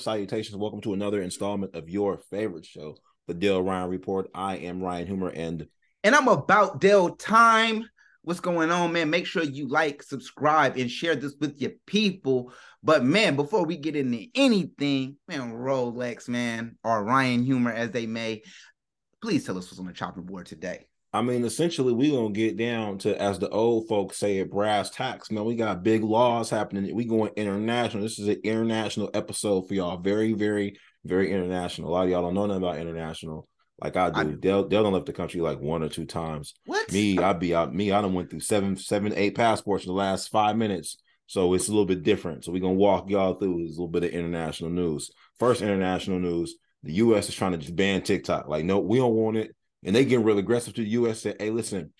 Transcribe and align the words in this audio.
Salutations. 0.00 0.56
Welcome 0.56 0.80
to 0.82 0.94
another 0.94 1.22
installment 1.22 1.74
of 1.74 1.88
your 1.88 2.18
favorite 2.30 2.64
show, 2.64 2.96
the 3.26 3.34
Dale 3.34 3.62
Ryan 3.62 3.90
Report. 3.90 4.28
I 4.34 4.56
am 4.56 4.82
Ryan 4.82 5.06
Humer, 5.06 5.32
and 5.34 5.66
and 6.04 6.14
I'm 6.14 6.28
about 6.28 6.80
Dale 6.80 7.16
time. 7.16 7.88
What's 8.22 8.40
going 8.40 8.70
on, 8.70 8.92
man? 8.92 9.10
Make 9.10 9.26
sure 9.26 9.42
you 9.42 9.68
like, 9.68 10.02
subscribe, 10.02 10.76
and 10.76 10.90
share 10.90 11.14
this 11.14 11.34
with 11.40 11.60
your 11.60 11.72
people. 11.86 12.52
But 12.82 13.04
man, 13.04 13.36
before 13.36 13.64
we 13.64 13.76
get 13.76 13.96
into 13.96 14.26
anything, 14.34 15.16
man, 15.28 15.52
Rolex, 15.52 16.28
man, 16.28 16.76
or 16.84 17.04
Ryan 17.04 17.44
Humer 17.44 17.72
as 17.72 17.90
they 17.90 18.06
may, 18.06 18.42
please 19.22 19.46
tell 19.46 19.58
us 19.58 19.66
what's 19.66 19.78
on 19.78 19.86
the 19.86 19.92
chopping 19.92 20.24
board 20.24 20.46
today. 20.46 20.87
I 21.12 21.22
mean, 21.22 21.44
essentially, 21.44 21.94
we 21.94 22.10
gonna 22.10 22.30
get 22.30 22.56
down 22.56 22.98
to 22.98 23.20
as 23.20 23.38
the 23.38 23.48
old 23.48 23.88
folks 23.88 24.18
say 24.18 24.38
it, 24.38 24.50
brass 24.50 24.90
tacks. 24.90 25.30
Man, 25.30 25.44
we 25.44 25.56
got 25.56 25.82
big 25.82 26.04
laws 26.04 26.50
happening. 26.50 26.94
We 26.94 27.06
going 27.06 27.32
international. 27.34 28.02
This 28.02 28.18
is 28.18 28.28
an 28.28 28.40
international 28.44 29.10
episode 29.14 29.66
for 29.66 29.74
y'all. 29.74 29.96
Very, 29.96 30.34
very, 30.34 30.78
very 31.04 31.32
international. 31.32 31.88
A 31.88 31.92
lot 31.92 32.04
of 32.04 32.10
y'all 32.10 32.22
don't 32.22 32.34
know 32.34 32.46
nothing 32.46 32.62
about 32.62 32.78
international. 32.78 33.48
Like 33.82 33.96
I 33.96 34.10
do. 34.10 34.20
I, 34.20 34.36
they'll 34.38 34.68
they'll 34.68 34.90
left 34.90 35.06
the 35.06 35.14
country 35.14 35.40
like 35.40 35.60
one 35.60 35.82
or 35.82 35.88
two 35.88 36.04
times. 36.04 36.52
What? 36.66 36.92
Me, 36.92 37.18
I'd 37.18 37.40
be 37.40 37.54
out. 37.54 37.74
Me, 37.74 37.90
I 37.90 38.02
done 38.02 38.12
went 38.12 38.28
through 38.28 38.40
seven, 38.40 38.76
seven, 38.76 39.14
eight 39.14 39.34
passports 39.34 39.84
in 39.84 39.88
the 39.88 39.94
last 39.98 40.28
five 40.28 40.56
minutes. 40.56 40.98
So 41.26 41.54
it's 41.54 41.68
a 41.68 41.70
little 41.70 41.86
bit 41.86 42.02
different. 42.02 42.44
So 42.44 42.52
we're 42.52 42.60
gonna 42.60 42.74
walk 42.74 43.08
y'all 43.08 43.34
through 43.34 43.56
a 43.56 43.68
little 43.68 43.88
bit 43.88 44.04
of 44.04 44.10
international 44.10 44.70
news. 44.70 45.10
First 45.38 45.62
international 45.62 46.18
news: 46.18 46.56
the 46.82 46.94
U.S. 46.94 47.30
is 47.30 47.34
trying 47.34 47.52
to 47.52 47.58
just 47.58 47.76
ban 47.76 48.02
TikTok. 48.02 48.46
Like, 48.46 48.66
no, 48.66 48.78
we 48.78 48.98
don't 48.98 49.14
want 49.14 49.38
it 49.38 49.54
and 49.84 49.94
they 49.94 50.04
get 50.04 50.20
real 50.20 50.38
aggressive 50.38 50.74
to 50.74 50.82
the 50.82 50.90
U.S. 50.90 51.22
Say, 51.22 51.34
hey, 51.38 51.50
listen, 51.50 51.92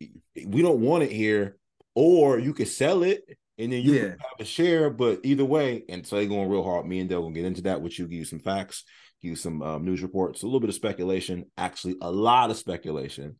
we 0.00 0.62
don't 0.62 0.80
want 0.80 1.04
it 1.04 1.12
here, 1.12 1.56
or 1.94 2.38
you 2.38 2.54
could 2.54 2.68
sell 2.68 3.02
it 3.02 3.24
and 3.58 3.72
then 3.72 3.82
you 3.82 3.94
yeah. 3.94 4.08
have 4.10 4.40
a 4.40 4.44
share. 4.44 4.88
But 4.88 5.20
either 5.24 5.44
way, 5.44 5.82
and 5.88 6.06
so 6.06 6.16
they 6.16 6.26
going 6.26 6.48
real 6.48 6.62
hard. 6.62 6.86
Me 6.86 7.00
and 7.00 7.08
Dale 7.08 7.22
gonna 7.22 7.34
get 7.34 7.44
into 7.44 7.62
that, 7.62 7.82
which 7.82 7.98
you 7.98 8.06
give 8.06 8.18
you 8.18 8.24
some 8.24 8.38
facts, 8.38 8.84
give 9.20 9.30
you 9.30 9.36
some 9.36 9.62
um, 9.62 9.84
news 9.84 10.02
reports, 10.02 10.42
a 10.42 10.46
little 10.46 10.60
bit 10.60 10.68
of 10.68 10.76
speculation, 10.76 11.44
actually 11.56 11.96
a 12.00 12.10
lot 12.10 12.50
of 12.50 12.56
speculation. 12.56 13.36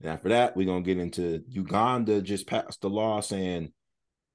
And 0.00 0.10
after 0.10 0.28
that, 0.30 0.56
we're 0.56 0.66
gonna 0.66 0.82
get 0.82 0.98
into 0.98 1.42
Uganda 1.48 2.20
just 2.20 2.46
passed 2.46 2.82
the 2.82 2.90
law 2.90 3.20
saying, 3.20 3.72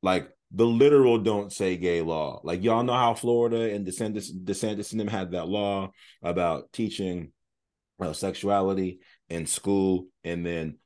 like 0.01 0.29
the 0.51 0.65
literal 0.65 1.19
don't 1.19 1.51
say 1.51 1.77
gay 1.77 2.01
law. 2.01 2.39
Like 2.43 2.63
y'all 2.63 2.83
know 2.83 2.93
how 2.93 3.13
Florida 3.13 3.73
and 3.73 3.85
DeSantis, 3.85 4.31
DeSantis 4.31 4.91
and 4.91 4.99
them 4.99 5.07
had 5.07 5.31
that 5.31 5.47
law 5.47 5.91
about 6.23 6.71
teaching 6.71 7.31
uh, 7.99 8.13
sexuality 8.13 8.99
in 9.29 9.45
school, 9.45 10.07
and 10.23 10.45
then 10.45 10.77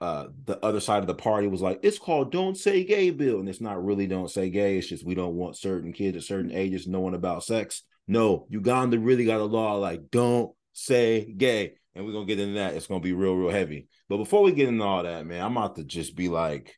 uh, 0.00 0.26
the 0.44 0.62
other 0.64 0.80
side 0.80 1.02
of 1.02 1.06
the 1.06 1.14
party 1.14 1.46
was 1.46 1.62
like, 1.62 1.80
it's 1.82 1.98
called 1.98 2.32
"Don't 2.32 2.56
Say 2.56 2.84
Gay" 2.84 3.10
bill, 3.10 3.40
and 3.40 3.48
it's 3.48 3.60
not 3.60 3.82
really 3.84 4.06
"Don't 4.06 4.30
Say 4.30 4.50
Gay." 4.50 4.78
It's 4.78 4.88
just 4.88 5.06
we 5.06 5.14
don't 5.14 5.34
want 5.34 5.56
certain 5.56 5.92
kids 5.92 6.16
at 6.16 6.22
certain 6.24 6.52
ages 6.52 6.86
knowing 6.86 7.14
about 7.14 7.44
sex. 7.44 7.82
No, 8.06 8.46
Uganda 8.50 8.98
really 8.98 9.24
got 9.24 9.40
a 9.40 9.44
law 9.44 9.76
like 9.76 10.10
"Don't 10.10 10.54
Say 10.72 11.32
Gay," 11.32 11.74
and 11.94 12.04
we're 12.04 12.12
gonna 12.12 12.26
get 12.26 12.40
into 12.40 12.58
that. 12.58 12.74
It's 12.74 12.86
gonna 12.86 13.00
be 13.00 13.12
real, 13.14 13.34
real 13.34 13.50
heavy. 13.50 13.88
But 14.08 14.18
before 14.18 14.42
we 14.42 14.52
get 14.52 14.68
into 14.68 14.84
all 14.84 15.02
that, 15.02 15.26
man, 15.26 15.42
I'm 15.42 15.56
about 15.56 15.76
to 15.76 15.84
just 15.84 16.14
be 16.14 16.28
like, 16.28 16.74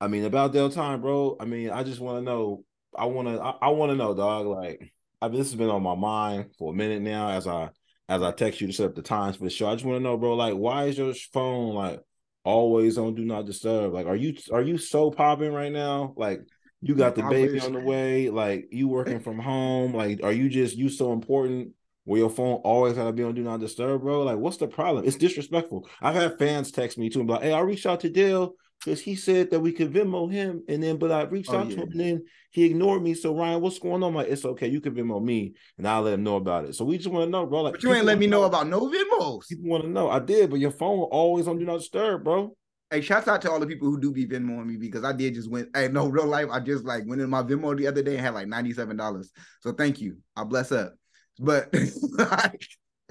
I 0.00 0.08
mean, 0.08 0.24
about 0.24 0.52
Del 0.52 0.70
Time, 0.70 1.00
bro. 1.00 1.36
I 1.40 1.44
mean, 1.44 1.70
I 1.70 1.82
just 1.82 2.00
want 2.00 2.18
to 2.18 2.22
know. 2.22 2.64
I 2.96 3.06
want 3.06 3.28
to. 3.28 3.42
I, 3.42 3.50
I 3.62 3.68
want 3.70 3.90
to 3.90 3.96
know, 3.96 4.14
dog. 4.14 4.46
Like, 4.46 4.92
I 5.20 5.28
mean, 5.28 5.38
this 5.38 5.50
has 5.50 5.58
been 5.58 5.68
on 5.68 5.82
my 5.82 5.94
mind 5.94 6.50
for 6.58 6.72
a 6.72 6.76
minute 6.76 7.02
now 7.02 7.30
as 7.30 7.46
I 7.46 7.70
as 8.08 8.22
I 8.22 8.32
text 8.32 8.60
you 8.60 8.66
to 8.66 8.72
set 8.72 8.86
up 8.86 8.94
the 8.94 9.02
times 9.02 9.36
for 9.36 9.44
the 9.44 9.50
show. 9.50 9.68
I 9.68 9.74
just 9.74 9.84
want 9.84 9.98
to 9.98 10.02
know, 10.02 10.16
bro, 10.16 10.34
like 10.34 10.54
why 10.54 10.84
is 10.86 10.98
your 10.98 11.14
phone 11.32 11.74
like 11.74 12.00
always 12.44 12.98
on 12.98 13.14
do 13.14 13.24
not 13.24 13.46
disturb? 13.46 13.92
Like, 13.92 14.06
are 14.06 14.16
you 14.16 14.34
are 14.52 14.62
you 14.62 14.78
so 14.78 15.10
popping 15.10 15.52
right 15.52 15.72
now? 15.72 16.14
Like 16.16 16.40
you 16.80 16.94
got 16.94 17.14
the 17.14 17.22
baby 17.24 17.60
on 17.60 17.72
the 17.72 17.80
way, 17.80 18.30
like 18.30 18.68
you 18.72 18.88
working 18.88 19.20
from 19.20 19.38
home, 19.38 19.94
like 19.94 20.20
are 20.22 20.32
you 20.32 20.48
just 20.48 20.76
you 20.76 20.88
so 20.88 21.12
important 21.12 21.72
where 22.04 22.18
your 22.18 22.30
phone 22.30 22.54
always 22.64 22.94
gotta 22.94 23.12
be 23.12 23.22
on 23.22 23.34
do 23.34 23.42
not 23.42 23.60
disturb, 23.60 24.00
bro? 24.00 24.22
Like, 24.22 24.38
what's 24.38 24.56
the 24.56 24.66
problem? 24.66 25.04
It's 25.04 25.16
disrespectful. 25.16 25.86
I've 26.00 26.14
had 26.14 26.38
fans 26.38 26.72
text 26.72 26.98
me 26.98 27.10
too 27.10 27.20
and 27.20 27.28
be 27.28 27.34
like, 27.34 27.42
hey, 27.42 27.52
I 27.52 27.60
reached 27.60 27.86
out 27.86 28.00
to 28.00 28.10
Dale 28.10 28.54
because 28.82 29.00
he 29.00 29.14
said 29.14 29.50
that 29.50 29.60
we 29.60 29.72
could 29.72 29.92
Venmo 29.92 30.30
him, 30.30 30.62
and 30.68 30.82
then 30.82 30.96
but 30.96 31.12
I 31.12 31.22
reached 31.22 31.50
oh, 31.50 31.58
out 31.58 31.68
yeah. 31.68 31.76
to 31.76 31.82
him, 31.82 31.90
and 31.90 32.00
then 32.00 32.24
he 32.50 32.64
ignored 32.64 33.02
me. 33.02 33.14
So 33.14 33.36
Ryan, 33.36 33.60
what's 33.60 33.78
going 33.78 34.02
on? 34.02 34.10
I'm 34.10 34.14
like, 34.14 34.28
it's 34.28 34.44
okay, 34.44 34.68
you 34.68 34.80
can 34.80 34.94
Venmo 34.94 35.22
me, 35.22 35.54
and 35.76 35.86
I'll 35.86 36.02
let 36.02 36.14
him 36.14 36.22
know 36.22 36.36
about 36.36 36.64
it. 36.64 36.74
So 36.74 36.84
we 36.84 36.96
just 36.96 37.10
want 37.10 37.26
to 37.26 37.30
know, 37.30 37.46
bro. 37.46 37.62
Like, 37.62 37.74
but 37.74 37.82
you 37.82 37.92
ain't 37.92 38.06
let 38.06 38.18
me 38.18 38.26
know, 38.26 38.40
know 38.40 38.46
about 38.46 38.68
no 38.68 38.80
Venmos. 38.88 39.48
People 39.48 39.70
want 39.70 39.84
to 39.84 39.90
know. 39.90 40.08
I 40.08 40.18
did, 40.18 40.50
but 40.50 40.60
your 40.60 40.70
phone 40.70 41.00
always 41.00 41.46
on 41.46 41.58
do 41.58 41.64
not 41.64 41.78
disturb, 41.78 42.24
bro. 42.24 42.56
Hey, 42.90 43.02
shouts 43.02 43.28
out 43.28 43.40
to 43.42 43.50
all 43.50 43.60
the 43.60 43.66
people 43.66 43.88
who 43.88 44.00
do 44.00 44.12
be 44.12 44.26
Venmoing 44.26 44.66
me 44.66 44.76
because 44.76 45.04
I 45.04 45.12
did 45.12 45.34
just 45.34 45.50
went. 45.50 45.68
Hey, 45.74 45.88
no, 45.88 46.08
real 46.08 46.26
life, 46.26 46.48
I 46.50 46.60
just 46.60 46.84
like 46.84 47.04
went 47.06 47.20
in 47.20 47.30
my 47.30 47.42
Venmo 47.42 47.76
the 47.76 47.86
other 47.86 48.02
day 48.02 48.16
and 48.16 48.20
had 48.20 48.34
like 48.34 48.48
ninety 48.48 48.72
seven 48.72 48.96
dollars. 48.96 49.30
So 49.60 49.72
thank 49.72 50.00
you. 50.00 50.16
I 50.34 50.44
bless 50.44 50.72
up. 50.72 50.94
But 51.38 51.70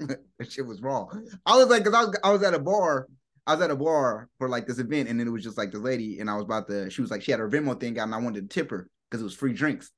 that 0.00 0.50
shit 0.50 0.66
was 0.66 0.80
wrong. 0.80 1.28
I 1.46 1.56
was 1.56 1.68
like, 1.68 1.84
cause 1.84 1.94
I 1.94 2.04
was 2.04 2.16
I 2.24 2.30
was 2.30 2.42
at 2.42 2.54
a 2.54 2.58
bar 2.58 3.06
I 3.50 3.54
was 3.54 3.62
at 3.62 3.70
a 3.72 3.76
bar 3.76 4.28
for 4.38 4.48
like 4.48 4.68
this 4.68 4.78
event, 4.78 5.08
and 5.08 5.18
then 5.18 5.26
it 5.26 5.30
was 5.30 5.42
just 5.42 5.58
like 5.58 5.72
this 5.72 5.80
lady, 5.80 6.20
and 6.20 6.30
I 6.30 6.34
was 6.34 6.44
about 6.44 6.68
to. 6.68 6.88
She 6.88 7.00
was 7.00 7.10
like, 7.10 7.20
she 7.20 7.32
had 7.32 7.40
her 7.40 7.50
Venmo 7.50 7.78
thing 7.78 7.98
out, 7.98 8.04
and 8.04 8.14
I 8.14 8.18
wanted 8.18 8.48
to 8.48 8.54
tip 8.54 8.70
her 8.70 8.88
because 9.10 9.20
it 9.20 9.24
was 9.24 9.34
free 9.34 9.52
drinks. 9.52 9.90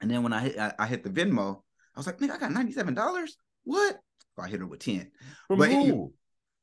And 0.00 0.10
then 0.10 0.22
when 0.22 0.32
I 0.32 0.40
hit, 0.40 0.58
I, 0.58 0.72
I 0.78 0.86
hit 0.86 1.04
the 1.04 1.10
Venmo, 1.10 1.60
I 1.94 2.00
was 2.00 2.06
like, 2.06 2.18
nigga, 2.18 2.30
I 2.30 2.38
got 2.38 2.50
ninety 2.50 2.72
seven 2.72 2.94
dollars. 2.94 3.36
What? 3.64 3.98
So 4.36 4.42
I 4.42 4.48
hit 4.48 4.60
her 4.60 4.66
with 4.66 4.80
ten. 4.80 5.10
From 5.48 5.58
but 5.58 5.70
who? 5.70 6.14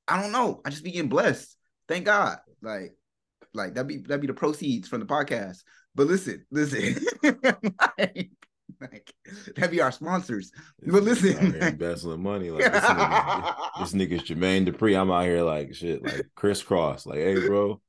I 0.07 0.19
don't 0.19 0.31
know. 0.31 0.61
I 0.65 0.71
just 0.71 0.83
be 0.83 0.91
getting 0.91 1.09
blessed. 1.09 1.55
Thank 1.87 2.05
God. 2.05 2.39
Like, 2.63 2.95
like 3.53 3.75
that'd 3.75 3.87
be 3.87 3.97
that'd 3.97 4.21
be 4.21 4.25
the 4.25 4.33
proceeds 4.33 4.87
from 4.87 5.01
the 5.01 5.05
podcast. 5.05 5.59
But 5.93 6.07
listen, 6.07 6.43
listen. 6.49 7.05
like, 7.99 8.31
like 8.91 9.13
that 9.55 9.71
be 9.71 9.81
our 9.81 9.91
sponsors. 9.91 10.51
But 10.85 11.03
listen, 11.03 11.55
embezzling 11.55 12.23
money 12.23 12.49
like 12.49 12.71
this, 12.71 12.83
nigga, 12.83 13.55
this 13.79 13.93
nigga's 13.93 14.23
Jermaine 14.29 14.67
Dupri. 14.67 14.99
I'm 14.99 15.11
out 15.11 15.25
here 15.25 15.43
like 15.43 15.73
shit, 15.75 16.03
like 16.03 16.29
crisscross. 16.35 17.05
Like, 17.05 17.19
hey, 17.19 17.45
bro. 17.47 17.81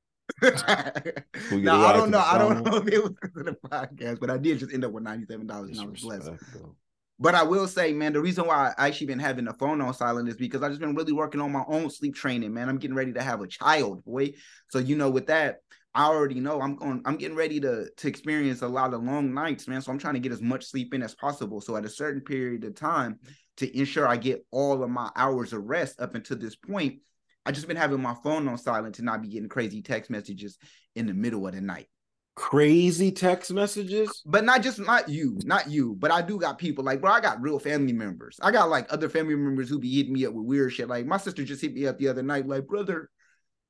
no, 0.42 1.74
I 1.74 1.92
don't 1.92 2.10
know. 2.10 2.20
I 2.24 2.38
don't 2.38 2.64
know 2.64 2.76
if 2.76 2.88
it 2.88 3.02
was 3.02 3.12
of 3.36 3.44
the 3.44 3.56
podcast, 3.68 4.20
but 4.20 4.30
I 4.30 4.36
did 4.36 4.58
just 4.58 4.72
end 4.72 4.84
up 4.84 4.92
with 4.92 5.04
ninety 5.04 5.26
seven 5.26 5.46
dollars, 5.46 5.70
and 5.70 5.80
I 5.80 5.90
was 5.90 6.00
blessed. 6.00 6.32
Bro. 6.52 6.76
But 7.20 7.34
I 7.34 7.42
will 7.42 7.68
say, 7.68 7.92
man, 7.92 8.14
the 8.14 8.20
reason 8.20 8.46
why 8.46 8.72
I 8.78 8.88
actually 8.88 9.08
been 9.08 9.18
having 9.18 9.44
the 9.44 9.52
phone 9.52 9.80
on 9.82 9.92
silent 9.92 10.28
is 10.30 10.36
because 10.36 10.62
I 10.62 10.68
just 10.68 10.80
been 10.80 10.94
really 10.94 11.12
working 11.12 11.42
on 11.42 11.52
my 11.52 11.64
own 11.68 11.90
sleep 11.90 12.14
training, 12.14 12.54
man. 12.54 12.68
I'm 12.68 12.78
getting 12.78 12.96
ready 12.96 13.12
to 13.12 13.22
have 13.22 13.42
a 13.42 13.46
child, 13.46 14.04
boy. 14.04 14.32
So 14.70 14.78
you 14.78 14.96
know, 14.96 15.10
with 15.10 15.26
that, 15.26 15.58
I 15.94 16.04
already 16.04 16.38
know 16.38 16.60
I'm 16.60 16.76
going 16.76 17.02
I'm 17.04 17.16
getting 17.16 17.36
ready 17.36 17.58
to 17.60 17.88
to 17.96 18.08
experience 18.08 18.62
a 18.62 18.68
lot 18.68 18.94
of 18.94 19.02
long 19.02 19.34
nights, 19.34 19.66
man. 19.66 19.82
So 19.82 19.90
I'm 19.90 19.98
trying 19.98 20.14
to 20.14 20.20
get 20.20 20.32
as 20.32 20.40
much 20.40 20.66
sleep 20.66 20.94
in 20.94 21.02
as 21.02 21.14
possible. 21.14 21.60
So 21.60 21.76
at 21.76 21.84
a 21.84 21.90
certain 21.90 22.20
period 22.20 22.64
of 22.64 22.76
time 22.76 23.18
to 23.56 23.78
ensure 23.78 24.06
I 24.06 24.16
get 24.16 24.46
all 24.52 24.82
of 24.82 24.90
my 24.90 25.10
hours 25.16 25.52
of 25.52 25.64
rest 25.64 26.00
up 26.00 26.14
until 26.14 26.38
this 26.38 26.54
point, 26.54 27.00
I 27.44 27.50
just 27.52 27.66
been 27.66 27.76
having 27.76 28.00
my 28.00 28.14
phone 28.22 28.46
on 28.46 28.56
silent 28.56 28.96
to 28.96 29.02
not 29.02 29.22
be 29.22 29.28
getting 29.28 29.48
crazy 29.48 29.82
text 29.82 30.10
messages 30.10 30.58
in 30.94 31.06
the 31.06 31.14
middle 31.14 31.46
of 31.46 31.54
the 31.54 31.60
night. 31.60 31.88
Crazy 32.36 33.10
text 33.10 33.52
messages? 33.52 34.22
But 34.24 34.44
not 34.44 34.62
just 34.62 34.78
not 34.78 35.08
you, 35.08 35.38
not 35.44 35.68
you, 35.68 35.96
but 35.98 36.12
I 36.12 36.22
do 36.22 36.38
got 36.38 36.58
people 36.58 36.84
like, 36.84 37.00
bro, 37.00 37.10
I 37.10 37.20
got 37.20 37.42
real 37.42 37.58
family 37.58 37.92
members. 37.92 38.38
I 38.40 38.52
got 38.52 38.70
like 38.70 38.86
other 38.92 39.08
family 39.08 39.34
members 39.34 39.68
who 39.68 39.80
be 39.80 39.96
hitting 39.96 40.12
me 40.12 40.24
up 40.24 40.34
with 40.34 40.46
weird 40.46 40.72
shit. 40.72 40.88
Like 40.88 41.04
my 41.04 41.16
sister 41.16 41.44
just 41.44 41.60
hit 41.60 41.74
me 41.74 41.86
up 41.86 41.98
the 41.98 42.08
other 42.08 42.22
night, 42.22 42.46
like, 42.46 42.68
brother, 42.68 43.10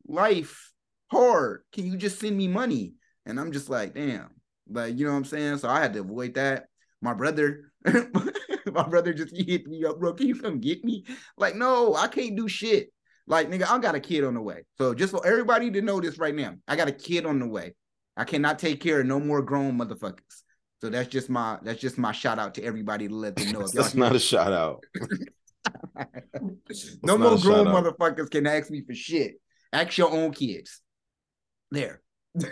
life 0.06 0.69
hard. 1.10 1.62
Can 1.72 1.86
you 1.86 1.96
just 1.96 2.18
send 2.18 2.36
me 2.36 2.48
money? 2.48 2.94
And 3.26 3.38
I'm 3.38 3.52
just 3.52 3.68
like, 3.68 3.94
damn. 3.94 4.30
Like, 4.68 4.96
you 4.96 5.04
know 5.04 5.12
what 5.12 5.18
I'm 5.18 5.24
saying? 5.24 5.58
So 5.58 5.68
I 5.68 5.80
had 5.80 5.92
to 5.94 6.00
avoid 6.00 6.34
that. 6.34 6.66
My 7.02 7.14
brother, 7.14 7.72
my 7.84 8.88
brother 8.88 9.12
just 9.12 9.36
hit 9.36 9.66
me 9.66 9.84
up, 9.84 9.98
bro. 9.98 10.12
Can 10.12 10.28
you 10.28 10.36
come 10.36 10.60
get 10.60 10.84
me? 10.84 11.04
Like, 11.36 11.56
no, 11.56 11.94
I 11.94 12.08
can't 12.08 12.36
do 12.36 12.48
shit. 12.48 12.92
Like, 13.26 13.48
nigga, 13.48 13.68
I 13.68 13.78
got 13.78 13.94
a 13.94 14.00
kid 14.00 14.24
on 14.24 14.34
the 14.34 14.40
way. 14.40 14.64
So 14.76 14.94
just 14.94 15.12
for 15.12 15.26
everybody 15.26 15.70
to 15.70 15.82
know 15.82 16.00
this 16.00 16.18
right 16.18 16.34
now, 16.34 16.54
I 16.66 16.76
got 16.76 16.88
a 16.88 16.92
kid 16.92 17.26
on 17.26 17.38
the 17.38 17.46
way. 17.46 17.74
I 18.16 18.24
cannot 18.24 18.58
take 18.58 18.80
care 18.80 19.00
of 19.00 19.06
no 19.06 19.20
more 19.20 19.42
grown 19.42 19.78
motherfuckers. 19.78 20.42
So 20.80 20.88
that's 20.88 21.08
just 21.08 21.28
my 21.28 21.58
that's 21.62 21.80
just 21.80 21.98
my 21.98 22.12
shout 22.12 22.38
out 22.38 22.54
to 22.54 22.64
everybody 22.64 23.08
to 23.08 23.14
let 23.14 23.36
them 23.36 23.52
know. 23.52 23.66
that's 23.72 23.94
not 23.94 24.16
a 24.16 24.18
shout 24.18 24.52
out. 24.52 24.82
no 27.02 27.18
more 27.18 27.38
grown 27.38 27.66
motherfuckers 27.66 28.30
can 28.30 28.46
ask 28.46 28.70
me 28.70 28.82
for 28.82 28.94
shit. 28.94 29.34
Ask 29.72 29.98
your 29.98 30.10
own 30.10 30.32
kids 30.32 30.80
there. 31.70 32.02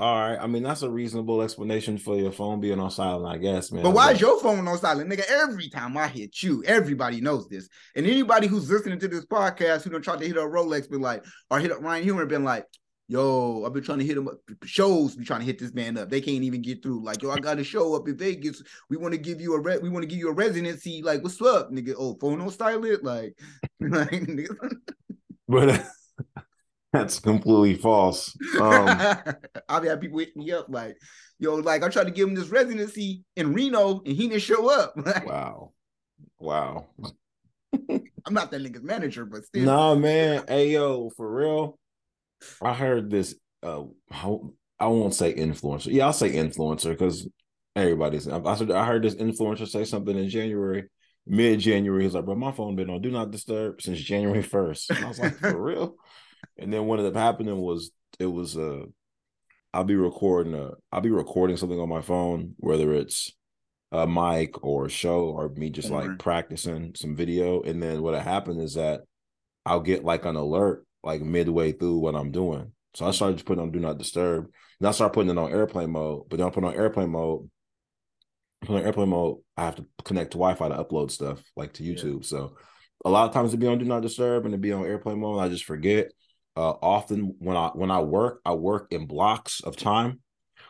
All 0.00 0.20
right. 0.20 0.36
I 0.38 0.46
mean, 0.46 0.62
that's 0.62 0.82
a 0.82 0.90
reasonable 0.90 1.40
explanation 1.40 1.96
for 1.96 2.18
your 2.18 2.32
phone 2.32 2.60
being 2.60 2.78
on 2.78 2.90
silent, 2.90 3.34
I 3.34 3.38
guess, 3.38 3.72
man. 3.72 3.82
But 3.82 3.92
why 3.92 4.12
is 4.12 4.20
your 4.20 4.38
phone 4.40 4.68
on 4.68 4.78
silent, 4.78 5.10
nigga? 5.10 5.24
Every 5.30 5.70
time 5.70 5.96
I 5.96 6.06
hit 6.06 6.42
you, 6.42 6.62
everybody 6.64 7.20
knows 7.20 7.48
this. 7.48 7.68
And 7.96 8.06
anybody 8.06 8.46
who's 8.46 8.70
listening 8.70 8.98
to 8.98 9.08
this 9.08 9.24
podcast 9.24 9.84
who 9.84 9.90
don't 9.90 10.02
try 10.02 10.16
to 10.16 10.26
hit 10.26 10.36
a 10.36 10.40
Rolex, 10.40 10.90
been 10.90 11.00
like, 11.00 11.24
or 11.50 11.60
hit 11.60 11.72
up 11.72 11.80
Ryan 11.80 12.06
Humer, 12.06 12.28
been 12.28 12.44
like, 12.44 12.66
yo, 13.08 13.64
I've 13.64 13.72
been 13.72 13.82
trying 13.82 14.00
to 14.00 14.04
hit 14.04 14.18
him 14.18 14.28
up. 14.28 14.38
Shows 14.64 15.16
be 15.16 15.24
trying 15.24 15.40
to 15.40 15.46
hit 15.46 15.58
this 15.58 15.72
man 15.72 15.96
up. 15.96 16.10
They 16.10 16.20
can't 16.20 16.44
even 16.44 16.60
get 16.60 16.82
through. 16.82 17.02
Like, 17.02 17.22
yo, 17.22 17.30
I 17.30 17.38
got 17.38 17.58
a 17.58 17.64
show 17.64 17.94
up 17.96 18.06
in 18.06 18.18
Vegas. 18.18 18.62
We 18.90 18.98
want 18.98 19.12
to 19.12 19.18
give 19.18 19.40
you 19.40 19.54
a 19.54 19.60
re- 19.60 19.78
we 19.78 19.88
want 19.88 20.02
to 20.02 20.08
give 20.08 20.18
you 20.18 20.28
a 20.28 20.34
residency. 20.34 21.00
Like, 21.02 21.22
what's 21.22 21.40
up, 21.40 21.72
nigga? 21.72 21.94
Oh, 21.98 22.18
phone 22.20 22.42
on 22.42 22.50
silent. 22.50 23.02
Like, 23.02 23.34
like 23.80 24.48
but. 25.48 25.86
That's 26.92 27.20
completely 27.20 27.74
false. 27.74 28.36
Um, 28.60 28.88
I've 29.68 29.84
had 29.84 30.00
people 30.00 30.18
hit 30.18 30.36
me 30.36 30.50
up 30.50 30.66
like, 30.68 30.96
Yo, 31.38 31.54
like 31.54 31.82
I 31.82 31.88
tried 31.88 32.04
to 32.04 32.10
give 32.10 32.28
him 32.28 32.34
this 32.34 32.48
residency 32.48 33.24
in 33.36 33.54
Reno 33.54 34.02
and 34.04 34.14
he 34.14 34.28
didn't 34.28 34.42
show 34.42 34.68
up. 34.68 34.94
wow. 35.24 35.72
Wow. 36.38 36.88
I'm 37.72 38.34
not 38.34 38.50
that 38.50 38.60
nigga's 38.60 38.82
manager, 38.82 39.24
but 39.24 39.44
still. 39.44 39.64
Nah, 39.64 39.94
man. 39.94 40.44
Hey, 40.48 40.72
yo, 40.72 41.10
for 41.16 41.32
real. 41.32 41.78
I 42.60 42.74
heard 42.74 43.10
this. 43.10 43.34
Uh, 43.62 43.84
I 44.10 44.86
won't 44.86 45.14
say 45.14 45.34
influencer. 45.34 45.92
Yeah, 45.92 46.06
I'll 46.06 46.12
say 46.12 46.32
influencer 46.32 46.90
because 46.90 47.28
everybody's. 47.76 48.28
I, 48.28 48.38
I 48.38 48.84
heard 48.84 49.02
this 49.02 49.14
influencer 49.14 49.68
say 49.68 49.84
something 49.84 50.18
in 50.18 50.28
January, 50.28 50.88
mid 51.26 51.60
January. 51.60 52.04
He's 52.04 52.14
like, 52.14 52.24
"Bro, 52.24 52.36
my 52.36 52.52
phone 52.52 52.76
been 52.76 52.90
on 52.90 53.00
do 53.00 53.10
not 53.10 53.30
disturb 53.30 53.80
since 53.80 54.00
January 54.00 54.42
1st. 54.42 54.90
And 54.90 55.04
I 55.04 55.08
was 55.08 55.18
like, 55.18 55.36
"For 55.38 55.62
real?" 55.62 55.96
And 56.58 56.72
then 56.72 56.86
what 56.86 56.98
ended 56.98 57.16
up 57.16 57.20
happening 57.20 57.56
was 57.56 57.90
it 58.18 58.26
was 58.26 58.56
uh, 58.56 58.84
I'll 59.72 59.84
be 59.84 59.96
recording 59.96 60.54
uh, 60.54 60.72
I'll 60.92 61.00
be 61.00 61.10
recording 61.10 61.56
something 61.56 61.80
on 61.80 61.88
my 61.88 62.02
phone, 62.02 62.54
whether 62.58 62.92
it's 62.92 63.32
a 63.92 64.06
mic 64.06 64.62
or 64.64 64.86
a 64.86 64.90
show 64.90 65.24
or 65.24 65.48
me 65.48 65.70
just 65.70 65.90
like 65.90 66.18
practicing 66.18 66.94
some 66.94 67.16
video. 67.16 67.62
And 67.62 67.82
then 67.82 68.02
what 68.02 68.20
happened 68.22 68.60
is 68.60 68.74
that 68.74 69.00
I'll 69.66 69.80
get 69.80 70.04
like 70.04 70.24
an 70.24 70.36
alert 70.36 70.86
like 71.02 71.22
midway 71.22 71.72
through 71.72 71.98
what 71.98 72.14
I'm 72.14 72.30
doing. 72.30 72.72
So 72.94 73.06
I 73.06 73.10
started 73.10 73.36
just 73.36 73.46
putting 73.46 73.62
on 73.62 73.72
do 73.72 73.80
not 73.80 73.98
disturb. 73.98 74.50
And 74.78 74.88
I 74.88 74.92
started 74.92 75.14
putting 75.14 75.30
it 75.30 75.38
on 75.38 75.50
airplane 75.50 75.90
mode. 75.90 76.28
But 76.28 76.38
then 76.38 76.46
I 76.46 76.50
put 76.50 76.64
on 76.64 76.74
airplane 76.74 77.10
mode. 77.10 77.50
Put 78.62 78.76
on 78.76 78.84
airplane 78.84 79.08
mode, 79.08 79.38
I 79.56 79.64
have 79.64 79.76
to 79.76 79.86
connect 80.04 80.32
to 80.32 80.38
Wi-Fi 80.38 80.68
to 80.68 80.84
upload 80.84 81.10
stuff 81.10 81.42
like 81.56 81.72
to 81.74 81.82
YouTube. 81.82 82.22
Yeah. 82.22 82.28
So 82.28 82.56
a 83.04 83.10
lot 83.10 83.26
of 83.26 83.32
times 83.32 83.52
to 83.52 83.56
be 83.56 83.66
on 83.66 83.78
do 83.78 83.86
not 83.86 84.02
disturb 84.02 84.44
and 84.44 84.52
to 84.52 84.58
be 84.58 84.72
on 84.72 84.84
airplane 84.84 85.20
mode, 85.20 85.40
I 85.40 85.48
just 85.48 85.64
forget. 85.64 86.12
Uh, 86.56 86.74
often 86.82 87.36
when 87.38 87.56
I 87.56 87.68
when 87.68 87.90
I 87.90 88.00
work, 88.00 88.40
I 88.44 88.54
work 88.54 88.88
in 88.90 89.06
blocks 89.06 89.60
of 89.60 89.76
time. 89.76 90.20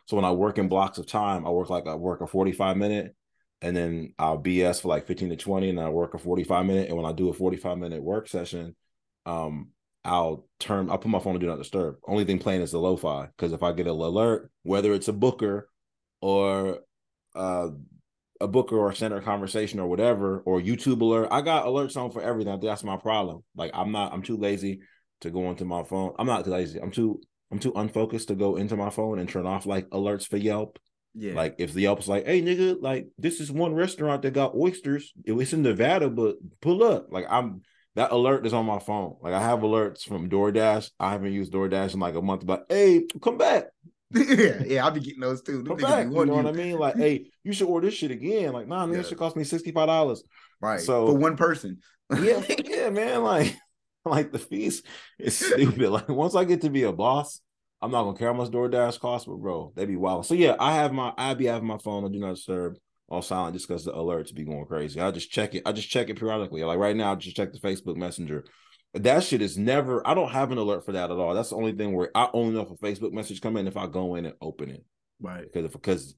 So 0.07 0.17
when 0.17 0.25
I 0.25 0.33
work 0.33 0.59
in 0.59 0.69
blocks 0.69 0.99
of 0.99 1.07
time, 1.07 1.47
I 1.47 1.51
work 1.51 1.71
like 1.71 1.87
I 1.87 1.95
work 1.95 2.21
a 2.21 2.27
45 2.27 2.77
minute 2.77 3.15
and 3.63 3.77
then 3.77 4.15
I'll 4.19 4.39
BS 4.43 4.83
for 4.83 4.89
like 4.89 5.07
15 5.07 5.31
to 5.31 5.37
20 5.37 5.71
and 5.71 5.81
I 5.81 5.89
work 5.89 6.15
a 6.15 6.19
45 6.19 6.67
minute. 6.67 6.89
And 6.89 6.97
when 6.97 7.07
I 7.07 7.13
do 7.13 7.29
a 7.29 7.33
45 7.33 7.79
minute 7.79 8.03
work 8.03 8.29
session, 8.29 8.75
um, 9.27 9.71
I'll 10.05 10.47
turn 10.59 10.91
I'll 10.91 10.99
put 10.99 11.11
my 11.11 11.19
phone 11.19 11.35
to 11.35 11.39
do 11.39 11.47
not 11.47 11.59
disturb. 11.59 11.97
Only 12.07 12.25
thing 12.25 12.39
playing 12.39 12.63
is 12.63 12.73
the 12.73 12.79
lo-fi. 12.79 13.27
Because 13.27 13.53
if 13.53 13.63
I 13.63 13.73
get 13.73 13.87
an 13.87 13.93
alert, 13.93 14.51
whether 14.63 14.93
it's 14.95 15.09
a 15.09 15.13
booker 15.13 15.69
or 16.21 16.81
uh 17.35 17.69
a 18.41 18.49
booker 18.49 18.77
or 18.77 18.91
a 18.91 18.97
center 18.97 19.21
conversation 19.21 19.81
or 19.81 19.87
whatever, 19.87 20.41
or 20.41 20.61
YouTube 20.61 21.03
alert, 21.03 21.29
I 21.31 21.43
got 21.43 21.67
alerts 21.67 21.99
on 21.99 22.11
for 22.11 22.23
everything. 22.23 22.59
That's 22.61 22.83
my 22.83 22.97
problem. 22.97 23.45
Like 23.55 23.73
I'm 23.75 23.93
not 23.93 24.15
I'm 24.15 24.23
too 24.23 24.39
lazy 24.39 24.81
to 25.21 25.31
go 25.31 25.51
into 25.51 25.65
my 25.65 25.83
phone. 25.85 26.15
I'm 26.19 26.27
not 26.27 26.47
lazy. 26.47 26.81
I'm 26.81 26.91
too 26.91 27.21
I'm 27.51 27.59
too 27.59 27.73
unfocused 27.75 28.29
to 28.29 28.35
go 28.35 28.57
into 28.57 28.77
my 28.77 28.91
phone 28.91 29.19
and 29.19 29.29
turn 29.29 29.47
off 29.47 29.67
like 29.67 29.89
alerts 29.91 30.27
for 30.27 30.37
Yelp. 30.37 30.79
Yeah. 31.15 31.35
Like 31.35 31.57
if 31.59 31.73
the 31.73 31.83
Yelp's 31.83 32.09
like, 32.09 32.27
hey 32.27 32.41
nigga, 32.43 32.77
like 32.81 33.09
this 33.19 33.41
is 33.41 33.51
one 33.51 33.75
restaurant 33.75 34.23
that 34.23 34.35
got 34.35 34.55
oysters. 34.55 35.13
It's 35.25 35.53
in 35.53 35.63
Nevada, 35.63 36.09
but 36.09 36.37
pull 36.61 36.85
up. 36.85 37.09
Like 37.11 37.27
I'm 37.29 37.63
that 37.97 38.13
alert 38.13 38.47
is 38.47 38.55
on 38.55 38.67
my 38.67 38.79
phone. 38.79 39.17
Like 39.21 39.35
I 39.35 39.43
have 39.43 39.61
alerts 39.61 40.05
from 40.05 40.31
DoorDash. 40.31 40.91
I 41.01 41.11
haven't 41.11 41.33
used 41.33 41.53
DoorDash 41.53 41.95
in 41.95 42.01
like 42.01 42.15
a 42.15 42.23
month, 42.23 42.47
but 42.47 42.67
hey, 42.69 43.05
come 43.21 43.37
back. 43.37 43.65
yeah, 44.13 44.63
yeah, 44.65 44.85
I'll 44.85 44.91
be 44.91 45.01
getting 45.01 45.21
those 45.21 45.43
too. 45.43 45.63
Come 45.63 45.77
back, 45.77 46.07
you 46.07 46.13
know 46.13 46.25
you. 46.25 46.31
what 46.33 46.47
I 46.47 46.53
mean? 46.53 46.79
Like, 46.79 46.97
hey, 46.97 47.31
you 47.45 47.53
should 47.53 47.69
order 47.69 47.87
this 47.87 47.95
shit 47.95 48.11
again. 48.11 48.53
Like, 48.53 48.67
nah, 48.67 48.85
man, 48.85 48.95
yeah. 48.95 49.01
it 49.01 49.07
should 49.07 49.19
cost 49.19 49.37
me 49.37 49.45
sixty 49.45 49.71
five 49.71 49.87
dollars. 49.87 50.25
Right. 50.61 50.81
So 50.81 51.07
for 51.07 51.17
one 51.17 51.37
person. 51.37 51.79
yeah, 52.21 52.43
yeah, 52.65 52.91
man. 52.91 53.23
Like, 53.23 53.57
like 54.05 54.33
the 54.33 54.39
fees 54.39 54.83
is 55.19 55.37
stupid. 55.37 55.81
Like 55.91 56.09
once 56.09 56.35
I 56.35 56.45
get 56.45 56.63
to 56.63 56.71
be 56.71 56.85
a 56.85 56.93
boss, 56.93 57.41
I'm 57.83 57.91
not 57.91 58.05
gonna 58.05 58.19
care 58.19 58.29
how 58.29 58.35
much 58.35 58.51
DoorDash 58.51 59.01
costs, 59.01 59.27
but 59.27 59.37
bro, 59.37 59.73
they 59.75 59.87
be 59.87 59.97
wild. 59.97 60.27
So 60.27 60.35
yeah, 60.35 60.57
I 60.59 60.75
have 60.75 60.93
my 60.93 61.13
I 61.17 61.35
be 61.35 61.47
having 61.47 61.69
my 61.69 61.79
phone 61.79 62.05
on 62.05 62.13
do 62.13 62.19
not 62.19 62.35
disturb 62.35 62.77
on 63.09 63.23
silent 63.23 63.55
just 63.55 63.67
because 63.67 63.85
the 63.85 63.93
alerts 63.93 64.35
be 64.35 64.45
going 64.45 64.67
crazy. 64.67 65.01
I 65.01 65.11
just 65.11 65.31
check 65.31 65.55
it. 65.55 65.63
I 65.67 65.73
just 65.73 65.91
check 65.91 66.09
it 66.09 66.19
periodically. 66.19 66.63
Like 66.63 66.79
right 66.79 66.97
now, 66.97 67.13
I 67.13 67.15
just 67.17 67.37
check 67.37 67.53
the 67.53 67.59
Facebook 67.59 67.97
Messenger. 67.97 68.45
That 68.95 69.23
shit 69.23 69.43
is 69.43 69.57
never. 69.57 70.07
I 70.07 70.15
don't 70.15 70.31
have 70.31 70.53
an 70.53 70.59
alert 70.59 70.85
for 70.85 70.93
that 70.93 71.11
at 71.11 71.17
all. 71.17 71.35
That's 71.35 71.51
the 71.51 71.57
only 71.57 71.73
thing 71.73 71.93
where 71.93 72.11
I 72.15 72.29
only 72.33 72.55
know 72.55 72.63
if 72.63 72.71
a 72.71 72.75
Facebook 72.75 73.13
message 73.13 73.41
come 73.41 73.57
in 73.57 73.67
if 73.67 73.77
I 73.77 73.87
go 73.87 74.15
in 74.17 74.27
and 74.27 74.35
open 74.41 74.71
it. 74.71 74.85
Right. 75.21 75.43
Because 75.43 75.67
if 75.67 75.73
because 75.73 76.15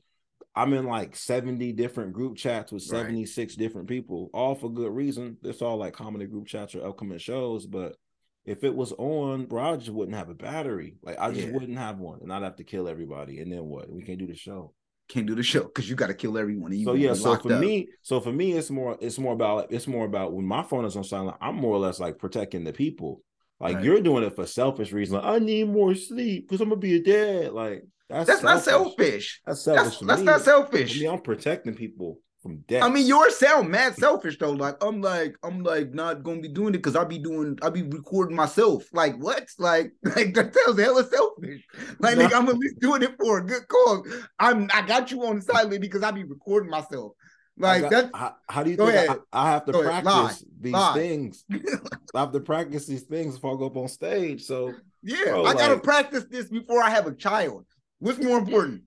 I'm 0.54 0.72
in 0.74 0.86
like 0.86 1.16
70 1.16 1.72
different 1.72 2.12
group 2.12 2.36
chats 2.36 2.72
with 2.72 2.82
76 2.82 3.52
right. 3.52 3.58
different 3.58 3.88
people, 3.88 4.30
all 4.34 4.54
for 4.54 4.70
good 4.70 4.92
reason. 4.92 5.38
It's 5.42 5.62
all 5.62 5.78
like 5.78 5.94
comedy 5.94 6.26
group 6.26 6.46
chats 6.46 6.74
or 6.74 6.86
upcoming 6.86 7.18
shows. 7.18 7.66
But 7.66 7.96
if 8.44 8.62
it 8.62 8.74
was 8.74 8.92
on, 8.92 9.46
bro, 9.46 9.72
I 9.72 9.76
just 9.76 9.90
wouldn't 9.90 10.16
have 10.16 10.28
a 10.28 10.34
battery. 10.34 10.96
Like 11.02 11.18
I 11.18 11.30
just 11.30 11.46
yeah. 11.46 11.52
wouldn't 11.54 11.78
have 11.78 11.98
one, 11.98 12.20
and 12.22 12.32
I'd 12.32 12.42
have 12.42 12.56
to 12.56 12.64
kill 12.64 12.86
everybody. 12.86 13.40
And 13.40 13.50
then 13.50 13.64
what? 13.64 13.90
We 13.90 14.02
can't 14.02 14.18
do 14.18 14.26
the 14.26 14.34
show. 14.34 14.74
Can't 15.08 15.26
do 15.26 15.34
the 15.34 15.42
show 15.42 15.64
because 15.64 15.88
you 15.88 15.96
got 15.96 16.08
to 16.08 16.14
kill 16.14 16.36
everyone. 16.38 16.72
So 16.84 16.94
yeah, 16.94 17.14
so 17.14 17.36
for 17.36 17.52
up. 17.52 17.60
me, 17.60 17.88
so 18.02 18.20
for 18.20 18.32
me, 18.32 18.52
it's 18.52 18.70
more, 18.70 18.96
it's 19.00 19.18
more 19.18 19.32
about, 19.32 19.72
it's 19.72 19.86
more 19.86 20.04
about 20.04 20.32
when 20.32 20.44
my 20.44 20.62
phone 20.62 20.84
is 20.84 20.96
on 20.96 21.04
silent. 21.04 21.36
I'm 21.40 21.56
more 21.56 21.74
or 21.74 21.80
less 21.80 21.98
like 21.98 22.18
protecting 22.18 22.64
the 22.64 22.72
people. 22.72 23.22
Like 23.58 23.76
right. 23.76 23.84
you're 23.84 24.00
doing 24.00 24.24
it 24.24 24.34
for 24.34 24.46
selfish 24.46 24.92
reasons. 24.92 25.22
Like, 25.22 25.34
I 25.34 25.38
need 25.38 25.68
more 25.68 25.94
sleep 25.94 26.48
because 26.48 26.60
I'm 26.60 26.68
gonna 26.68 26.80
be 26.80 26.96
a 26.96 27.02
dad. 27.02 27.52
Like 27.52 27.84
that's, 28.12 28.28
that's 28.28 28.42
not 28.42 28.62
selfish. 28.62 29.40
That's 29.46 29.62
selfish. 29.62 29.98
That's, 29.98 30.06
that's 30.06 30.22
not 30.22 30.40
selfish. 30.42 30.96
I 30.96 31.00
mean, 31.00 31.10
I'm 31.10 31.20
protecting 31.20 31.74
people 31.74 32.18
from 32.42 32.58
death. 32.68 32.82
I 32.82 32.88
mean, 32.88 33.06
yours 33.06 33.36
sound 33.36 33.70
mad 33.70 33.94
selfish 33.96 34.38
though. 34.38 34.50
Like 34.50 34.82
I'm 34.82 35.00
like 35.00 35.36
I'm 35.42 35.62
like 35.62 35.94
not 35.94 36.22
gonna 36.22 36.40
be 36.40 36.48
doing 36.48 36.74
it 36.74 36.78
because 36.78 36.96
I'll 36.96 37.04
be 37.04 37.18
doing 37.18 37.58
I'll 37.62 37.70
be 37.70 37.82
recording 37.82 38.36
myself. 38.36 38.84
Like 38.92 39.16
what? 39.16 39.46
Like 39.58 39.92
like 40.16 40.34
that 40.34 40.54
sounds 40.54 40.80
hella 40.80 41.04
selfish. 41.08 41.64
Like 42.00 42.18
no. 42.18 42.26
nigga, 42.26 42.34
I'm 42.34 42.48
at 42.48 42.58
least 42.58 42.80
doing 42.80 43.02
it 43.02 43.14
for 43.18 43.38
a 43.38 43.44
good 43.44 43.66
cause. 43.68 44.06
I'm 44.38 44.68
I 44.74 44.82
got 44.82 45.10
you 45.10 45.24
on 45.24 45.36
the 45.36 45.42
side 45.42 45.70
because 45.80 46.02
I'll 46.02 46.12
be 46.12 46.24
recording 46.24 46.70
myself. 46.70 47.12
Like 47.58 47.90
that. 47.90 48.10
How, 48.14 48.34
how, 48.48 48.62
do 48.62 48.70
you 48.70 48.76
think 48.76 49.10
I, 49.10 49.16
I, 49.32 49.50
have 49.50 49.66
to 49.66 49.72
go 49.72 49.82
practice 49.82 50.12
Lie. 50.12 50.34
these 50.58 50.72
Lie. 50.72 50.94
things? 50.94 51.44
I 52.14 52.20
have 52.20 52.32
to 52.32 52.40
practice 52.40 52.86
these 52.86 53.02
things 53.02 53.34
before 53.34 53.54
I 53.54 53.58
go 53.58 53.66
up 53.66 53.76
on 53.76 53.88
stage. 53.88 54.44
So 54.44 54.72
yeah, 55.02 55.24
bro, 55.26 55.44
I 55.44 55.52
gotta 55.52 55.78
practice 55.78 56.24
this 56.30 56.48
before 56.48 56.82
I 56.82 56.88
have 56.90 57.06
a 57.06 57.14
child. 57.14 57.66
What's 58.02 58.18
more 58.18 58.36
important? 58.38 58.82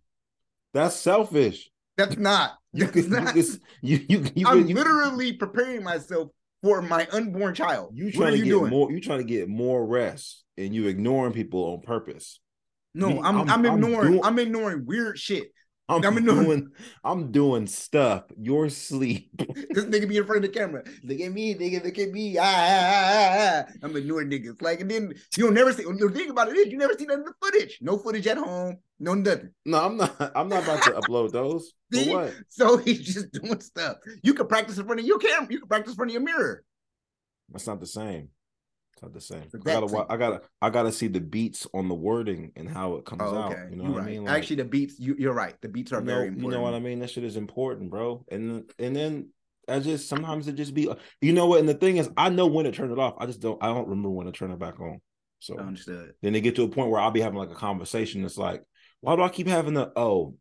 That's 0.74 0.98
selfish. 0.98 1.72
That's 1.98 2.18
not. 2.18 2.52
You 2.74 2.90
not, 3.08 3.38
you, 3.38 3.46
you, 3.82 4.06
you, 4.10 4.26
you, 4.36 4.46
I'm 4.46 4.68
you, 4.68 4.76
literally 4.76 5.32
preparing 5.32 5.82
myself 5.82 6.28
for 6.62 6.82
my 6.82 7.08
unborn 7.14 7.56
child. 7.56 7.92
You 7.94 8.12
trying 8.12 8.34
to 8.34 8.40
get 8.40 8.50
doing? 8.50 8.70
more. 8.70 8.92
You 8.92 9.00
trying 9.00 9.20
to 9.20 9.24
get 9.24 9.48
more 9.48 9.86
rest, 9.86 10.44
and 10.58 10.76
you 10.76 10.88
ignoring 10.88 11.32
people 11.32 11.72
on 11.72 11.80
purpose. 11.80 12.42
No, 12.94 13.24
I'm, 13.24 13.40
I'm, 13.40 13.50
I'm 13.50 13.66
ignoring. 13.66 13.96
I'm, 13.96 14.12
doing, 14.12 14.26
I'm 14.26 14.40
ignoring 14.40 14.86
weird 14.86 15.18
shit. 15.18 15.54
I'm, 15.88 16.04
I'm 16.04 16.26
doing 16.26 16.72
I'm 17.02 17.32
doing 17.32 17.68
stuff. 17.68 18.24
Your 18.38 18.70
sleep. 18.70 19.30
this 19.38 19.86
nigga 19.86 20.10
be 20.10 20.18
in 20.18 20.26
front 20.26 20.44
of 20.44 20.52
the 20.52 20.60
camera. 20.60 20.84
Look 21.04 21.22
at 21.22 21.32
me, 21.32 21.56
nigga. 21.56 21.82
Look 21.82 21.98
at 21.98 22.12
me. 22.12 22.38
Ah, 22.38 22.44
ah, 22.44 22.92
ah, 23.14 23.64
ah. 23.70 23.74
I'm 23.84 23.96
ignoring 23.96 24.32
niggas. 24.32 24.62
Like, 24.62 24.82
and 24.82 24.92
then 24.92 25.14
you'll 25.38 25.52
never 25.52 25.72
see. 25.72 25.84
The 25.84 26.10
thing 26.10 26.30
about 26.30 26.50
it 26.50 26.58
is, 26.58 26.68
you 26.74 26.78
never 26.78 26.94
see 26.98 27.06
none 27.06 27.20
of 27.20 27.26
the 27.26 27.34
footage. 27.42 27.78
No 27.82 27.98
footage 27.98 28.28
at 28.28 28.38
home. 28.38 28.80
No 29.00 29.14
nothing. 29.14 29.52
No, 29.66 29.86
I'm 29.86 29.98
not. 29.98 30.16
I'm 30.36 30.48
not 30.48 30.64
about 30.64 30.84
to 30.84 30.92
upload 30.92 31.32
those. 31.32 31.74
See? 31.94 32.12
what? 32.12 32.34
So 32.50 32.78
he's 32.78 33.02
just 33.02 33.32
doing 33.32 33.60
stuff. 33.60 33.98
You 34.24 34.34
can 34.34 34.48
practice 34.48 34.78
in 34.78 34.86
front 34.86 35.00
of 35.00 35.06
your 35.06 35.20
camera. 35.20 35.48
You 35.50 35.60
can 35.60 35.68
practice 35.68 35.94
in 35.94 35.98
front 35.98 36.12
of 36.12 36.14
your 36.14 36.24
mirror. 36.24 36.64
That's 37.50 37.68
not 37.68 37.80
the 37.80 37.88
same. 37.88 38.30
It's 38.94 39.04
not 39.04 39.14
the 39.14 39.22
same. 39.22 39.44
I 39.54 39.58
gotta, 39.58 40.06
I 40.10 40.18
gotta, 40.18 40.42
I 40.62 40.70
gotta 40.70 40.92
see 40.92 41.08
the 41.08 41.20
beats 41.20 41.68
on 41.74 41.90
the 41.90 41.94
wording 41.96 42.54
and 42.56 42.70
how 42.70 42.96
it 42.96 43.06
comes 43.06 43.24
oh, 43.24 43.36
okay. 43.36 43.62
out. 43.62 43.70
You 43.70 43.76
know 43.76 43.84
you're 43.84 43.92
what 43.92 44.00
right. 44.00 44.08
I 44.08 44.12
mean? 44.12 44.24
Like, 44.24 44.38
Actually, 44.38 44.56
the 44.58 44.66
beats. 44.66 44.98
You, 44.98 45.30
are 45.30 45.34
right. 45.34 45.56
The 45.62 45.68
beats 45.68 45.92
are 45.92 46.00
you 46.00 46.06
know, 46.06 46.14
very 46.14 46.28
important. 46.28 46.52
You 46.54 46.58
know 46.58 46.64
what 46.64 46.74
I 46.74 46.80
mean? 46.80 47.00
That 47.00 47.10
shit 47.10 47.26
is 47.26 47.36
important, 47.36 47.92
bro. 47.92 48.24
And 48.32 48.72
and 48.80 48.96
then 48.96 49.30
I 49.68 49.80
just 49.80 50.08
sometimes 50.08 50.48
it 50.48 50.56
just 50.56 50.74
be. 50.74 50.90
You 51.20 51.34
know 51.34 51.48
what? 51.48 51.60
And 51.60 51.68
the 51.68 51.74
thing 51.74 51.98
is, 51.98 52.10
I 52.16 52.30
know 52.30 52.48
when 52.48 52.64
to 52.66 52.72
turn 52.72 52.92
it 52.92 53.00
off. 53.00 53.16
I 53.18 53.26
just 53.26 53.42
don't. 53.42 53.62
I 53.62 53.68
don't 53.68 53.90
remember 53.90 54.10
when 54.12 54.28
to 54.28 54.32
turn 54.32 54.52
it 54.52 54.60
back 54.60 54.80
on. 54.80 55.02
So 55.40 55.60
understood. 55.60 56.14
Then 56.22 56.34
they 56.34 56.42
get 56.42 56.56
to 56.56 56.64
a 56.64 56.70
point 56.70 56.90
where 56.90 57.02
I'll 57.02 57.12
be 57.12 57.22
having 57.22 57.38
like 57.38 57.52
a 57.52 57.56
conversation. 57.56 58.24
It's 58.24 58.38
like, 58.38 58.64
why 59.06 59.16
do 59.16 59.22
I 59.22 59.30
keep 59.30 59.48
having 59.48 59.74
the 59.74 59.92
oh? 59.96 60.36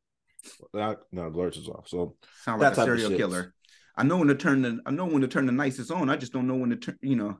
no, 0.72 0.96
alerts 1.12 1.58
is 1.58 1.68
off. 1.68 1.88
So 1.88 2.16
sound 2.42 2.60
like 2.60 2.72
a 2.72 2.84
serial 2.84 3.10
killer. 3.10 3.54
I 3.96 4.02
know 4.02 4.16
when 4.16 4.28
to 4.28 4.34
turn 4.34 4.62
the. 4.62 4.80
I 4.86 4.90
know 4.90 5.06
when 5.06 5.22
to 5.22 5.28
turn 5.28 5.46
the 5.46 5.52
nicest 5.52 5.90
on. 5.90 6.10
I 6.10 6.16
just 6.16 6.32
don't 6.32 6.46
know 6.46 6.56
when 6.56 6.70
to 6.70 6.76
turn. 6.76 6.98
You 7.00 7.16
know. 7.16 7.38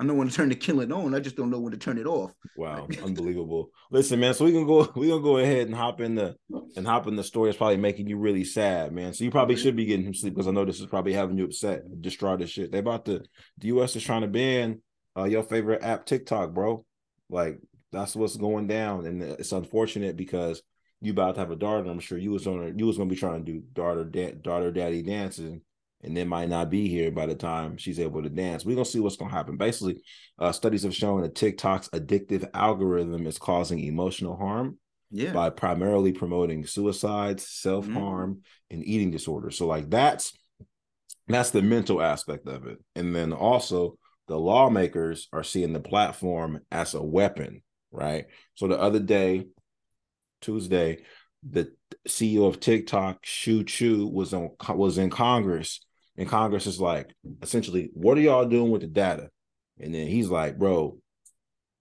I 0.00 0.04
know 0.04 0.14
when 0.14 0.28
to 0.28 0.34
turn 0.34 0.48
the 0.48 0.56
killing 0.56 0.90
on. 0.90 1.14
I 1.14 1.20
just 1.20 1.36
don't 1.36 1.50
know 1.50 1.60
when 1.60 1.70
to 1.72 1.78
turn 1.78 1.96
it 1.96 2.06
off. 2.06 2.32
Wow, 2.56 2.88
unbelievable. 3.04 3.70
Listen, 3.92 4.18
man. 4.18 4.34
So 4.34 4.44
we 4.44 4.52
can 4.52 4.66
go. 4.66 4.90
We 4.96 5.08
gonna 5.08 5.22
go 5.22 5.36
ahead 5.36 5.68
and 5.68 5.76
hop 5.76 6.00
in 6.00 6.16
the 6.16 6.34
and 6.76 6.86
hop 6.86 7.06
in 7.06 7.14
the 7.14 7.22
story. 7.22 7.50
It's 7.50 7.58
probably 7.58 7.76
making 7.76 8.08
you 8.08 8.16
really 8.16 8.44
sad, 8.44 8.92
man. 8.92 9.12
So 9.12 9.22
you 9.22 9.30
probably 9.30 9.56
should 9.56 9.76
be 9.76 9.84
getting 9.84 10.06
some 10.06 10.14
sleep 10.14 10.34
because 10.34 10.48
I 10.48 10.50
know 10.52 10.64
this 10.64 10.80
is 10.80 10.86
probably 10.86 11.12
having 11.12 11.38
you 11.38 11.44
upset, 11.44 11.82
distraught 12.00 12.42
as 12.42 12.50
shit. 12.50 12.72
They 12.72 12.78
about 12.78 13.04
to. 13.04 13.22
The 13.58 13.68
U.S. 13.68 13.94
is 13.94 14.02
trying 14.02 14.22
to 14.22 14.28
ban 14.28 14.80
uh, 15.16 15.24
your 15.24 15.44
favorite 15.44 15.82
app, 15.82 16.06
TikTok, 16.06 16.52
bro. 16.52 16.84
Like 17.30 17.60
that's 17.92 18.16
what's 18.16 18.36
going 18.36 18.66
down, 18.66 19.06
and 19.06 19.22
it's 19.22 19.52
unfortunate 19.52 20.16
because 20.16 20.62
you 21.00 21.12
about 21.12 21.34
to 21.34 21.40
have 21.40 21.50
a 21.50 21.56
daughter. 21.56 21.88
I'm 21.88 22.00
sure 22.00 22.18
you 22.18 22.30
was 22.30 22.46
on. 22.46 22.78
You 22.78 22.86
was 22.86 22.96
gonna 22.96 23.10
be 23.10 23.16
trying 23.16 23.44
to 23.44 23.52
do 23.52 23.62
daughter, 23.72 24.04
da- 24.04 24.34
daughter, 24.34 24.70
daddy 24.70 25.02
dancing 25.02 25.62
and 26.02 26.16
then 26.16 26.28
might 26.28 26.48
not 26.48 26.70
be 26.70 26.88
here 26.88 27.10
by 27.10 27.26
the 27.26 27.34
time 27.34 27.76
she's 27.76 28.00
able 28.00 28.22
to 28.22 28.28
dance. 28.28 28.64
We're 28.64 28.74
gonna 28.74 28.84
see 28.84 29.00
what's 29.00 29.16
gonna 29.16 29.30
happen. 29.30 29.56
Basically, 29.56 30.02
uh, 30.38 30.52
studies 30.52 30.82
have 30.82 30.94
shown 30.94 31.22
that 31.22 31.34
TikTok's 31.34 31.88
addictive 31.90 32.48
algorithm 32.54 33.26
is 33.26 33.38
causing 33.38 33.80
emotional 33.80 34.36
harm. 34.36 34.78
Yeah. 35.14 35.34
by 35.34 35.50
primarily 35.50 36.12
promoting 36.12 36.64
suicides, 36.64 37.46
self 37.46 37.86
harm, 37.86 38.40
and 38.70 38.82
eating 38.82 39.10
disorders. 39.10 39.58
So 39.58 39.66
like 39.66 39.90
that's 39.90 40.32
that's 41.28 41.50
the 41.50 41.60
mental 41.60 42.00
aspect 42.00 42.48
of 42.48 42.66
it, 42.66 42.78
and 42.96 43.14
then 43.14 43.34
also 43.34 43.98
the 44.26 44.38
lawmakers 44.38 45.28
are 45.30 45.44
seeing 45.44 45.74
the 45.74 45.80
platform 45.80 46.60
as 46.70 46.94
a 46.94 47.02
weapon, 47.02 47.62
right? 47.92 48.26
So 48.54 48.66
the 48.66 48.80
other 48.80 49.00
day, 49.00 49.46
Tuesday, 50.40 51.04
the 51.48 51.72
CEO 52.08 52.48
of 52.48 52.60
TikTok, 52.60 53.18
Shou 53.22 53.64
Chew, 53.64 54.06
was 54.06 54.34
on 54.34 54.50
was 54.70 54.98
in 54.98 55.10
Congress, 55.10 55.80
and 56.16 56.28
Congress 56.28 56.66
is 56.66 56.80
like, 56.80 57.14
essentially, 57.42 57.90
what 57.94 58.18
are 58.18 58.22
y'all 58.22 58.46
doing 58.46 58.70
with 58.70 58.82
the 58.82 58.88
data? 58.88 59.30
And 59.78 59.94
then 59.94 60.06
he's 60.06 60.28
like, 60.28 60.58
bro, 60.58 60.98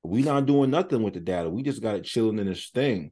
we 0.03 0.23
not 0.23 0.45
doing 0.45 0.71
nothing 0.71 1.03
with 1.03 1.13
the 1.13 1.19
data. 1.19 1.49
We 1.49 1.63
just 1.63 1.81
got 1.81 1.95
it 1.95 2.03
chilling 2.03 2.39
in 2.39 2.47
this 2.47 2.69
thing. 2.69 3.11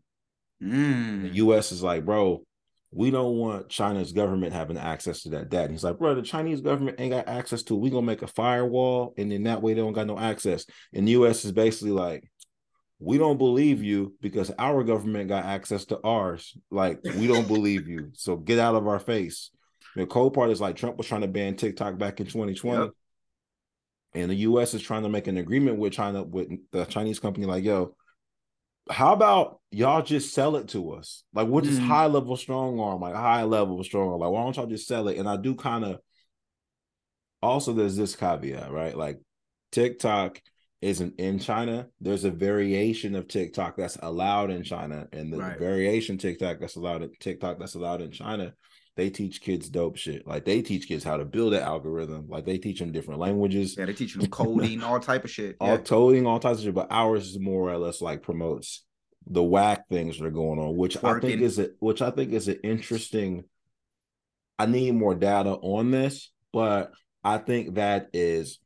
Mm. 0.62 1.24
The 1.24 1.30
U.S. 1.36 1.72
is 1.72 1.84
like, 1.84 2.06
bro, 2.06 2.44
we 2.92 3.12
don't 3.12 3.38
want 3.38 3.70
China's 3.70 4.12
government 4.12 4.54
having 4.54 4.78
access 4.78 5.22
to 5.24 5.30
that 5.30 5.50
data. 5.50 5.66
And 5.66 5.72
he's 5.72 5.84
like, 5.84 6.00
bro, 6.00 6.16
the 6.16 6.22
Chinese 6.22 6.62
government 6.62 7.00
ain't 7.00 7.14
got 7.14 7.28
access 7.28 7.62
to 7.64 7.76
it. 7.76 7.80
We 7.80 7.90
gonna 7.92 8.02
make 8.02 8.24
a 8.24 8.28
firewall, 8.28 9.14
and 9.18 9.32
then 9.32 9.44
that 9.44 9.62
way 9.62 9.74
they 9.74 9.82
don't 9.82 9.94
got 9.94 10.08
no 10.08 10.18
access. 10.18 10.66
And 10.94 11.08
the 11.08 11.12
U.S. 11.12 11.46
is 11.46 11.52
basically 11.52 11.92
like, 11.92 12.30
we 13.00 13.18
don't 13.18 13.38
believe 13.38 13.82
you 13.84 14.14
because 14.22 14.52
our 14.60 14.84
government 14.84 15.30
got 15.30 15.46
access 15.46 15.86
to 15.86 16.00
ours. 16.04 16.56
Like, 16.70 17.00
we 17.04 17.28
don't 17.28 17.48
believe 17.48 17.88
you. 17.88 18.12
So 18.14 18.36
get 18.36 18.60
out 18.60 18.76
of 18.76 18.88
our 18.88 19.00
face. 19.00 19.52
The 19.96 20.06
cold 20.06 20.34
part 20.34 20.50
is 20.50 20.62
like 20.62 20.76
Trump 20.76 20.98
was 20.98 21.08
trying 21.08 21.22
to 21.22 21.28
ban 21.28 21.56
TikTok 21.56 21.98
back 21.98 22.20
in 22.20 22.28
2020. 22.28 22.82
Yep. 22.84 22.92
And 24.16 24.32
the 24.32 24.36
US 24.36 24.74
is 24.74 24.82
trying 24.82 25.04
to 25.04 25.10
make 25.10 25.28
an 25.28 25.38
agreement 25.38 25.78
with 25.78 25.94
China, 25.94 26.24
with 26.24 26.50
the 26.72 26.86
Chinese 26.86 27.20
company, 27.20 27.46
like, 27.46 27.64
yo, 27.64 27.96
how 28.90 29.14
about 29.14 29.60
y'all 29.72 30.02
just 30.02 30.34
sell 30.34 30.56
it 30.56 30.68
to 30.70 30.94
us? 30.94 31.24
Like, 31.34 31.48
what 31.48 31.66
is 31.66 31.80
Mhm. 31.80 31.88
high 31.88 32.08
level 32.08 32.36
strong 32.36 32.80
arm? 32.80 33.02
Like 33.02 33.14
high 33.14 33.44
level 33.44 33.84
strong 33.84 34.10
arm. 34.10 34.20
Like, 34.20 34.32
why 34.32 34.44
don't 34.44 34.56
y'all 34.58 34.66
just 34.66 34.88
sell 34.88 35.08
it? 35.08 35.18
And 35.18 35.30
I 35.30 35.38
do 35.38 35.56
kind 35.56 35.86
of 35.86 36.00
also 37.42 37.72
there's 37.72 37.96
this 37.96 38.16
caveat, 38.16 38.72
right? 38.72 38.98
Like 38.98 39.20
TikTok 39.72 40.42
isn't 40.82 41.20
in 41.20 41.40
China. 41.40 41.88
There's 42.00 42.24
a 42.24 42.32
variation 42.32 43.16
of 43.16 43.28
TikTok 43.28 43.76
that's 43.78 43.98
allowed 44.02 44.50
in 44.50 44.64
China, 44.64 45.08
and 45.12 45.32
the 45.32 45.38
Right. 45.38 45.60
variation 45.60 46.18
TikTok 46.18 46.60
that's 46.60 46.76
allowed 46.78 47.04
in 47.04 47.12
TikTok 47.20 47.60
that's 47.60 47.76
allowed 47.76 48.02
in 48.02 48.12
China. 48.12 48.54
They 48.96 49.10
teach 49.10 49.42
kids 49.42 49.70
dope 49.70 49.98
shit. 49.98 50.26
Like 50.28 50.46
they 50.46 50.62
teach 50.62 50.88
kids 50.88 51.04
how 51.04 51.18
to 51.18 51.26
build 51.26 51.54
an 51.54 51.62
algorithm. 51.64 52.28
Like 52.28 52.46
they 52.46 52.58
teach 52.58 52.80
them 52.80 52.92
different 52.92 53.20
languages, 53.20 53.76
Yeah, 53.78 53.86
they 53.86 53.94
teach 53.94 54.14
them 54.16 54.26
coding, 54.30 54.84
all 54.84 55.00
type 55.00 55.24
of 55.24 55.30
shit. 55.32 55.56
all 55.60 55.70
Yeah. 55.70 55.78
coding, 55.78 56.26
all 56.26 56.40
types 56.40 56.60
of 56.60 56.66
shit. 56.66 56.74
But 56.76 56.88
ours 56.92 57.30
is 57.30 57.40
more 57.40 57.70
or 57.70 57.78
less 57.78 58.02
like 58.02 58.22
promotes 58.24 58.84
the 59.28 59.44
whack 59.44 59.88
things 59.90 60.18
that 60.18 60.26
are 60.26 60.32
going 60.32 60.60
on, 60.60 60.76
which 60.76 61.02
I 61.04 61.20
think 61.20 61.42
is 61.42 61.60
a 61.60 61.70
which 61.80 62.02
I 62.02 62.10
think 62.12 62.32
is 62.34 62.48
an 62.48 62.58
interesting. 62.64 63.44
I 64.58 64.66
need 64.66 64.92
more 64.96 65.16
data 65.16 65.52
on 65.52 65.92
this, 65.92 66.32
but 66.52 66.92
I 67.24 67.38
think 67.38 67.76
that 67.76 68.10
is 68.12 68.60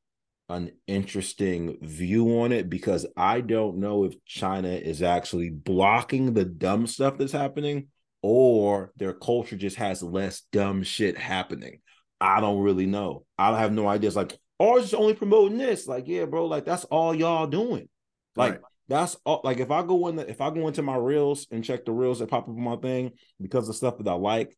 an 0.49 0.71
interesting 0.87 1.77
view 1.81 2.41
on 2.41 2.51
it 2.51 2.69
because 2.69 3.05
I 3.15 3.41
don't 3.41 3.77
know 3.77 4.03
if 4.03 4.13
China 4.25 4.69
is 4.69 5.01
actually 5.01 5.49
blocking 5.49 6.33
the 6.33 6.45
dumb 6.45 6.85
stuff 6.87 7.17
that's 7.17 7.31
happening 7.31 7.87
or 8.21 8.91
their 8.97 9.13
culture 9.13 9.55
just 9.55 9.77
has 9.77 10.03
less 10.03 10.41
dumb 10.51 10.83
shit 10.83 11.17
happening. 11.17 11.79
I 12.19 12.39
don't 12.39 12.61
really 12.61 12.85
know. 12.85 13.25
I 13.37 13.57
have 13.59 13.73
no 13.73 13.87
idea. 13.87 14.07
It's 14.07 14.15
like, 14.15 14.37
or 14.59 14.79
it's 14.79 14.93
only 14.93 15.13
promoting 15.13 15.57
this. 15.57 15.87
Like, 15.87 16.07
yeah, 16.07 16.25
bro, 16.25 16.45
like 16.45 16.65
that's 16.65 16.85
all 16.85 17.13
y'all 17.13 17.47
doing. 17.47 17.89
Like, 18.35 18.53
Right. 18.53 18.61
that's 18.87 19.17
all 19.25 19.41
like 19.43 19.59
if 19.59 19.71
I 19.71 19.83
go 19.83 20.07
in 20.07 20.15
the 20.15 20.29
if 20.29 20.39
I 20.39 20.49
go 20.49 20.67
into 20.67 20.81
my 20.81 20.95
reels 20.95 21.47
and 21.51 21.63
check 21.63 21.85
the 21.85 21.91
reels 21.91 22.19
that 22.19 22.29
pop 22.29 22.43
up 22.43 22.49
on 22.49 22.61
my 22.61 22.75
thing 22.77 23.11
because 23.41 23.67
of 23.67 23.75
stuff 23.75 23.97
that 23.97 24.07
I 24.07 24.13
like, 24.13 24.57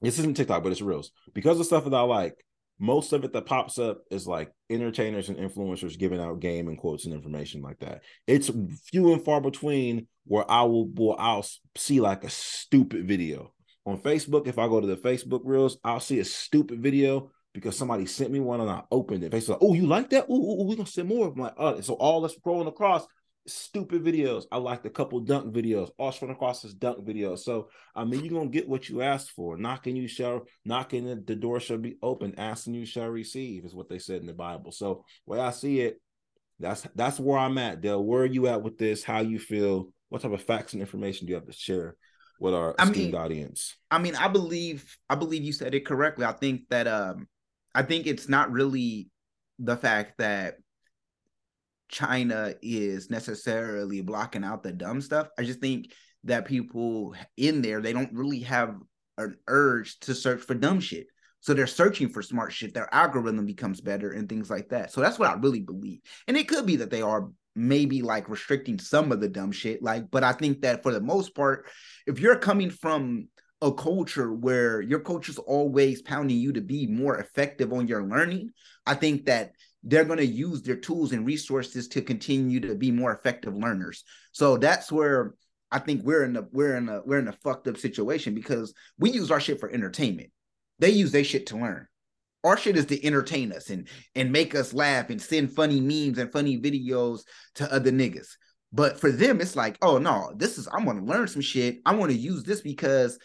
this 0.00 0.18
isn't 0.18 0.36
TikTok, 0.36 0.62
but 0.62 0.72
it's 0.72 0.82
reels. 0.82 1.10
Because 1.32 1.58
of 1.58 1.66
stuff 1.66 1.84
that 1.84 1.94
I 1.94 2.02
like, 2.02 2.34
most 2.78 3.12
of 3.12 3.24
it 3.24 3.32
that 3.32 3.46
pops 3.46 3.78
up 3.78 4.02
is 4.10 4.26
like 4.26 4.52
entertainers 4.68 5.28
and 5.28 5.38
influencers 5.38 5.98
giving 5.98 6.20
out 6.20 6.40
game 6.40 6.68
and 6.68 6.78
quotes 6.78 7.04
and 7.04 7.14
information 7.14 7.62
like 7.62 7.78
that. 7.80 8.02
It's 8.26 8.50
few 8.90 9.12
and 9.12 9.24
far 9.24 9.40
between 9.40 10.08
where 10.26 10.50
I 10.50 10.62
will, 10.62 10.88
will 10.88 11.16
I'll 11.18 11.46
see 11.76 12.00
like 12.00 12.24
a 12.24 12.30
stupid 12.30 13.08
video 13.08 13.52
on 13.86 13.98
Facebook. 13.98 14.46
If 14.46 14.58
I 14.58 14.68
go 14.68 14.80
to 14.80 14.86
the 14.86 14.96
Facebook 14.96 15.40
reels, 15.44 15.78
I'll 15.84 16.00
see 16.00 16.18
a 16.18 16.24
stupid 16.24 16.82
video 16.82 17.30
because 17.54 17.78
somebody 17.78 18.04
sent 18.04 18.30
me 18.30 18.40
one 18.40 18.60
and 18.60 18.68
I 18.70 18.82
opened 18.90 19.24
it. 19.24 19.30
Basically, 19.30 19.56
oh, 19.60 19.72
you 19.72 19.86
like 19.86 20.10
that? 20.10 20.26
Ooh, 20.28 20.34
ooh, 20.34 20.60
ooh, 20.60 20.64
we 20.64 20.76
gonna 20.76 20.86
send 20.86 21.08
more. 21.08 21.28
I'm 21.28 21.40
like, 21.40 21.54
oh, 21.56 21.80
so 21.80 21.94
all 21.94 22.20
that's 22.20 22.36
scrolling 22.36 22.68
across 22.68 23.06
stupid 23.46 24.04
videos. 24.04 24.44
I 24.50 24.58
liked 24.58 24.86
a 24.86 24.90
couple 24.90 25.20
dunk 25.20 25.54
videos, 25.54 25.90
across 25.98 26.62
this 26.62 26.74
dunk 26.74 27.06
videos. 27.06 27.40
So 27.40 27.68
I 27.94 28.04
mean, 28.04 28.24
you're 28.24 28.38
gonna 28.38 28.50
get 28.50 28.68
what 28.68 28.88
you 28.88 29.02
asked 29.02 29.30
for. 29.30 29.56
Knocking 29.56 29.96
you 29.96 30.08
shall 30.08 30.46
knocking 30.64 31.04
the, 31.04 31.16
the 31.16 31.36
door 31.36 31.60
shall 31.60 31.78
be 31.78 31.96
open, 32.02 32.34
asking 32.38 32.74
you 32.74 32.86
shall 32.86 33.08
receive, 33.08 33.64
is 33.64 33.74
what 33.74 33.88
they 33.88 33.98
said 33.98 34.20
in 34.20 34.26
the 34.26 34.32
Bible. 34.32 34.72
So 34.72 35.04
way 35.26 35.40
I 35.40 35.50
see 35.50 35.80
it, 35.80 36.00
that's 36.58 36.86
that's 36.94 37.20
where 37.20 37.38
I'm 37.38 37.58
at, 37.58 37.80
Dale. 37.80 38.02
Where 38.02 38.22
are 38.22 38.26
you 38.26 38.46
at 38.48 38.62
with 38.62 38.78
this? 38.78 39.04
How 39.04 39.20
you 39.20 39.38
feel? 39.38 39.92
What 40.08 40.22
type 40.22 40.32
of 40.32 40.42
facts 40.42 40.72
and 40.72 40.80
information 40.80 41.26
do 41.26 41.30
you 41.30 41.34
have 41.36 41.46
to 41.46 41.52
share 41.52 41.96
with 42.38 42.54
our 42.54 42.74
I 42.78 42.84
esteemed 42.84 43.12
mean- 43.12 43.20
audience? 43.20 43.76
I 43.90 43.98
mean, 43.98 44.14
I 44.16 44.28
believe 44.28 44.96
I 45.08 45.14
believe 45.14 45.42
you 45.42 45.52
said 45.52 45.74
it 45.74 45.86
correctly. 45.86 46.24
I 46.24 46.32
think 46.32 46.62
that 46.70 46.86
um 46.86 47.28
I 47.74 47.82
think 47.82 48.06
it's 48.06 48.28
not 48.28 48.50
really 48.50 49.10
the 49.58 49.76
fact 49.76 50.18
that 50.18 50.56
China 51.88 52.54
is 52.62 53.10
necessarily 53.10 54.00
blocking 54.00 54.44
out 54.44 54.62
the 54.62 54.72
dumb 54.72 55.00
stuff. 55.00 55.28
I 55.38 55.44
just 55.44 55.60
think 55.60 55.92
that 56.24 56.46
people 56.46 57.14
in 57.36 57.62
there 57.62 57.80
they 57.80 57.92
don't 57.92 58.12
really 58.12 58.40
have 58.40 58.74
an 59.18 59.36
urge 59.46 59.98
to 60.00 60.14
search 60.14 60.40
for 60.40 60.54
dumb 60.54 60.80
shit. 60.80 61.06
So 61.40 61.54
they're 61.54 61.66
searching 61.66 62.08
for 62.08 62.22
smart 62.22 62.52
shit. 62.52 62.74
Their 62.74 62.92
algorithm 62.92 63.46
becomes 63.46 63.80
better 63.80 64.10
and 64.10 64.28
things 64.28 64.50
like 64.50 64.70
that. 64.70 64.92
So 64.92 65.00
that's 65.00 65.18
what 65.18 65.30
I 65.30 65.34
really 65.34 65.60
believe. 65.60 66.00
And 66.26 66.36
it 66.36 66.48
could 66.48 66.66
be 66.66 66.76
that 66.76 66.90
they 66.90 67.02
are 67.02 67.28
maybe 67.54 68.02
like 68.02 68.28
restricting 68.28 68.78
some 68.78 69.12
of 69.12 69.20
the 69.20 69.28
dumb 69.28 69.52
shit. 69.52 69.82
Like, 69.82 70.10
but 70.10 70.24
I 70.24 70.32
think 70.32 70.62
that 70.62 70.82
for 70.82 70.92
the 70.92 71.00
most 71.00 71.34
part, 71.34 71.66
if 72.06 72.18
you're 72.18 72.36
coming 72.36 72.70
from 72.70 73.28
a 73.62 73.72
culture 73.72 74.32
where 74.32 74.80
your 74.82 75.00
coach 75.00 75.28
is 75.28 75.38
always 75.38 76.02
pounding 76.02 76.36
you 76.38 76.52
to 76.52 76.60
be 76.60 76.86
more 76.86 77.18
effective 77.18 77.72
on 77.72 77.88
your 77.88 78.02
learning, 78.02 78.50
I 78.84 78.94
think 78.94 79.26
that 79.26 79.52
they're 79.82 80.04
going 80.04 80.18
to 80.18 80.26
use 80.26 80.62
their 80.62 80.76
tools 80.76 81.12
and 81.12 81.26
resources 81.26 81.88
to 81.88 82.02
continue 82.02 82.60
to 82.60 82.74
be 82.74 82.90
more 82.90 83.14
effective 83.14 83.54
learners. 83.54 84.04
So 84.32 84.56
that's 84.56 84.90
where 84.90 85.34
I 85.70 85.78
think 85.78 86.02
we're 86.04 86.24
in 86.24 86.32
the 86.32 86.46
we're 86.52 86.76
in 86.76 86.88
a 86.88 87.02
we're 87.04 87.18
in 87.18 87.28
a 87.28 87.32
fucked 87.32 87.68
up 87.68 87.76
situation 87.76 88.34
because 88.34 88.74
we 88.98 89.10
use 89.10 89.30
our 89.30 89.40
shit 89.40 89.60
for 89.60 89.70
entertainment. 89.70 90.30
They 90.78 90.90
use 90.90 91.12
their 91.12 91.24
shit 91.24 91.46
to 91.46 91.56
learn. 91.56 91.86
Our 92.44 92.56
shit 92.56 92.76
is 92.76 92.86
to 92.86 93.04
entertain 93.04 93.52
us 93.52 93.70
and 93.70 93.88
and 94.14 94.32
make 94.32 94.54
us 94.54 94.72
laugh 94.72 95.10
and 95.10 95.20
send 95.20 95.54
funny 95.54 95.80
memes 95.80 96.18
and 96.18 96.32
funny 96.32 96.58
videos 96.58 97.20
to 97.56 97.72
other 97.72 97.90
niggas. 97.90 98.28
But 98.72 99.00
for 99.00 99.10
them, 99.10 99.40
it's 99.40 99.56
like, 99.56 99.78
oh 99.82 99.98
no, 99.98 100.32
this 100.36 100.58
is 100.58 100.68
I'm 100.72 100.84
gonna 100.84 101.04
learn 101.04 101.28
some 101.28 101.42
shit. 101.42 101.78
I 101.84 101.94
want 101.94 102.12
to 102.12 102.16
use 102.16 102.44
this 102.44 102.60
because 102.60 103.18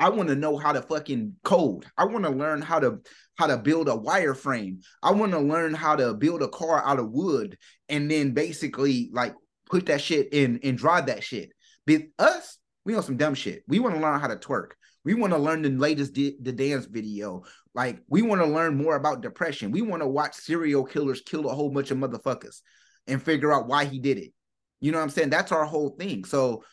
I 0.00 0.10
want 0.10 0.28
to 0.28 0.36
know 0.36 0.56
how 0.56 0.72
to 0.72 0.82
fucking 0.82 1.34
code. 1.42 1.84
I 1.96 2.04
want 2.04 2.24
to 2.24 2.30
learn 2.30 2.62
how 2.62 2.78
to 2.78 3.00
how 3.38 3.46
to 3.46 3.56
build 3.56 3.88
a 3.88 3.92
wireframe. 3.92 4.82
I 5.02 5.12
want 5.12 5.32
to 5.32 5.38
learn 5.38 5.72
how 5.72 5.94
to 5.96 6.12
build 6.14 6.42
a 6.42 6.48
car 6.48 6.82
out 6.84 6.98
of 6.98 7.10
wood 7.10 7.56
and 7.88 8.10
then 8.10 8.32
basically 8.32 9.10
like 9.12 9.34
put 9.70 9.86
that 9.86 10.00
shit 10.00 10.32
in 10.32 10.58
and 10.64 10.76
drive 10.76 11.06
that 11.06 11.22
shit. 11.22 11.52
But 11.86 12.02
us, 12.18 12.58
we 12.84 12.96
on 12.96 13.02
some 13.02 13.16
dumb 13.16 13.34
shit. 13.34 13.62
We 13.68 13.78
want 13.78 13.94
to 13.94 14.00
learn 14.00 14.20
how 14.20 14.26
to 14.26 14.36
twerk. 14.36 14.70
We 15.04 15.14
want 15.14 15.32
to 15.32 15.38
learn 15.38 15.62
the 15.62 15.70
latest 15.70 16.14
di- 16.14 16.36
the 16.42 16.52
dance 16.52 16.86
video. 16.86 17.44
Like 17.74 18.00
we 18.08 18.22
want 18.22 18.40
to 18.42 18.46
learn 18.46 18.76
more 18.76 18.96
about 18.96 19.22
depression. 19.22 19.70
We 19.70 19.82
want 19.82 20.02
to 20.02 20.08
watch 20.08 20.34
serial 20.34 20.84
killers 20.84 21.22
kill 21.24 21.48
a 21.48 21.54
whole 21.54 21.70
bunch 21.70 21.92
of 21.92 21.98
motherfuckers 21.98 22.60
and 23.06 23.22
figure 23.22 23.52
out 23.52 23.68
why 23.68 23.84
he 23.84 24.00
did 24.00 24.18
it. 24.18 24.32
You 24.80 24.90
know 24.90 24.98
what 24.98 25.04
I'm 25.04 25.10
saying? 25.10 25.30
That's 25.30 25.52
our 25.52 25.64
whole 25.64 25.90
thing. 25.90 26.24
So 26.24 26.64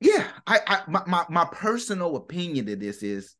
yeah, 0.00 0.28
I, 0.46 0.60
I 0.66 0.80
my, 0.86 1.02
my 1.06 1.24
my 1.30 1.44
personal 1.50 2.16
opinion 2.16 2.66
to 2.66 2.76
this 2.76 3.02
is 3.02 3.34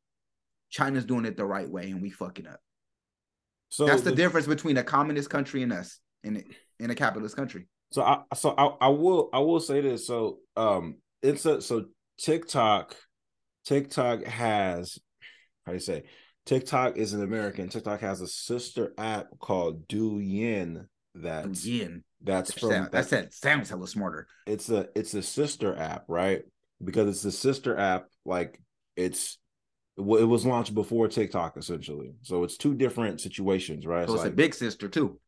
China's 0.75 1.05
doing 1.05 1.25
it 1.25 1.37
the 1.37 1.45
right 1.45 1.71
way 1.71 1.93
and 1.93 2.03
we 2.03 2.11
fucking 2.11 2.49
up. 2.49 2.59
So 3.69 3.87
That's 3.87 4.03
the, 4.03 4.13
difference 4.13 4.49
between 4.49 4.77
a 4.77 4.83
communist 4.83 5.31
country 5.31 5.63
and 5.63 5.73
us 5.73 6.01
in 6.25 6.45
in 6.81 6.91
a 6.91 6.97
capitalist 6.97 7.37
country. 7.37 7.69
So 7.93 8.03
I 8.03 8.23
so 8.35 8.55
I, 8.59 8.87
I 8.87 8.89
will 8.89 9.31
I 9.33 9.39
will 9.39 9.61
say 9.61 9.81
this. 9.81 10.05
So 10.05 10.39
um 10.57 10.97
it's 11.23 11.47
a 11.47 11.63
so 11.63 11.85
TikTok 12.19 12.97
TikTok 13.65 14.25
has 14.25 14.99
how 15.65 15.71
do 15.73 15.77
you 15.77 15.81
say 15.81 16.03
TikTok 16.45 16.97
is 16.97 17.15
an 17.15 17.23
American. 17.23 17.69
TikTok 17.69 18.01
has 18.01 18.21
a 18.21 18.27
sister 18.27 18.93
app 18.99 19.29
called 19.39 19.87
Douyin 19.87 20.87
that's 21.15 21.65
Again, 21.65 22.03
that's 22.21 22.53
that 22.53 22.61
from 22.61 22.71
sound- 22.71 22.93
that 22.93 23.09
said 23.09 23.33
sounds 23.33 23.71
hella 23.71 23.87
smarter. 23.87 24.27
it's 24.49 24.69
a 24.71 24.89
it's 24.97 25.15
a 25.15 25.23
sister 25.23 25.77
app, 25.77 26.05
right? 26.09 26.43
Because 26.83 27.09
it's 27.09 27.25
a 27.25 27.31
sister 27.33 27.79
app, 27.79 28.07
like 28.25 28.61
it's 28.97 29.39
it 29.97 30.03
was 30.03 30.45
launched 30.45 30.75
before 30.75 31.09
TikTok 31.09 31.57
essentially. 31.57 32.15
So 32.23 32.43
it's 32.45 32.57
two 32.57 32.75
different 32.75 33.21
situations, 33.21 33.87
right? 33.87 34.07
So 34.09 34.15
it's 34.15 34.23
a 34.25 34.27
like- 34.27 34.37
big 34.37 34.55
sister 34.55 34.89
too. 34.89 35.21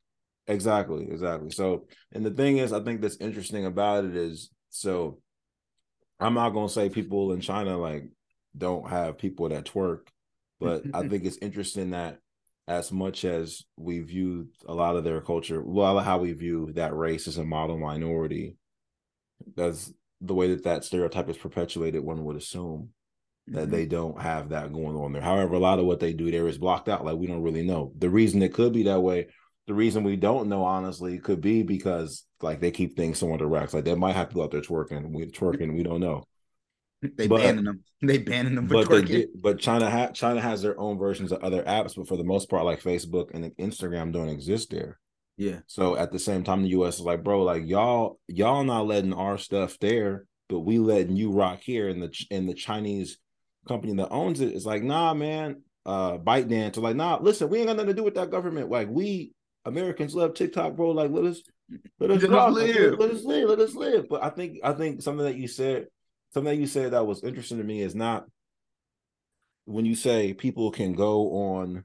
Exactly, 0.48 1.08
exactly. 1.10 1.50
So, 1.50 1.86
and 2.12 2.24
the 2.24 2.30
thing 2.30 2.58
is, 2.58 2.72
I 2.72 2.80
think 2.80 3.00
that's 3.00 3.16
interesting 3.16 3.66
about 3.66 4.04
it 4.04 4.14
is 4.14 4.50
so 4.70 5.18
I'm 6.20 6.34
not 6.34 6.50
gonna 6.50 6.68
say 6.68 6.88
people 6.88 7.32
in 7.32 7.40
China 7.40 7.76
like 7.76 8.10
don't 8.56 8.88
have 8.88 9.18
people 9.18 9.48
that 9.48 9.64
twerk, 9.64 10.08
but 10.60 10.84
I 10.94 11.08
think 11.08 11.24
it's 11.24 11.38
interesting 11.38 11.90
that 11.90 12.18
as 12.68 12.90
much 12.90 13.24
as 13.24 13.62
we 13.76 14.00
view 14.00 14.48
a 14.66 14.74
lot 14.74 14.96
of 14.96 15.04
their 15.04 15.20
culture, 15.20 15.62
well, 15.62 15.98
how 16.00 16.18
we 16.18 16.32
view 16.32 16.72
that 16.74 16.96
race 16.96 17.28
as 17.28 17.38
a 17.38 17.44
model 17.44 17.78
minority, 17.78 18.56
that's 19.54 19.92
the 20.20 20.34
way 20.34 20.48
that 20.48 20.64
that 20.64 20.84
stereotype 20.84 21.28
is 21.28 21.36
perpetuated. 21.36 22.02
One 22.02 22.24
would 22.24 22.36
assume 22.36 22.90
that 23.48 23.62
mm-hmm. 23.62 23.70
they 23.70 23.86
don't 23.86 24.20
have 24.20 24.48
that 24.48 24.72
going 24.72 24.96
on 24.96 25.12
there. 25.12 25.22
However, 25.22 25.54
a 25.54 25.60
lot 25.60 25.78
of 25.78 25.86
what 25.86 26.00
they 26.00 26.12
do 26.12 26.30
there 26.30 26.48
is 26.48 26.58
blocked 26.58 26.88
out. 26.88 27.04
Like 27.04 27.16
we 27.16 27.26
don't 27.26 27.42
really 27.42 27.64
know 27.64 27.92
the 27.96 28.10
reason 28.10 28.42
it 28.42 28.54
could 28.54 28.72
be 28.72 28.84
that 28.84 29.00
way. 29.00 29.28
The 29.66 29.74
reason 29.74 30.04
we 30.04 30.16
don't 30.16 30.48
know, 30.48 30.64
honestly, 30.64 31.18
could 31.18 31.40
be 31.40 31.62
because 31.62 32.24
like 32.40 32.60
they 32.60 32.70
keep 32.70 32.96
things 32.96 33.18
so 33.18 33.32
under 33.32 33.46
wraps. 33.46 33.74
Like 33.74 33.84
they 33.84 33.94
might 33.94 34.16
have 34.16 34.28
people 34.28 34.42
out 34.42 34.50
there 34.50 34.60
twerking, 34.60 35.10
we 35.10 35.26
twerking, 35.26 35.74
we 35.74 35.82
don't 35.82 36.00
know. 36.00 36.24
They 37.02 37.26
but, 37.26 37.42
banning 37.42 37.64
them. 37.64 37.84
They 38.02 38.18
banning 38.18 38.54
them 38.54 38.66
but 38.66 38.86
twerking. 38.86 39.26
but 39.40 39.58
China 39.58 39.90
ha- 39.90 40.12
China 40.12 40.40
has 40.40 40.62
their 40.62 40.78
own 40.78 40.98
versions 40.98 41.30
of 41.30 41.42
other 41.42 41.62
apps, 41.62 41.94
but 41.96 42.08
for 42.08 42.16
the 42.16 42.24
most 42.24 42.48
part, 42.48 42.64
like 42.64 42.82
Facebook 42.82 43.30
and 43.34 43.44
Instagram 43.56 44.12
don't 44.12 44.28
exist 44.28 44.70
there. 44.70 44.98
Yeah. 45.36 45.60
So 45.66 45.96
at 45.96 46.12
the 46.12 46.18
same 46.18 46.44
time, 46.44 46.62
the 46.62 46.70
US 46.70 46.96
is 46.96 47.02
like, 47.02 47.22
bro, 47.22 47.42
like 47.42 47.66
y'all, 47.66 48.18
y'all 48.26 48.64
not 48.64 48.86
letting 48.86 49.12
our 49.12 49.38
stuff 49.38 49.78
there, 49.78 50.24
but 50.48 50.60
we 50.60 50.78
letting 50.78 51.16
you 51.16 51.32
rock 51.32 51.60
here. 51.62 51.88
And 51.88 52.02
the 52.02 52.26
and 52.30 52.48
the 52.48 52.54
Chinese 52.54 53.18
company 53.68 53.94
that 53.96 54.08
owns 54.10 54.40
it 54.40 54.52
is 54.52 54.66
like, 54.66 54.82
nah, 54.82 55.14
man, 55.14 55.62
uh 55.84 56.18
ByteDance. 56.18 56.76
Like, 56.78 56.96
nah, 56.96 57.18
listen, 57.20 57.48
we 57.48 57.58
ain't 57.58 57.68
got 57.68 57.76
nothing 57.76 57.88
to 57.88 57.94
do 57.94 58.02
with 58.02 58.14
that 58.14 58.30
government. 58.30 58.70
Like, 58.70 58.88
we 58.88 59.32
Americans 59.64 60.14
love 60.14 60.34
TikTok, 60.34 60.76
bro. 60.76 60.90
Like, 60.90 61.10
let 61.10 61.24
us 61.24 61.42
let 61.98 62.10
us, 62.10 62.22
rock. 62.24 62.52
live. 62.52 62.98
Let 62.98 63.10
us 63.10 63.24
live. 63.24 63.48
Let 63.48 63.58
us 63.58 63.74
live. 63.74 64.08
But 64.08 64.22
I 64.22 64.30
think 64.30 64.58
I 64.62 64.72
think 64.72 65.02
something 65.02 65.24
that 65.24 65.36
you 65.36 65.48
said, 65.48 65.86
something 66.32 66.52
that 66.52 66.60
you 66.60 66.66
said 66.66 66.92
that 66.92 67.06
was 67.06 67.24
interesting 67.24 67.58
to 67.58 67.64
me 67.64 67.82
is 67.82 67.94
not 67.94 68.26
when 69.64 69.84
you 69.84 69.96
say 69.96 70.32
people 70.32 70.70
can 70.70 70.92
go 70.92 71.32
on 71.32 71.84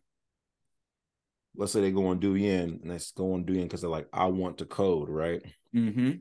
let's 1.56 1.74
say 1.74 1.82
they 1.82 1.92
go 1.92 2.08
on 2.08 2.20
Douyin 2.20 2.82
and 2.82 2.92
they 2.92 3.00
go 3.16 3.34
on 3.34 3.44
Douyin 3.44 3.64
because 3.64 3.82
they're 3.82 3.90
like, 3.90 4.08
I 4.14 4.26
want 4.26 4.60
to 4.60 4.66
code, 4.66 5.10
right? 5.10 5.42
Mm-hmm. 5.76 6.12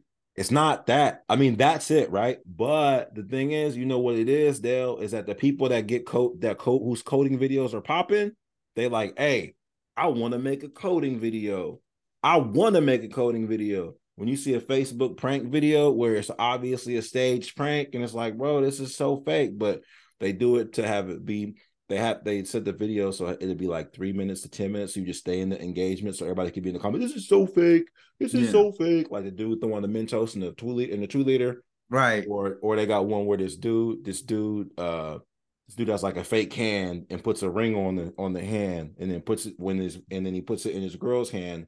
It's 0.41 0.51
not 0.51 0.87
that. 0.87 1.23
I 1.29 1.37
mean, 1.37 1.57
that's 1.57 1.91
it, 1.91 2.11
right? 2.11 2.39
But 2.47 3.15
the 3.15 3.25
thing 3.25 3.53
is, 3.53 3.77
you 3.77 3.85
know 3.85 3.99
what 3.99 4.15
it 4.15 4.31
is, 4.31 4.59
Dale, 4.59 4.97
is 4.97 5.11
that 5.11 5.27
the 5.27 5.35
people 5.35 5.69
that 5.69 5.87
get 5.87 6.07
code 6.07 6.41
that 6.41 6.57
code 6.57 6.81
whose 6.83 7.03
coding 7.03 7.39
videos 7.39 7.75
are 7.75 7.83
popping, 7.83 8.33
they 8.75 8.89
like, 8.89 9.19
hey, 9.19 9.53
I 9.99 10.07
want 10.07 10.33
to 10.33 10.39
make 10.39 10.63
a 10.63 10.71
coding 10.71 11.21
video. 11.21 11.81
I 12.23 12.39
want 12.39 12.75
to 12.77 12.81
make 12.81 13.05
a 13.05 13.09
coding 13.09 13.49
video. 13.49 13.97
When 14.17 14.29
you 14.29 14.37
see 14.37 14.55
a 14.55 14.63
Facebook 14.63 15.19
prank 15.19 15.51
video 15.53 15.91
where 15.91 16.15
it's 16.15 16.31
obviously 16.39 16.97
a 16.97 17.03
staged 17.03 17.55
prank 17.55 17.91
and 17.93 18.03
it's 18.03 18.15
like, 18.15 18.39
bro, 18.39 18.63
this 18.63 18.81
is 18.81 18.97
so 18.97 19.23
fake, 19.27 19.59
but 19.59 19.83
they 20.21 20.33
do 20.33 20.57
it 20.57 20.73
to 20.75 20.87
have 20.87 21.11
it 21.11 21.23
be 21.23 21.57
they 21.91 21.97
have 21.97 22.23
they 22.25 22.45
set 22.45 22.65
the 22.65 22.73
video 22.73 23.11
so 23.11 23.29
it'd 23.29 23.59
be 23.59 23.67
like 23.67 23.93
three 23.93 24.13
minutes 24.13 24.43
to 24.43 24.49
ten 24.49 24.71
minutes. 24.73 24.95
So 24.95 25.01
you 25.01 25.07
just 25.07 25.21
stay 25.21 25.41
in 25.41 25.51
the 25.51 25.61
engagement, 25.61 26.17
so 26.17 26.25
everybody 26.25 26.53
could 26.53 26.63
be 26.63 26.71
in 26.71 26.75
the 26.75 26.81
comment. 26.81 27.03
This 27.03 27.13
is 27.13 27.29
so 27.29 27.47
fake. 27.47 27.89
This 28.21 28.33
is 28.33 28.47
yeah. 28.47 28.51
so 28.53 28.73
fake. 28.73 29.11
Like 29.11 29.25
the 29.25 29.33
dude 29.33 29.61
throwing 29.61 29.83
the 29.83 29.89
Mentos 29.89 30.35
and 30.35 30.43
the 30.43 30.53
two 30.53 30.69
liter 30.69 30.95
and 30.95 31.03
the 31.03 31.09
two 31.09 31.25
liter, 31.25 31.65
right? 31.91 32.25
Or 32.29 32.59
or 32.63 32.77
they 32.77 32.87
got 32.87 33.07
one 33.07 33.27
where 33.27 33.39
this 33.39 33.57
dude, 33.57 34.05
this 34.05 34.23
dude, 34.23 34.71
uh, 34.79 35.19
this 35.67 35.75
dude 35.75 35.89
has 35.89 36.05
like 36.05 36.17
a 36.17 36.25
fake 36.25 36.53
hand 36.53 37.07
and 37.11 37.25
puts 37.25 37.43
a 37.43 37.51
ring 37.51 37.75
on 37.75 37.97
the 37.97 38.15
on 38.17 38.33
the 38.33 38.45
hand, 38.45 38.95
and 39.01 39.11
then 39.11 39.21
puts 39.21 39.47
it 39.47 39.55
when 39.59 39.79
his 39.79 39.99
and 40.11 40.25
then 40.25 40.33
he 40.33 40.41
puts 40.41 40.67
it 40.67 40.75
in 40.77 40.83
his 40.83 40.95
girl's 40.95 41.31
hand 41.31 41.67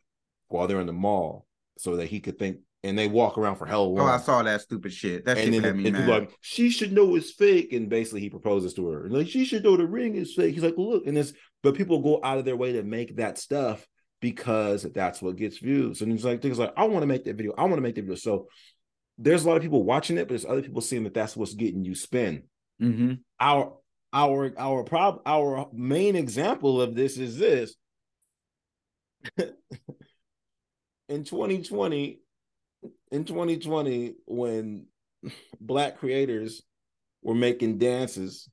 while 0.49 0.69
they're 0.69 0.81
in 0.81 0.87
the 0.87 0.93
mall, 0.93 1.47
so 1.79 1.97
that 1.97 2.07
he 2.07 2.21
could 2.21 2.39
think 2.39 2.59
and 2.85 2.99
they 2.99 3.07
walk 3.07 3.39
around 3.39 3.57
for 3.57 3.67
hell 3.67 3.95
long. 3.95 4.09
Oh, 4.09 4.11
I 4.11 4.19
saw 4.19 4.43
that 4.43 4.61
stupid 4.61 4.93
shit. 4.93 5.25
That 5.25 5.39
and 5.39 5.55
shit 5.55 5.63
then 5.63 5.77
and 5.77 5.85
people 5.85 6.03
like, 6.03 6.33
she 6.41 6.71
should 6.71 6.93
know 6.93 7.15
it's 7.15 7.31
fake. 7.31 7.73
And 7.73 7.89
basically 7.89 8.21
he 8.21 8.31
proposes 8.31 8.75
to 8.75 8.89
her. 8.89 9.05
And 9.05 9.15
like, 9.15 9.29
she 9.29 9.45
should 9.45 9.63
know 9.63 9.77
the 9.77 9.87
ring 9.87 10.17
is 10.17 10.35
fake. 10.35 10.55
He's 10.55 10.65
like, 10.65 10.77
well, 10.77 10.91
look, 10.91 11.07
and 11.07 11.17
this, 11.17 11.33
but 11.63 11.77
people 11.77 12.01
go 12.01 12.21
out 12.25 12.39
of 12.39 12.45
their 12.45 12.57
way 12.57 12.73
to 12.73 12.83
make 12.83 13.17
that 13.17 13.39
stuff 13.39 13.87
because 14.21 14.83
that's 14.83 15.23
what 15.23 15.37
gets 15.37 15.59
views. 15.59 16.03
And 16.03 16.11
he's 16.11 16.25
like, 16.25 16.43
things 16.43 16.59
like, 16.59 16.73
I 16.77 16.85
want 16.85 17.03
to 17.03 17.07
make 17.07 17.25
that 17.25 17.37
video. 17.37 17.55
I 17.57 17.63
want 17.63 17.77
to 17.77 17.83
make 17.83 17.95
that 17.95 18.03
video. 18.03 18.17
So 18.17 18.49
there's 19.17 19.45
a 19.45 19.49
lot 19.49 19.57
of 19.57 19.63
people 19.63 19.85
watching 19.85 20.19
it, 20.19 20.23
but 20.23 20.31
there's 20.31 20.45
other 20.45 20.63
people 20.63 20.81
seeing 20.81 21.05
that 21.05 21.15
that's 21.15 21.37
what's 21.37 21.55
getting 21.55 21.85
you 21.85 21.95
spin. 21.95 22.45
Mm-hmm. 22.81 23.15
Our 23.39 23.77
our 24.13 24.53
our 24.59 24.85
prob 24.85 25.21
our 25.25 25.69
main 25.73 26.17
example 26.17 26.81
of 26.83 26.95
this 26.95 27.17
is 27.17 27.39
this. 27.39 27.75
in 31.13 31.25
2020, 31.25 32.22
in 33.11 33.25
2020 33.25 34.15
when 34.27 34.87
black 35.61 35.99
creators 35.99 36.63
were 37.23 37.35
making 37.35 37.79
dances. 37.79 38.49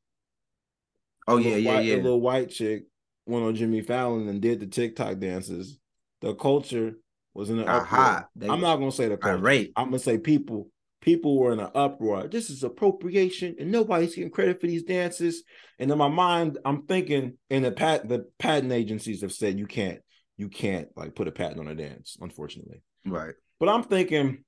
Oh 1.28 1.38
yeah, 1.38 1.56
yeah, 1.56 1.74
white, 1.74 1.86
yeah. 1.86 1.96
The 1.96 2.04
little 2.04 2.22
white 2.22 2.50
chick 2.50 2.86
went 3.26 3.46
on 3.46 3.56
Jimmy 3.56 3.82
Fallon 3.82 4.28
and 4.28 4.42
did 4.42 4.60
the 4.60 4.68
TikTok 4.68 5.20
dances. 5.20 5.78
The 6.22 6.34
culture 6.36 6.94
was 7.34 7.50
in 7.50 7.60
an 7.60 7.68
uproar. 7.68 8.28
I'm 8.42 8.62
not 8.62 8.78
gonna 8.78 8.92
say 8.92 9.08
the 9.08 9.18
culture. 9.18 9.38
Right. 9.38 9.72
I'm 9.76 9.86
gonna 9.86 10.00
say 10.00 10.18
people. 10.18 10.70
People 11.02 11.40
were 11.40 11.54
in 11.54 11.62
an 11.62 11.72
uproar. 11.74 12.28
This 12.28 12.50
is 12.50 12.62
appropriation, 12.62 13.56
and 13.58 13.72
nobody's 13.72 14.16
getting 14.16 14.32
credit 14.32 14.60
for 14.60 14.68
these 14.68 14.84
dances. 14.84 15.44
And 15.80 15.90
in 15.90 15.98
my 15.98 16.10
mind, 16.10 16.58
I'm 16.66 16.86
thinking, 16.88 17.38
and 17.50 17.64
the 17.64 17.72
pat 17.72 18.10
the 18.10 18.26
patent 18.38 18.74
agencies 18.74 19.22
have 19.22 19.32
said 19.32 19.58
you 19.58 19.66
can't, 19.66 20.00
you 20.36 20.50
can't 20.50 20.90
like 20.98 21.16
put 21.16 21.30
a 21.30 21.32
patent 21.32 21.62
on 21.62 21.70
a 21.70 21.76
dance, 21.76 22.18
unfortunately. 22.20 22.82
Right. 23.06 23.34
But 23.60 23.70
I'm 23.70 23.84
thinking, 23.84 24.44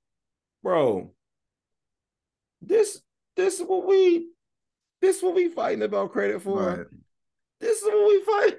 bro, 0.63 1.11
this 2.61 3.01
this 3.35 3.59
is 3.59 3.67
what 3.67 3.85
we 3.85 4.29
this 5.01 5.17
is 5.17 5.23
what 5.23 5.35
we 5.35 5.49
fighting 5.49 5.83
about 5.83 6.11
credit 6.11 6.41
for. 6.41 6.59
Right. 6.59 6.87
This 7.59 7.81
is 7.81 7.85
what 7.85 8.07
we 8.07 8.23
fight. 8.23 8.57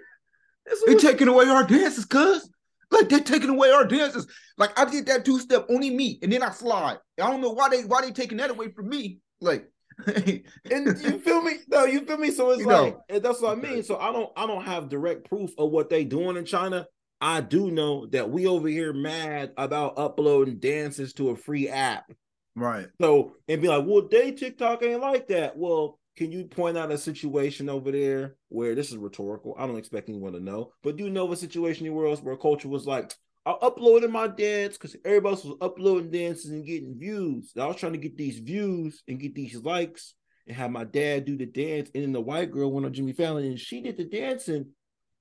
They 0.87 0.95
taking 0.95 1.29
away 1.29 1.47
our 1.47 1.65
dances, 1.65 2.05
cuz. 2.05 2.49
Like 2.91 3.09
they're 3.09 3.21
taking 3.21 3.49
away 3.49 3.71
our 3.71 3.87
dances. 3.87 4.27
Like 4.59 4.79
I 4.79 4.85
did 4.85 5.07
that 5.07 5.25
two 5.25 5.41
step 5.41 5.67
only 5.71 5.91
me, 5.91 6.19
and 6.23 6.31
then 6.31 6.43
I 6.43 6.51
slide. 6.51 6.99
I 7.21 7.31
don't 7.31 7.41
know 7.41 7.53
why 7.53 7.71
they 7.71 7.83
why 7.83 8.03
they 8.03 8.13
taking 8.13 8.37
that 8.39 8.51
away 8.51 8.71
from 8.71 8.89
me. 8.91 9.19
Like, 9.41 9.69
and 10.07 10.47
you 10.71 11.19
feel 11.19 11.43
me? 11.43 11.57
No, 11.69 11.85
you 11.85 12.05
feel 12.05 12.19
me? 12.19 12.31
So 12.31 12.51
it's 12.51 12.61
you 12.61 12.67
like 12.67 12.97
know. 13.11 13.19
that's 13.19 13.41
what 13.41 13.57
I 13.57 13.61
mean. 13.61 13.83
So 13.83 13.99
I 13.99 14.13
don't 14.13 14.31
I 14.37 14.47
don't 14.47 14.65
have 14.65 14.91
direct 14.91 15.25
proof 15.25 15.53
of 15.59 15.71
what 15.71 15.89
they 15.89 16.05
doing 16.05 16.37
in 16.37 16.45
China. 16.45 16.87
I 17.23 17.41
do 17.41 17.71
know 17.71 18.07
that 18.07 18.31
we 18.31 18.49
over 18.49 18.67
here 18.67 18.93
mad 18.93 19.53
about 19.57 19.97
uploading 19.97 20.59
dances 20.59 21.13
to 21.15 21.31
a 21.31 21.37
free 21.37 21.69
app. 21.69 22.11
Right. 22.57 22.89
So 23.01 23.37
and 23.47 23.63
be 23.63 23.69
like, 23.69 23.85
well, 23.87 24.09
they 24.11 24.33
TikTok 24.33 24.83
ain't 24.83 25.01
like 25.01 25.29
that. 25.29 25.57
Well, 25.57 26.01
can 26.17 26.33
you 26.33 26.45
point 26.45 26.77
out 26.77 26.91
a 26.91 26.99
situation 26.99 27.69
over 27.69 27.93
there 27.93 28.35
where 28.49 28.75
this 28.75 28.91
is 28.91 28.97
rhetorical? 28.97 29.55
I 29.57 29.69
don't 29.69 29.79
expect 29.79 30.09
anyone 30.09 30.33
to 30.33 30.41
know, 30.41 30.73
but 30.83 30.97
do 30.97 31.05
you 31.05 31.11
know 31.11 31.31
a 31.31 31.37
situation 31.37 31.87
in 31.87 31.95
world 31.95 32.23
where 32.25 32.37
culture 32.37 32.69
was 32.69 32.87
like, 32.87 33.15
I 33.47 33.53
uploaded 33.63 34.11
my 34.11 34.27
dance 34.27 34.77
because 34.77 34.97
everybody 35.05 35.35
else 35.35 35.45
was 35.45 35.57
uploading 35.61 36.11
dances 36.11 36.51
and 36.51 36.67
getting 36.67 36.99
views. 36.99 37.53
I 37.57 37.67
was 37.67 37.77
trying 37.77 37.93
to 37.93 37.99
get 37.99 38.17
these 38.17 38.41
views 38.41 39.03
and 39.07 39.21
get 39.21 39.37
these 39.37 39.55
likes 39.63 40.15
and 40.49 40.57
have 40.57 40.73
my 40.73 40.85
dad 40.85 41.25
do 41.25 41.37
the 41.37 41.47
dance. 41.47 41.89
And 41.95 42.03
then 42.03 42.13
the 42.13 42.21
white 42.21 42.51
girl 42.51 42.73
went 42.73 42.87
on 42.87 42.93
Jimmy 42.93 43.13
Fallon 43.13 43.45
and 43.45 43.59
she 43.59 43.81
did 43.81 43.97
the 43.97 44.05
dancing 44.05 44.67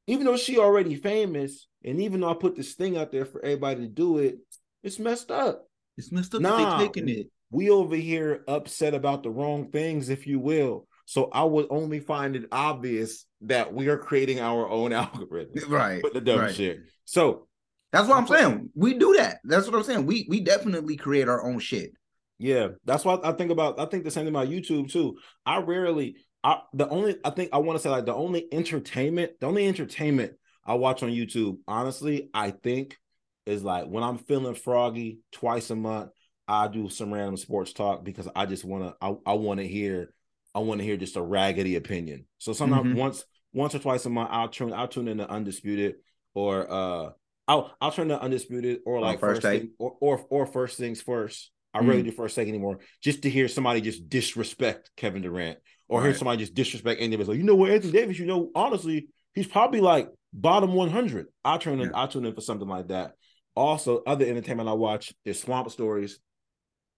even 0.08 0.26
though 0.26 0.38
she 0.38 0.58
already 0.58 0.96
famous, 0.96 1.68
and 1.84 2.02
even 2.02 2.22
though 2.22 2.30
I 2.30 2.36
put 2.36 2.56
this 2.56 2.74
thing 2.74 2.98
out 2.98 3.12
there 3.12 3.26
for 3.26 3.44
everybody 3.44 3.82
to 3.82 3.88
do 3.88 4.18
it, 4.20 4.38
it's 4.84 5.00
messed 5.00 5.32
up. 5.32 5.68
It's 5.98 6.12
messed 6.12 6.36
up 6.36 6.42
nah, 6.42 6.78
they 6.78 6.86
taking 6.86 7.10
it. 7.10 7.28
We 7.52 7.70
over 7.70 7.96
here 7.96 8.44
upset 8.48 8.94
about 8.94 9.24
the 9.24 9.30
wrong 9.30 9.70
things, 9.72 10.10
if 10.10 10.26
you 10.26 10.40
will. 10.40 10.88
So 11.06 11.30
I 11.34 11.44
would 11.44 11.68
only 11.70 12.00
find 12.00 12.36
it 12.36 12.46
obvious 12.52 13.26
that 13.42 13.74
we 13.74 13.90
are 13.90 13.98
creating 13.98 14.40
our 14.40 14.70
own 14.70 14.94
algorithm. 14.94 15.70
Right. 15.70 16.02
With 16.02 16.14
the 16.14 16.22
dumb 16.22 16.40
right. 16.40 16.56
shit. 16.56 16.80
So 17.06 17.48
that's 17.92 18.08
what 18.08 18.18
I'm 18.18 18.28
saying. 18.28 18.70
We 18.76 18.94
do 18.94 19.16
that. 19.18 19.40
That's 19.44 19.68
what 19.68 19.76
I'm 19.76 19.84
saying. 19.84 20.06
We 20.06 20.26
we 20.30 20.40
definitely 20.40 20.96
create 20.96 21.28
our 21.28 21.44
own 21.46 21.60
shit. 21.60 21.92
Yeah, 22.40 22.70
that's 22.86 23.06
what 23.06 23.26
I 23.26 23.34
think 23.34 23.52
about. 23.52 23.80
I 23.80 23.86
think 23.86 24.04
the 24.04 24.12
same 24.12 24.26
thing 24.26 24.34
about 24.34 24.48
YouTube 24.48 24.92
too. 24.92 25.18
I 25.46 25.60
rarely 25.60 26.16
I, 26.44 26.62
the 26.74 26.90
only 26.90 27.18
I 27.24 27.30
think 27.30 27.50
I 27.54 27.58
want 27.60 27.78
to 27.78 27.84
say 27.84 27.90
like 27.90 28.06
the 28.06 28.16
only 28.16 28.48
entertainment, 28.52 29.40
the 29.40 29.48
only 29.48 29.68
entertainment 29.68 30.34
I 30.66 30.76
watch 30.76 31.04
on 31.04 31.10
YouTube, 31.10 31.58
honestly, 31.68 32.30
I 32.34 32.52
think 32.52 32.98
is 33.46 33.64
like 33.64 33.86
when 33.86 34.04
I'm 34.04 34.18
feeling 34.18 34.56
froggy 34.56 35.20
twice 35.32 35.70
a 35.70 35.76
month, 35.76 36.12
I 36.48 36.68
do 36.68 36.90
some 36.90 37.14
random 37.14 37.38
sports 37.38 37.74
talk 37.74 38.04
because 38.04 38.28
I 38.36 38.46
just 38.46 38.64
want 38.64 38.84
to 38.84 38.96
I, 39.02 39.16
I 39.26 39.34
want 39.34 39.60
to 39.60 39.68
hear 39.68 40.14
I 40.54 40.60
want 40.60 40.80
to 40.80 40.86
hear 40.86 40.98
just 40.98 41.16
a 41.16 41.22
raggedy 41.22 41.76
opinion. 41.76 42.26
So 42.40 42.54
sometimes 42.54 42.88
mm-hmm. 42.88 42.98
once 42.98 43.24
once 43.54 43.76
or 43.76 43.80
twice 43.80 44.06
a 44.06 44.10
month 44.10 44.30
I'll 44.32 44.50
tune 44.50 44.74
I'll 44.74 44.88
tune 44.88 45.08
into 45.08 45.30
Undisputed 45.30 45.96
or 46.34 46.72
uh 46.72 47.10
I'll 47.48 47.76
I'll 47.80 47.92
turn 47.92 48.10
to 48.10 48.22
Undisputed 48.22 48.80
or 48.86 49.00
like 49.00 49.18
oh, 49.18 49.20
first, 49.20 49.42
first 49.42 49.60
thing 49.62 49.72
or, 49.78 49.96
or 50.00 50.26
or 50.30 50.46
first 50.46 50.78
things 50.78 51.02
first. 51.02 51.52
I 51.74 51.80
mm. 51.80 51.88
really 51.88 52.04
do 52.04 52.12
first 52.12 52.36
take 52.36 52.50
anymore 52.50 52.80
just 53.02 53.24
to 53.24 53.30
hear 53.30 53.48
somebody 53.48 53.82
just 53.82 54.10
disrespect 54.10 54.92
Kevin 54.98 55.22
Durant 55.22 55.60
or 55.92 56.00
right. 56.00 56.08
hear 56.08 56.16
somebody 56.16 56.38
just 56.40 56.54
disrespect 56.54 57.00
Anthony 57.02 57.18
Davis. 57.18 57.28
Like, 57.28 57.38
you 57.38 57.44
know 57.44 57.56
what, 57.56 57.70
Anthony 57.70 57.92
Davis, 57.92 58.18
you 58.18 58.26
know, 58.26 58.50
honestly, 58.56 59.10
he's 59.36 59.46
probably 59.46 59.82
like 59.82 60.10
bottom 60.34 60.74
100. 60.74 61.28
I 61.44 61.58
turn 61.58 61.82
in, 61.82 61.90
yeah. 61.90 62.04
I 62.04 62.08
tune 62.08 62.26
in 62.26 62.34
for 62.34 62.42
something 62.42 62.68
like 62.68 62.88
that. 62.88 63.14
Also, 63.56 64.02
other 64.08 64.26
entertainment 64.26 64.70
I 64.70 64.74
watch 64.74 65.14
is 65.26 65.40
Swamp 65.40 65.70
Stories. 65.70 66.20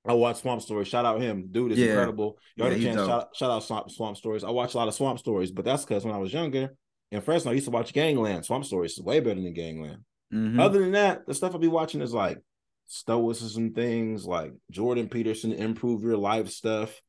I 0.06 0.14
watch 0.14 0.42
Swamp 0.42 0.62
Stories. 0.62 0.88
Shout 0.88 1.06
out 1.06 1.20
him, 1.20 1.48
dude 1.50 1.72
is 1.72 1.80
Yeah. 1.80 1.88
incredible. 1.88 2.38
Y'all 2.56 2.72
Yeah, 2.72 2.94
chance 2.94 3.08
shout, 3.08 3.36
shout 3.36 3.50
out 3.52 3.64
Swamp, 3.64 3.90
Swamp 3.90 4.16
Stories. 4.18 4.44
I 4.44 4.52
watch 4.52 4.76
a 4.76 4.78
lot 4.78 4.88
of 4.88 4.94
Swamp 4.94 5.18
Stories, 5.18 5.52
but 5.52 5.66
that's 5.66 5.84
because 5.84 6.06
when 6.06 6.14
I 6.14 6.20
was 6.20 6.32
younger 6.32 6.76
in 7.12 7.22
Fresno, 7.22 7.52
I 7.52 7.56
used 7.56 7.66
to 7.66 7.72
watch 7.72 7.94
Gangland. 7.94 8.46
Swamp 8.46 8.64
Stories 8.66 8.94
is 8.94 9.02
way 9.02 9.20
better 9.20 9.42
than 9.42 9.54
Gangland. 9.54 10.04
Mhm. 10.32 10.60
Other 10.60 10.80
than 10.82 10.92
that, 10.92 11.26
the 11.26 11.34
stuff 11.34 11.54
I'll 11.54 11.60
be 11.60 11.68
watching 11.68 12.02
is 12.02 12.14
like 12.14 12.38
stoicism 12.86 13.74
things, 13.74 14.26
like 14.28 14.54
Jordan 14.70 15.10
Peterson 15.10 15.52
improve 15.54 16.04
your 16.04 16.18
life 16.18 16.50
stuff, 16.50 17.02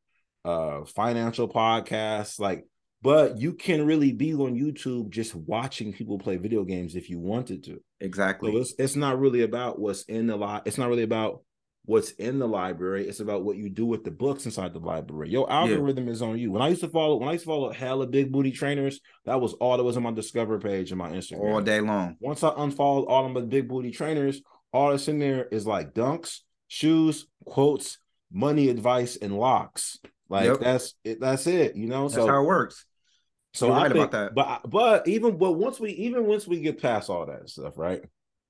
uh, 0.44 0.84
financial 0.84 1.48
podcasts, 1.48 2.38
like. 2.38 2.64
But 3.02 3.36
you 3.38 3.52
can 3.52 3.84
really 3.84 4.12
be 4.12 4.32
on 4.32 4.54
YouTube 4.54 5.10
just 5.10 5.34
watching 5.34 5.92
people 5.92 6.18
play 6.18 6.38
video 6.38 6.64
games 6.64 6.96
if 6.96 7.10
you 7.10 7.18
wanted 7.18 7.62
to. 7.64 7.82
exactly. 8.00 8.50
So 8.50 8.58
it's 8.58 8.74
it's 8.78 8.96
not 8.96 9.18
really 9.20 9.42
about 9.42 9.78
what's 9.78 10.04
in 10.04 10.26
the 10.26 10.36
li- 10.36 10.62
It's 10.64 10.78
not 10.78 10.88
really 10.88 11.02
about 11.02 11.42
what's 11.84 12.12
in 12.12 12.38
the 12.38 12.48
library. 12.48 13.06
It's 13.06 13.20
about 13.20 13.44
what 13.44 13.58
you 13.58 13.68
do 13.68 13.84
with 13.84 14.04
the 14.04 14.10
books 14.10 14.46
inside 14.46 14.72
the 14.72 14.78
library. 14.78 15.28
Your 15.28 15.52
algorithm 15.52 16.08
is 16.08 16.22
on 16.22 16.38
you. 16.38 16.50
When 16.50 16.62
I 16.62 16.68
used 16.68 16.80
to 16.80 16.88
follow, 16.88 17.16
when 17.16 17.28
I 17.28 17.32
used 17.32 17.44
to 17.44 17.50
follow 17.50 17.70
hella 17.72 18.06
big 18.06 18.32
booty 18.32 18.52
trainers, 18.52 19.00
that 19.26 19.38
was 19.38 19.52
all 19.54 19.76
that 19.76 19.84
was 19.84 19.98
on 19.98 20.02
my 20.04 20.12
Discover 20.12 20.60
page 20.60 20.90
and 20.90 20.98
my 20.98 21.10
Instagram. 21.10 21.40
all 21.52 21.60
day 21.60 21.80
long. 21.82 22.16
Once 22.20 22.42
I 22.42 22.54
unfollowed 22.56 23.04
all 23.06 23.26
of 23.26 23.32
my 23.32 23.42
big 23.42 23.68
booty 23.68 23.90
trainers, 23.90 24.40
all 24.72 24.92
that's 24.92 25.08
in 25.08 25.18
there 25.18 25.44
is 25.52 25.66
like 25.66 25.92
dunks, 25.92 26.38
shoes, 26.68 27.26
quotes, 27.44 27.98
money 28.32 28.70
advice, 28.70 29.16
and 29.16 29.38
locks. 29.38 29.98
Like 30.28 30.46
Yep. 30.46 30.60
that's 30.60 30.94
it. 31.04 31.20
That's 31.20 31.46
it. 31.46 31.76
You 31.76 31.86
know. 31.86 32.02
That's 32.04 32.14
so 32.14 32.26
how 32.26 32.42
it 32.42 32.46
works. 32.46 32.84
so 33.52 33.66
You're 33.66 33.76
I 33.76 33.82
right 33.82 33.92
think, 33.92 34.08
about 34.08 34.10
that. 34.12 34.34
But 34.34 34.70
but 34.70 35.08
even 35.08 35.36
but 35.38 35.52
once 35.52 35.78
we 35.78 35.90
even 35.92 36.26
once 36.26 36.46
we 36.46 36.60
get 36.60 36.80
past 36.80 37.10
all 37.10 37.26
that 37.26 37.48
stuff, 37.48 37.76
right? 37.76 38.02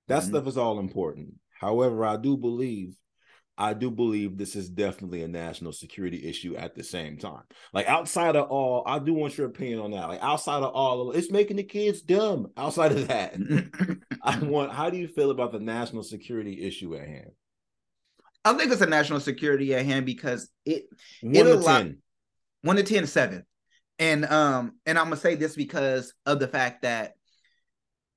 That 0.08 0.22
Mhm. 0.22 0.26
stuff 0.26 0.46
is 0.46 0.56
all 0.58 0.78
important. 0.78 1.34
However, 1.58 2.04
I 2.04 2.16
do 2.16 2.36
believe, 2.36 2.94
I 3.56 3.72
do 3.74 3.90
believe 3.90 4.36
this 4.36 4.54
is 4.56 4.68
definitely 4.68 5.22
a 5.22 5.28
national 5.28 5.72
security 5.72 6.28
issue 6.28 6.56
at 6.56 6.74
the 6.74 6.82
same 6.84 7.16
time. 7.16 7.42
Like 7.72 7.86
outside 7.88 8.36
of 8.36 8.48
all, 8.50 8.82
I 8.86 8.98
do 8.98 9.14
want 9.14 9.38
your 9.38 9.46
opinion 9.46 9.78
on 9.80 9.92
that. 9.92 10.08
Like 10.08 10.22
outside 10.22 10.62
of 10.62 10.72
all, 10.74 11.12
it's 11.12 11.30
making 11.30 11.56
the 11.56 11.62
kids 11.64 12.02
dumb. 12.02 12.48
Outside 12.56 12.92
of 12.92 13.08
that, 13.08 13.34
I 14.22 14.38
want. 14.40 14.72
How 14.72 14.90
do 14.90 14.96
you 14.98 15.08
feel 15.08 15.30
about 15.30 15.52
the 15.52 15.60
national 15.60 16.02
security 16.02 16.62
issue 16.62 16.94
at 16.96 17.06
hand? 17.08 17.30
I 18.44 18.52
think 18.54 18.70
it's 18.72 18.80
a 18.82 18.86
national 18.86 19.20
security 19.20 19.74
at 19.74 19.86
hand 19.86 20.06
because 20.06 20.48
it 20.64 20.84
One 21.22 21.34
It'll 21.36 21.52
to 21.54 21.58
allow- 21.58 21.78
ten. 21.78 21.98
one 22.62 22.76
to 22.76 22.82
10 22.82 23.06
7 23.06 23.44
and 23.98 24.24
um 24.24 24.72
and 24.86 24.98
i'm 24.98 25.04
gonna 25.06 25.16
say 25.16 25.34
this 25.36 25.54
because 25.54 26.12
of 26.26 26.38
the 26.40 26.48
fact 26.48 26.82
that 26.82 27.14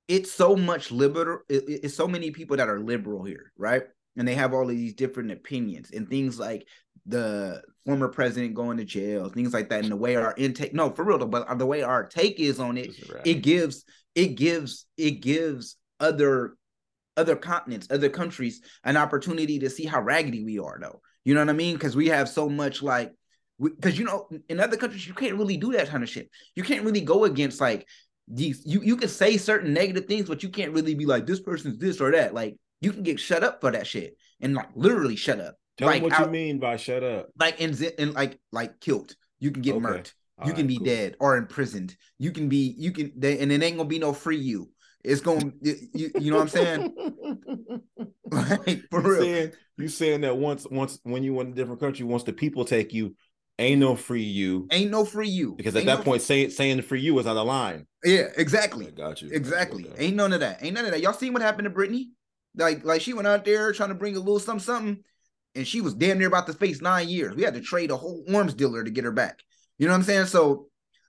it's 0.07 0.31
so 0.31 0.55
much 0.55 0.91
liberal 0.91 1.39
it- 1.49 1.67
it- 1.69 1.81
it's 1.83 1.93
so 1.95 2.07
many 2.07 2.31
people 2.31 2.57
that 2.57 2.69
are 2.69 2.79
liberal 2.79 3.23
here 3.23 3.51
right 3.57 3.83
and 4.15 4.27
they 4.27 4.33
have 4.35 4.53
all 4.53 4.63
of 4.63 4.69
these 4.75 4.93
different 4.95 5.31
opinions 5.31 5.91
and 5.91 6.09
things 6.09 6.39
like 6.39 6.65
the 7.05 7.61
former 7.85 8.07
president 8.07 8.53
going 8.55 8.77
to 8.77 8.85
jail 8.85 9.29
things 9.29 9.53
like 9.53 9.69
that 9.69 9.83
and 9.83 9.91
the 9.91 9.95
way 9.95 10.15
our 10.15 10.33
intake 10.37 10.73
no 10.73 10.89
for 10.89 11.03
real 11.05 11.17
though, 11.19 11.27
but 11.27 11.57
the 11.59 11.65
way 11.65 11.81
our 11.83 12.05
take 12.05 12.39
is 12.39 12.59
on 12.59 12.77
it 12.77 12.89
right. 13.13 13.21
it 13.27 13.35
gives 13.43 13.85
it 14.15 14.35
gives 14.35 14.85
it 14.97 15.21
gives 15.21 15.75
other 15.99 16.55
other 17.17 17.35
continents 17.35 17.87
other 17.91 18.09
countries 18.09 18.61
an 18.83 18.95
opportunity 18.97 19.59
to 19.59 19.69
see 19.69 19.85
how 19.85 20.01
raggedy 20.01 20.43
we 20.43 20.59
are 20.59 20.77
though 20.81 21.01
you 21.25 21.33
know 21.33 21.41
what 21.41 21.49
i 21.49 21.53
mean 21.53 21.75
because 21.75 21.95
we 21.95 22.07
have 22.07 22.29
so 22.29 22.47
much 22.47 22.81
like 22.81 23.13
because 23.61 23.97
you 23.97 24.05
know 24.05 24.29
in 24.49 24.59
other 24.59 24.77
countries 24.77 25.07
you 25.07 25.13
can't 25.13 25.35
really 25.37 25.57
do 25.57 25.71
that 25.73 25.87
kind 25.89 26.03
of 26.03 26.09
shit 26.09 26.29
you 26.55 26.63
can't 26.63 26.85
really 26.85 27.01
go 27.01 27.25
against 27.25 27.59
like 27.59 27.87
these 28.27 28.61
you 28.65 28.81
you 28.81 28.95
can 28.95 29.09
say 29.09 29.35
certain 29.37 29.73
negative 29.73 30.05
things 30.05 30.27
but 30.27 30.43
you 30.43 30.49
can't 30.49 30.73
really 30.73 30.93
be 30.95 31.05
like 31.05 31.25
this 31.25 31.39
person's 31.39 31.77
this 31.79 31.99
or 31.99 32.11
that 32.11 32.33
like 32.33 32.55
you 32.81 32.91
can 32.93 33.03
get 33.03 33.19
shut 33.19 33.43
up 33.43 33.59
for 33.61 33.71
that 33.71 33.87
shit 33.87 34.15
and 34.41 34.53
like 34.53 34.69
literally 34.75 35.15
shut 35.15 35.39
up 35.39 35.55
Tell 35.77 35.87
like 35.87 36.01
me 36.01 36.09
what 36.09 36.19
out- 36.19 36.25
you 36.27 36.31
mean 36.31 36.59
by 36.59 36.77
shut 36.77 37.03
up. 37.03 37.29
like 37.39 37.59
in 37.59 37.75
and 37.97 38.13
like 38.13 38.39
like 38.51 38.79
killed 38.79 39.15
you 39.39 39.51
can 39.51 39.61
get 39.61 39.75
Okay. 39.75 39.85
murked 39.85 40.13
All 40.39 40.47
you 40.47 40.53
can 40.53 40.67
be 40.67 40.77
cool. 40.77 40.85
dead 40.85 41.15
or 41.19 41.37
imprisoned. 41.37 41.95
You 42.19 42.31
can 42.31 42.47
be, 42.49 42.75
you 42.77 42.91
can, 42.91 43.11
they, 43.15 43.39
and 43.39 43.51
it 43.51 43.61
ain't 43.63 43.77
gonna 43.77 43.87
be 43.89 43.97
no 43.99 44.13
free 44.13 44.37
you. 44.37 44.69
It's 45.07 45.21
gonna, 45.21 45.51
you, 45.61 46.11
you 46.19 46.31
know 46.31 46.37
what 46.37 46.43
I'm 46.43 46.49
saying? 46.49 46.95
like 48.31 48.83
for 48.91 49.01
you 49.01 49.09
real. 49.09 49.21
saying 49.21 49.51
you 49.77 49.87
saying 49.87 50.21
that 50.21 50.37
once 50.37 50.67
once 50.69 50.99
when 51.03 51.23
you 51.23 51.39
in 51.39 51.47
a 51.47 51.51
different 51.51 51.79
country, 51.79 52.05
once 52.05 52.23
the 52.23 52.33
people 52.33 52.65
take 52.65 52.93
you, 52.93 53.15
ain't 53.57 53.79
no 53.79 53.95
free 53.95 54.23
you 54.23 54.67
Ain't 54.71 54.91
no 54.91 55.05
free 55.05 55.29
you. 55.29 55.53
because 55.55 55.75
at 55.75 55.79
Ain't 55.79 55.87
that 55.87 55.99
no 55.99 56.03
point 56.03 56.21
saying 56.21 56.49
saying 56.49 56.81
free 56.81 56.99
you 57.01 57.17
is 57.19 57.25
out 57.27 57.37
of 57.37 57.47
line. 57.47 57.87
yeah, 58.03 58.25
exactly, 58.35 58.87
I 58.87 58.91
got 58.91 59.21
you. 59.21 59.29
exactly. 59.31 59.87
Okay. 59.89 60.05
Ain't 60.07 60.15
none 60.15 60.33
of 60.33 60.41
that. 60.41 60.63
Ain't 60.63 60.75
none 60.75 60.85
of 60.85 60.91
that. 60.91 61.01
Y'all 61.01 61.13
seen 61.13 61.33
what 61.33 61.41
happened 61.41 61.65
to 61.65 61.71
Brittney? 61.73 62.07
Like, 62.55 62.83
like 62.83 63.01
she 63.01 63.13
went 63.13 63.27
out 63.27 63.45
there 63.45 63.71
trying 63.71 63.89
to 63.89 63.95
bring 63.95 64.15
a 64.15 64.19
little 64.19 64.39
something, 64.39 64.63
something, 64.63 65.03
and 65.55 65.67
she 65.67 65.79
was 65.81 65.93
damn 65.93 66.17
near 66.17 66.27
about 66.27 66.47
to 66.47 66.53
face 66.53 66.81
nine 66.81 67.07
years. 67.07 67.35
We 67.35 67.43
had 67.43 67.53
to 67.53 67.61
trade 67.61 67.91
a 67.91 67.97
whole 67.97 68.23
arms 68.35 68.53
dealer 68.55 68.83
to 68.83 68.91
get 68.91 69.05
her 69.05 69.11
back. 69.11 69.39
You 69.77 69.85
know 69.87 69.93
what 69.93 69.99
I'm 69.99 70.03
saying? 70.03 70.25
So, 70.25 70.66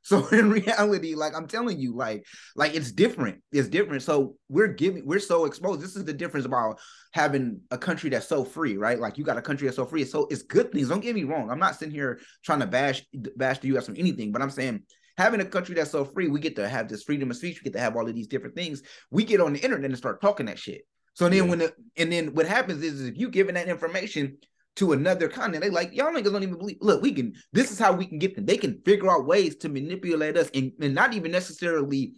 so 0.08 0.26
in 0.32 0.50
reality, 0.50 1.14
like 1.14 1.34
I'm 1.36 1.46
telling 1.46 1.78
you, 1.78 1.94
like, 1.94 2.24
like 2.56 2.74
it's 2.74 2.92
different. 2.92 3.42
It's 3.52 3.68
different. 3.68 4.02
So 4.02 4.36
we're 4.48 4.68
giving, 4.68 5.04
we're 5.06 5.18
so 5.18 5.44
exposed. 5.44 5.82
This 5.82 5.96
is 5.96 6.04
the 6.04 6.14
difference 6.14 6.46
about 6.46 6.78
having 7.12 7.60
a 7.70 7.76
country 7.76 8.08
that's 8.08 8.26
so 8.26 8.42
free, 8.44 8.76
right? 8.78 8.98
Like 8.98 9.18
you 9.18 9.24
got 9.24 9.36
a 9.36 9.42
country 9.42 9.66
that's 9.66 9.76
so 9.76 9.84
free. 9.84 10.04
So 10.04 10.26
it's 10.30 10.42
good 10.42 10.72
things. 10.72 10.88
Don't 10.88 11.00
get 11.00 11.14
me 11.14 11.24
wrong. 11.24 11.50
I'm 11.50 11.58
not 11.58 11.76
sitting 11.76 11.94
here 11.94 12.20
trying 12.42 12.60
to 12.60 12.66
bash 12.66 13.04
bash 13.36 13.58
the 13.58 13.68
U.S. 13.68 13.84
from 13.84 13.96
anything, 13.98 14.32
but 14.32 14.40
I'm 14.40 14.50
saying 14.50 14.82
having 15.18 15.40
a 15.40 15.44
country 15.44 15.74
that's 15.74 15.90
so 15.90 16.04
free, 16.04 16.28
we 16.28 16.40
get 16.40 16.56
to 16.56 16.66
have 16.68 16.88
this 16.88 17.02
freedom 17.02 17.30
of 17.30 17.36
speech. 17.36 17.60
We 17.60 17.64
get 17.64 17.74
to 17.74 17.80
have 17.80 17.94
all 17.94 18.08
of 18.08 18.14
these 18.14 18.28
different 18.28 18.54
things. 18.56 18.82
We 19.10 19.24
get 19.24 19.40
on 19.40 19.52
the 19.52 19.60
internet 19.60 19.90
and 19.90 19.98
start 19.98 20.22
talking 20.22 20.46
that 20.46 20.58
shit. 20.58 20.82
So 21.14 21.28
then 21.28 21.44
Yeah. 21.44 21.50
when 21.50 21.58
the, 21.58 21.74
and 21.96 22.10
then 22.10 22.34
what 22.34 22.46
happens 22.46 22.82
is, 22.82 23.00
is 23.00 23.08
if 23.08 23.18
you 23.18 23.28
giving 23.28 23.56
that 23.56 23.68
information 23.68 24.38
to 24.78 24.92
another 24.92 25.28
continent, 25.28 25.62
they 25.62 25.70
like 25.70 25.92
y'all 25.92 26.12
niggas 26.12 26.32
don't 26.32 26.42
even 26.42 26.58
believe. 26.58 26.78
Look, 26.80 27.02
we 27.02 27.12
can. 27.12 27.34
This 27.52 27.70
is 27.70 27.78
how 27.78 27.92
we 27.92 28.06
can 28.06 28.18
get 28.18 28.36
them. 28.36 28.46
They 28.46 28.56
can 28.56 28.80
figure 28.84 29.10
out 29.10 29.26
ways 29.26 29.56
to 29.56 29.68
manipulate 29.68 30.36
us 30.36 30.50
and, 30.54 30.72
and 30.80 30.94
not 30.94 31.14
even 31.14 31.32
necessarily 31.32 32.14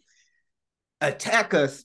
attack 1.01 1.55
us 1.55 1.85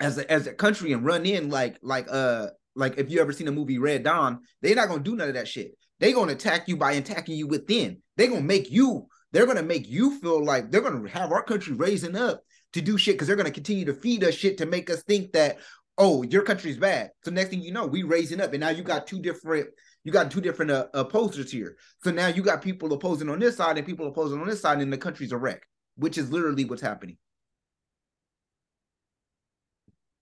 as 0.00 0.18
a, 0.18 0.30
as 0.30 0.46
a 0.46 0.54
country 0.54 0.92
and 0.92 1.04
run 1.04 1.26
in 1.26 1.50
like 1.50 1.78
like 1.82 2.06
uh 2.10 2.48
like 2.74 2.98
if 2.98 3.10
you 3.10 3.20
ever 3.20 3.32
seen 3.32 3.46
the 3.46 3.52
movie 3.52 3.78
Red 3.78 4.02
Dawn, 4.02 4.40
they're 4.62 4.74
not 4.74 4.88
gonna 4.88 5.02
do 5.02 5.14
none 5.14 5.28
of 5.28 5.34
that 5.34 5.48
shit. 5.48 5.72
They're 6.00 6.14
gonna 6.14 6.32
attack 6.32 6.66
you 6.66 6.76
by 6.76 6.92
attacking 6.92 7.36
you 7.36 7.46
within. 7.46 8.02
They're 8.16 8.28
gonna 8.28 8.40
make 8.40 8.70
you. 8.70 9.06
They're 9.32 9.46
gonna 9.46 9.62
make 9.62 9.88
you 9.88 10.18
feel 10.20 10.44
like 10.44 10.70
they're 10.70 10.80
gonna 10.80 11.08
have 11.08 11.30
our 11.30 11.44
country 11.44 11.74
raising 11.74 12.16
up 12.16 12.42
to 12.72 12.80
do 12.80 12.98
shit 12.98 13.14
because 13.14 13.28
they're 13.28 13.36
gonna 13.36 13.50
continue 13.50 13.84
to 13.84 13.94
feed 13.94 14.24
us 14.24 14.34
shit 14.34 14.58
to 14.58 14.66
make 14.66 14.90
us 14.90 15.02
think 15.04 15.32
that 15.32 15.58
oh 15.98 16.24
your 16.24 16.42
country's 16.42 16.78
bad. 16.78 17.10
So 17.24 17.30
next 17.30 17.50
thing 17.50 17.62
you 17.62 17.72
know, 17.72 17.86
we 17.86 18.02
raising 18.02 18.40
up, 18.40 18.52
and 18.52 18.60
now 18.60 18.70
you 18.70 18.82
got 18.82 19.06
two 19.06 19.20
different 19.20 19.68
you 20.04 20.12
got 20.12 20.30
two 20.30 20.40
different 20.40 20.70
uh, 20.70 20.86
opposers 20.94 21.50
here. 21.50 21.76
So 22.02 22.10
now 22.10 22.28
you 22.28 22.42
got 22.42 22.62
people 22.62 22.92
opposing 22.92 23.28
on 23.28 23.38
this 23.38 23.56
side 23.56 23.76
and 23.76 23.86
people 23.86 24.06
opposing 24.06 24.40
on 24.40 24.46
this 24.46 24.60
side, 24.60 24.80
and 24.80 24.92
the 24.92 24.98
country's 24.98 25.32
a 25.32 25.36
wreck, 25.36 25.62
which 25.96 26.16
is 26.18 26.30
literally 26.32 26.64
what's 26.64 26.82
happening. 26.82 27.16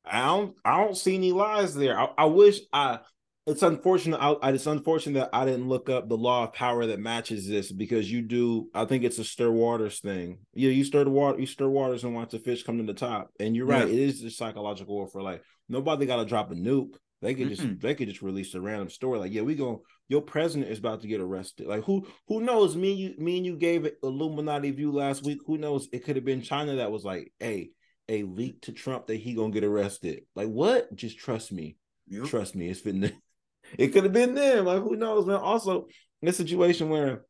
I 0.05 0.25
don't 0.25 0.57
I 0.65 0.79
don't 0.83 0.97
see 0.97 1.15
any 1.17 1.33
lies 1.33 1.75
there. 1.75 1.99
I, 1.99 2.09
I 2.17 2.25
wish 2.25 2.61
I 2.73 3.01
it's 3.47 3.63
unfortunate 3.63 4.19
I, 4.21 4.51
it's 4.51 4.67
unfortunate 4.67 5.21
that 5.21 5.31
I 5.33 5.45
didn't 5.45 5.69
look 5.69 5.89
up 5.91 6.09
the 6.09 6.17
law 6.17 6.45
of 6.45 6.53
power 6.55 6.87
that 6.87 6.99
matches 7.01 7.47
this 7.47 7.71
because 7.71 8.11
you 8.11 8.23
do 8.23 8.69
I 8.75 8.85
think 8.87 9.05
it's 9.05 9.19
a 9.19 9.25
stir 9.25 9.51
waters 9.51 10.01
thing. 10.01 10.39
Yeah, 10.55 10.71
you 10.71 10.85
stir 10.85 11.05
the 11.05 11.11
water, 11.11 11.39
you 11.39 11.47
stir 11.47 11.69
waters 11.69 12.05
and 12.05 12.15
watch 12.15 12.31
the 12.31 12.39
fish 12.39 12.63
come 12.63 12.79
to 12.79 12.85
the 12.85 12.95
top. 12.99 13.31
And 13.39 13.55
you're 13.55 13.67
right, 13.67 13.87
Yeah. 13.87 13.95
it 13.95 13.99
is 14.01 14.21
just 14.21 14.39
psychological 14.39 14.95
warfare. 14.95 15.23
Like 15.23 15.43
nobody 15.69 16.07
gotta 16.07 16.25
drop 16.25 16.51
a 16.51 16.55
nuke. 16.55 16.95
They 17.21 17.35
could 17.35 17.49
just 17.49 17.63
Mm-mm. 17.63 17.81
they 17.81 17.95
could 17.95 18.09
just 18.09 18.23
release 18.23 18.55
a 18.55 18.61
random 18.61 18.91
story. 18.91 19.19
Like, 19.19 19.33
yeah, 19.33 19.43
we 19.43 19.55
go 19.55 19.83
your 20.09 20.23
president 20.23 20.71
is 20.71 20.79
about 20.79 21.03
to 21.03 21.09
get 21.09 21.21
arrested. 21.21 21.67
Like 21.67 21.85
who 21.85 22.07
who 22.29 22.41
knows? 22.41 22.77
Me 22.77 22.93
and 22.93 23.01
you 23.01 23.15
me 23.19 23.37
and 23.39 23.47
you 23.47 23.57
gave 23.57 23.85
it 23.85 23.99
Illuminati 24.03 24.71
view 24.71 24.93
last 24.93 25.25
week. 25.25 25.41
Who 25.47 25.59
knows? 25.59 25.89
It 25.93 26.05
could 26.05 26.17
have 26.17 26.25
been 26.25 26.43
China 26.43 26.77
that 26.77 26.93
was 26.93 27.05
like, 27.05 27.33
hey, 27.39 27.71
a 28.09 28.23
leak 28.23 28.63
to 28.63 28.73
Trump 28.73 29.09
that 29.09 29.17
he 29.17 29.35
gonna 29.35 29.53
get 29.53 29.65
arrested. 29.65 30.23
Like 30.35 30.49
what? 30.49 30.95
Just 30.95 31.19
trust 31.19 31.53
me. 31.53 31.77
Yep. 32.09 32.27
Trust 32.27 32.55
me. 32.55 32.69
It's 32.69 32.81
been 32.81 33.13
it 33.79 33.89
could 33.89 34.05
have 34.05 34.13
been 34.13 34.35
them. 34.35 34.65
Like 34.65 34.83
who 34.83 34.97
knows, 34.97 35.27
man. 35.27 35.37
Also, 35.37 35.89
in 36.23 36.29
a 36.29 36.33
situation 36.33 36.89
where 36.89 37.25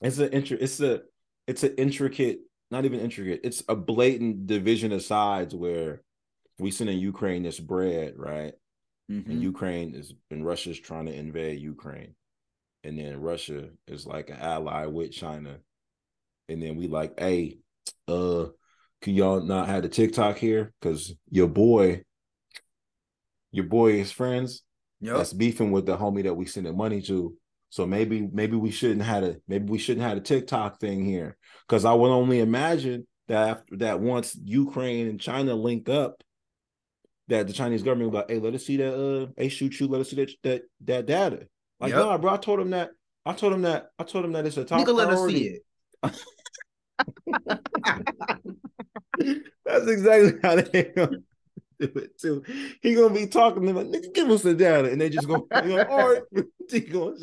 it's 0.00 0.18
an 0.18 0.30
intri- 0.30 0.62
it's 0.62 0.80
a 0.80 1.02
it's 1.46 1.62
an 1.64 1.74
intricate, 1.76 2.40
not 2.70 2.84
even 2.84 3.00
intricate, 3.00 3.40
it's 3.44 3.62
a 3.68 3.76
blatant 3.76 4.46
division 4.46 4.92
of 4.92 5.02
sides 5.02 5.54
where 5.54 6.02
we 6.58 6.70
send 6.70 6.88
in 6.88 6.98
Ukraine 6.98 7.42
this 7.42 7.58
bread, 7.58 8.14
right? 8.16 8.54
Mhm. 9.12 9.26
And 9.28 9.42
Ukraine 9.42 9.94
is 9.94 10.14
and 10.30 10.44
Russia's 10.44 10.80
trying 10.80 11.06
to 11.06 11.14
invade 11.14 11.60
Ukraine. 11.60 12.14
And 12.84 12.98
then 12.98 13.20
Russia 13.20 13.68
is 13.86 14.06
like 14.06 14.30
an 14.30 14.38
ally 14.38 14.86
with 14.86 15.12
China. 15.12 15.58
And 16.48 16.62
then 16.62 16.76
we 16.76 16.88
like, 16.88 17.18
hey, 17.18 17.58
uh, 18.08 18.46
can 19.02 19.14
y'all 19.14 19.42
not 19.42 19.68
have 19.68 19.82
the 19.82 19.88
TikTok 19.88 20.38
here? 20.38 20.72
Because 20.80 21.14
your 21.30 21.48
boy, 21.48 22.04
your 23.50 23.66
boy 23.66 24.00
is 24.00 24.10
friends 24.10 24.62
Yep. 25.00 25.16
that's 25.16 25.32
beefing 25.32 25.72
with 25.72 25.84
the 25.86 25.96
homie 25.96 26.22
that 26.22 26.34
we 26.34 26.46
sending 26.46 26.76
money 26.76 27.02
to. 27.02 27.36
So 27.70 27.86
maybe 27.86 28.28
maybe 28.32 28.56
we 28.56 28.70
shouldn't 28.70 29.02
have 29.02 29.24
a 29.24 29.36
maybe 29.48 29.66
we 29.70 29.78
shouldn't 29.78 30.06
have 30.06 30.16
a 30.16 30.20
TikTok 30.20 30.78
thing 30.80 31.04
here. 31.04 31.36
Because 31.66 31.84
I 31.84 31.92
would 31.92 32.10
only 32.10 32.40
imagine 32.40 33.06
that 33.28 33.48
after 33.48 33.76
that 33.78 34.00
once 34.00 34.36
Ukraine 34.42 35.08
and 35.08 35.20
China 35.20 35.54
link 35.54 35.88
up, 35.88 36.22
that 37.32 37.46
the 37.46 37.52
Chinese 37.52 37.82
government 37.82 38.10
will 38.12 38.20
be 38.20 38.22
like, 38.22 38.30
hey, 38.30 38.38
let 38.38 38.54
us 38.54 38.64
see 38.66 38.76
that 38.76 38.94
uh 38.94 39.26
hey 39.36 39.48
shoot 39.48 39.78
you, 39.80 39.86
let 39.88 40.00
us 40.02 40.10
see 40.10 40.16
that 40.16 40.30
that 40.42 40.62
that 40.84 41.06
data. 41.06 41.46
Like, 41.80 41.90
Yep. 41.90 41.98
nah, 41.98 42.18
bro. 42.18 42.32
I 42.34 42.36
told 42.36 42.60
him 42.60 42.70
that. 42.70 42.90
I 43.26 43.32
told 43.32 43.52
him 43.54 43.62
that. 43.62 43.88
I 43.98 44.04
told 44.04 44.24
him 44.24 44.32
that 44.32 44.46
it's 44.46 44.56
a 44.56 44.64
top 44.64 44.80
Nigga, 44.80 44.94
let 44.94 45.08
us 45.08 45.14
priority. 45.14 45.38
see 45.38 45.46
it. 45.48 45.62
That's 49.64 49.86
exactly 49.88 50.32
how 50.42 50.56
they 50.56 50.92
do 50.94 51.22
it 51.78 52.18
too. 52.18 52.42
He 52.82 52.94
gonna 52.94 53.14
be 53.14 53.26
talking 53.26 53.62
to 53.62 53.72
them 53.72 53.76
like, 53.76 53.86
nigga, 54.02 54.14
give 54.14 54.30
us 54.30 54.42
the 54.42 54.54
data, 54.54 54.90
and 54.90 55.00
they 55.00 55.08
just 55.08 55.26
go, 55.28 55.48
you 55.64 55.68
know, 55.68 55.82
all 55.84 56.08
right. 56.12 56.22
Gonna- 56.90 57.16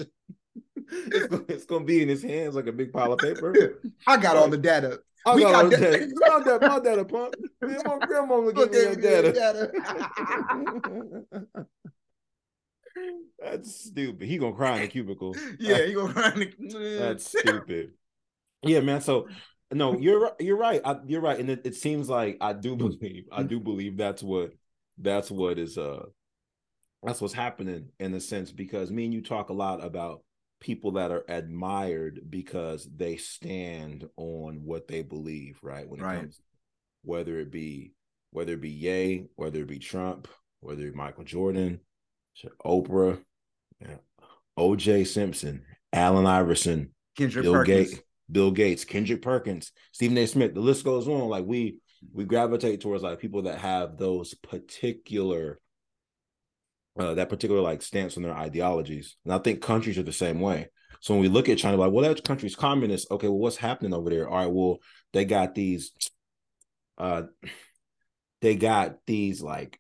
it's, 0.91 1.27
gonna, 1.27 1.43
it's 1.47 1.65
gonna 1.65 1.85
be 1.85 2.01
in 2.01 2.09
his 2.09 2.23
hands 2.23 2.55
like 2.55 2.67
a 2.67 2.71
big 2.71 2.91
pile 2.91 3.13
of 3.13 3.19
paper. 3.19 3.79
I 4.07 4.17
got 4.17 4.37
all 4.37 4.47
the 4.49 4.57
data. 4.57 5.01
I 5.25 5.36
We 5.36 5.41
got, 5.41 5.69
the 5.69 5.77
that- 5.77 6.12
My 6.15 6.43
data, 6.43 6.67
my 6.67 6.79
data 6.79 7.05
pump. 7.05 7.36
Man, 7.62 7.82
my 7.86 8.05
grandmama 8.05 8.53
gave 8.53 8.71
me 8.71 8.95
that 9.01 9.25
yeah, 9.25 9.53
data. 9.53 9.71
That's 13.39 13.86
stupid. 13.86 14.27
He 14.27 14.38
gonna 14.38 14.55
cry 14.55 14.75
in 14.75 14.82
the 14.82 14.88
cubicle. 14.88 15.36
Yeah, 15.60 15.84
you 15.84 15.95
gonna 15.95 16.13
run. 16.13 16.53
That's 16.97 17.29
stupid. 17.39 17.91
Yeah, 18.63 18.82
man. 18.82 19.01
So 19.01 19.27
no, 19.71 19.97
you're 19.97 20.32
you're 20.39 20.58
right. 20.58 20.82
I, 20.84 20.97
you're 21.05 21.21
right, 21.21 21.39
and 21.39 21.49
it, 21.49 21.62
it 21.65 21.75
seems 21.75 22.10
like 22.10 22.38
I 22.41 22.53
do 22.53 22.75
believe 22.75 23.25
I 23.32 23.43
do 23.43 23.60
believe 23.60 23.97
that's 23.97 24.23
what 24.23 24.51
that's 24.97 25.32
what 25.32 25.60
is 25.60 25.77
uh 25.77 26.03
that's 27.03 27.21
what's 27.21 27.34
happening 27.34 27.89
in 27.99 28.13
a 28.13 28.19
sense 28.19 28.51
because 28.51 28.91
me 28.91 29.05
and 29.05 29.13
you 29.13 29.21
talk 29.21 29.49
a 29.49 29.53
lot 29.53 29.84
about 29.84 30.23
people 30.59 30.91
that 30.93 31.11
are 31.11 31.23
admired 31.27 32.21
because 32.29 32.87
they 32.95 33.17
stand 33.17 34.07
on 34.17 34.63
what 34.65 34.87
they 34.87 35.01
believe, 35.01 35.59
right? 35.61 35.87
When 35.87 35.99
it 35.99 36.03
Right. 36.03 36.19
comes, 36.19 36.41
whether 37.03 37.39
it 37.39 37.51
be 37.51 37.93
whether 38.31 38.53
it 38.53 38.61
be 38.61 38.69
Ye, 38.69 39.25
whether 39.35 39.61
it 39.61 39.67
be 39.67 39.79
Trump, 39.79 40.27
whether 40.59 40.83
it 40.85 40.91
be 40.91 40.97
Michael 40.97 41.23
Jordan, 41.23 41.79
Oprah, 42.63 43.19
yeah, 43.81 43.97
O.J. 44.55 45.05
Simpson, 45.05 45.65
Allen 45.91 46.27
Iverson, 46.27 46.93
Kendrick 47.17 47.43
Bill 47.43 47.53
Perkins. 47.53 47.89
Gates, 47.89 48.01
Bill 48.31 48.51
Gates, 48.51 48.85
Kendrick 48.85 49.21
Perkins, 49.23 49.71
Stephen 49.93 50.17
A. 50.19 50.27
Smith. 50.27 50.53
The 50.53 50.59
list 50.59 50.85
goes 50.85 51.07
on. 51.07 51.27
Like 51.27 51.45
we 51.45 51.79
we 52.13 52.23
gravitate 52.23 52.81
towards 52.81 53.01
like 53.01 53.19
people 53.19 53.43
that 53.43 53.57
have 53.59 53.97
those 53.97 54.33
particular 54.35 55.59
uh, 56.99 57.13
that 57.15 57.29
particular 57.29 57.62
like 57.62 57.81
stance 57.81 58.17
on 58.17 58.23
their 58.23 58.33
ideologies. 58.33 59.15
And 59.23 59.33
I 59.33 59.39
think 59.39 59.62
countries 59.62 59.97
are 59.97 60.03
the 60.03 60.12
same 60.12 60.39
way. 60.39 60.67
So 60.99 61.13
when 61.13 61.21
we 61.21 61.29
look 61.29 61.47
at 61.47 61.57
China, 61.57 61.77
like, 61.77 61.91
well, 61.91 62.03
that 62.03 62.23
country's 62.25 62.57
communist. 62.57 63.09
Okay, 63.09 63.27
well, 63.27 63.38
what's 63.38 63.55
happening 63.55 63.93
over 63.93 64.09
there? 64.09 64.27
All 64.27 64.35
right, 64.35 64.51
well, 64.51 64.79
they 65.13 65.23
got 65.23 65.55
these, 65.55 65.93
uh, 66.97 67.23
they 68.41 68.55
got 68.55 68.97
these 69.07 69.41
like 69.41 69.79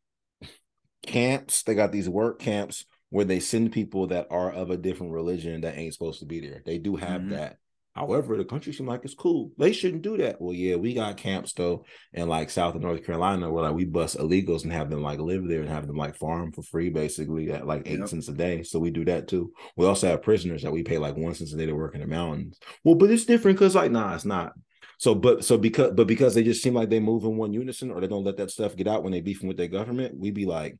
camps. 1.05 1.63
They 1.63 1.75
got 1.75 1.91
these 1.91 2.07
work 2.07 2.39
camps 2.39 2.85
where 3.09 3.25
they 3.25 3.39
send 3.39 3.73
people 3.73 4.07
that 4.07 4.27
are 4.29 4.51
of 4.51 4.69
a 4.69 4.77
different 4.77 5.13
religion 5.13 5.61
that 5.61 5.77
ain't 5.77 5.93
supposed 5.93 6.19
to 6.19 6.25
be 6.25 6.39
there. 6.39 6.61
They 6.65 6.77
do 6.77 6.95
have 6.95 7.21
Mhm. 7.21 7.29
that. 7.31 7.57
However, 7.99 8.37
the 8.37 8.45
country 8.45 8.71
seems 8.71 8.87
like 8.87 9.01
it's 9.03 9.13
cool. 9.13 9.51
They 9.57 9.73
shouldn't 9.73 10.03
do 10.03 10.15
that. 10.17 10.39
Well, 10.39 10.53
yeah, 10.53 10.77
we 10.77 10.93
got 10.93 11.17
camps 11.17 11.51
though 11.51 11.83
in 12.13 12.29
like 12.29 12.49
South 12.49 12.73
and 12.75 12.83
North 12.83 13.05
Carolina 13.05 13.51
where 13.51 13.63
like 13.65 13.75
we 13.75 13.83
bust 13.83 14.17
illegals 14.17 14.63
and 14.63 14.71
have 14.71 14.89
them 14.89 15.01
like 15.03 15.19
live 15.19 15.45
there 15.45 15.59
and 15.59 15.67
have 15.69 15.85
them 15.85 15.97
like 15.97 16.15
farm 16.15 16.53
for 16.53 16.61
free 16.63 16.89
basically 16.89 17.51
at 17.51 17.67
like 17.67 17.81
eight 17.87 17.99
Yep. 17.99 18.07
cents 18.07 18.29
a 18.29 18.33
day. 18.33 18.63
So 18.63 18.79
we 18.79 18.89
do 18.89 19.03
that 19.03 19.27
too. 19.27 19.51
We 19.75 19.85
also 19.85 20.07
have 20.07 20.21
prisoners 20.21 20.63
that 20.63 20.71
we 20.71 20.81
pay 20.81 20.97
like 20.97 21.17
one 21.17 21.35
cent 21.35 21.51
a 21.51 21.57
day 21.57 21.65
to 21.65 21.73
work 21.73 21.93
in 21.93 21.99
the 21.99 22.07
mountains. 22.07 22.57
Well, 22.85 22.95
but 22.95 23.11
it's 23.11 23.25
different 23.25 23.59
because 23.59 23.75
like 23.75 23.91
nah, 23.91 24.15
it's 24.15 24.23
not. 24.23 24.53
So, 24.97 25.13
but 25.13 25.43
so 25.43 25.57
because 25.57 25.91
but 25.91 26.07
because 26.07 26.35
they 26.35 26.43
just 26.43 26.63
seem 26.63 26.73
like 26.75 26.89
they 26.89 27.01
move 27.01 27.25
in 27.25 27.35
one 27.35 27.51
unison 27.51 27.91
or 27.91 27.99
they 27.99 28.07
don't 28.07 28.23
let 28.23 28.37
that 28.37 28.51
stuff 28.51 28.77
get 28.77 28.87
out 28.87 29.03
when 29.03 29.11
they 29.11 29.19
beefing 29.21 29.49
with 29.49 29.57
their 29.57 29.67
government, 29.67 30.17
we 30.17 30.31
be 30.31 30.45
like, 30.45 30.77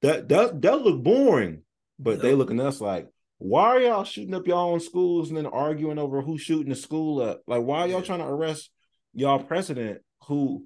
that 0.00 0.28
that 0.30 0.62
that 0.62 0.80
look 0.80 1.02
boring. 1.02 1.62
But 1.98 2.22
they 2.22 2.28
Yep. 2.30 2.38
looking 2.38 2.60
at 2.60 2.66
us 2.66 2.80
like, 2.80 3.08
why 3.38 3.62
are 3.62 3.80
y'all 3.80 4.04
shooting 4.04 4.34
up 4.34 4.46
y'all 4.46 4.72
own 4.72 4.80
schools 4.80 5.28
and 5.28 5.38
then 5.38 5.46
arguing 5.46 5.98
over 5.98 6.20
who's 6.20 6.42
shooting 6.42 6.70
the 6.70 6.76
school 6.76 7.22
up? 7.22 7.42
Like, 7.46 7.62
why 7.62 7.80
are 7.80 7.88
y'all 7.88 8.02
trying 8.02 8.18
to 8.18 8.26
arrest 8.26 8.70
y'all 9.14 9.42
president 9.42 10.00
who? 10.24 10.64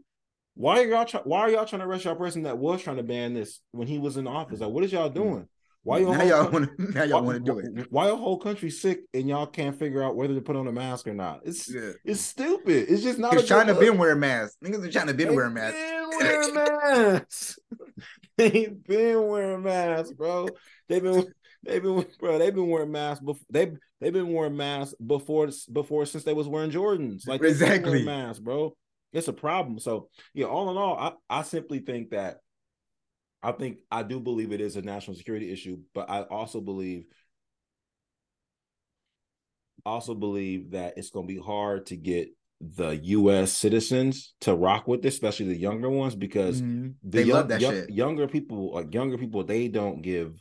Why 0.54 0.80
are 0.80 0.86
y'all 0.86 1.04
try, 1.04 1.20
Why 1.24 1.40
are 1.40 1.50
y'all 1.50 1.66
trying 1.66 1.80
to 1.80 1.86
arrest 1.86 2.04
y'all 2.04 2.16
president 2.16 2.44
that 2.44 2.58
was 2.58 2.82
trying 2.82 2.96
to 2.96 3.02
ban 3.02 3.34
this 3.34 3.60
when 3.72 3.88
he 3.88 3.98
was 3.98 4.16
in 4.16 4.26
office? 4.26 4.60
Like, 4.60 4.70
what 4.70 4.84
is 4.84 4.92
y'all 4.92 5.10
mm. 5.10 5.14
doing? 5.14 5.48
Why 5.84 5.98
your 5.98 6.16
now 6.16 6.22
y'all 6.22 6.50
want 6.50 6.78
to 6.78 6.92
now 6.92 7.02
y'all 7.02 7.22
want 7.22 7.44
to 7.44 7.52
do 7.52 7.58
it. 7.58 7.88
Why 7.90 8.06
your 8.06 8.16
whole 8.16 8.38
country 8.38 8.70
sick 8.70 9.00
and 9.12 9.28
y'all 9.28 9.46
can't 9.46 9.76
figure 9.76 10.02
out 10.02 10.14
whether 10.14 10.32
to 10.34 10.40
put 10.40 10.54
on 10.54 10.68
a 10.68 10.72
mask 10.72 11.08
or 11.08 11.14
not? 11.14 11.40
It's 11.44 11.68
Yeah. 11.68 11.90
it's 12.04 12.20
stupid. 12.20 12.86
It's 12.88 13.02
just 13.02 13.18
not. 13.18 13.32
Because 13.32 13.48
China 13.48 13.74
been 13.74 13.98
wearing 13.98 14.20
masks. 14.20 14.56
Niggas 14.64 14.84
in 14.84 14.90
China 14.92 15.12
been 15.12 15.28
They 15.28 15.34
wearing 15.34 15.54
masks. 15.54 15.78
Been 15.78 16.10
wearing 16.20 16.54
masks. 16.54 17.58
they 18.36 18.66
been 18.66 19.26
wearing 19.26 19.62
masks, 19.64 20.12
bro. 20.12 20.48
They've 20.88 21.02
been 21.02 21.26
they've 21.62 21.82
been 21.82 22.04
bro. 22.20 22.38
They've 22.38 22.54
been 22.54 22.68
wearing 22.68 22.92
masks 22.92 23.24
before. 23.24 23.46
They 23.50 23.72
they've 24.00 24.12
been 24.12 24.32
wearing 24.32 24.56
masks 24.56 24.94
before 25.04 25.48
before 25.72 26.06
since 26.06 26.24
they 26.24 26.34
was 26.34 26.48
wearing 26.48 26.70
Jordans. 26.70 27.26
Like 27.26 27.40
they've 27.40 27.58
been 27.58 27.68
wearing 27.68 27.80
Exactly. 27.82 28.04
masks, 28.04 28.38
bro. 28.40 28.74
It's 29.12 29.28
a 29.28 29.32
problem. 29.32 29.78
So 29.78 30.08
yeah, 30.34 30.46
all 30.46 30.70
in 30.70 30.76
all, 30.76 30.96
I 30.96 31.12
I 31.28 31.42
simply 31.42 31.80
think 31.80 32.10
that 32.10 32.38
I 33.42 33.52
think 33.52 33.78
I 33.90 34.02
do 34.04 34.20
believe 34.20 34.52
it 34.52 34.60
is 34.60 34.76
a 34.76 34.82
national 34.82 35.16
security 35.16 35.50
issue, 35.52 35.78
but 35.94 36.08
I 36.08 36.22
also 36.22 36.60
believe 36.60 37.04
also 39.84 40.14
believe 40.14 40.70
that 40.72 40.94
it's 40.96 41.10
going 41.10 41.26
to 41.26 41.34
be 41.34 41.40
hard 41.40 41.86
to 41.86 41.96
get 41.96 42.28
the 42.60 42.90
U.S. 43.02 43.52
citizens 43.52 44.34
to 44.42 44.54
rock 44.54 44.86
with 44.86 45.02
this, 45.02 45.14
especially 45.14 45.46
the 45.46 45.58
younger 45.58 45.90
ones, 45.90 46.14
because 46.14 46.62
Mhm. 46.62 46.94
the 47.02 47.08
They 47.18 47.22
young- 47.24 47.36
love 47.38 47.48
that 47.48 47.60
young- 47.60 47.72
shit. 47.72 47.90
Younger 47.90 48.28
people, 48.28 48.72
like 48.74 48.94
younger 48.94 49.18
people, 49.18 49.42
they 49.42 49.66
don't 49.66 50.00
give 50.00 50.40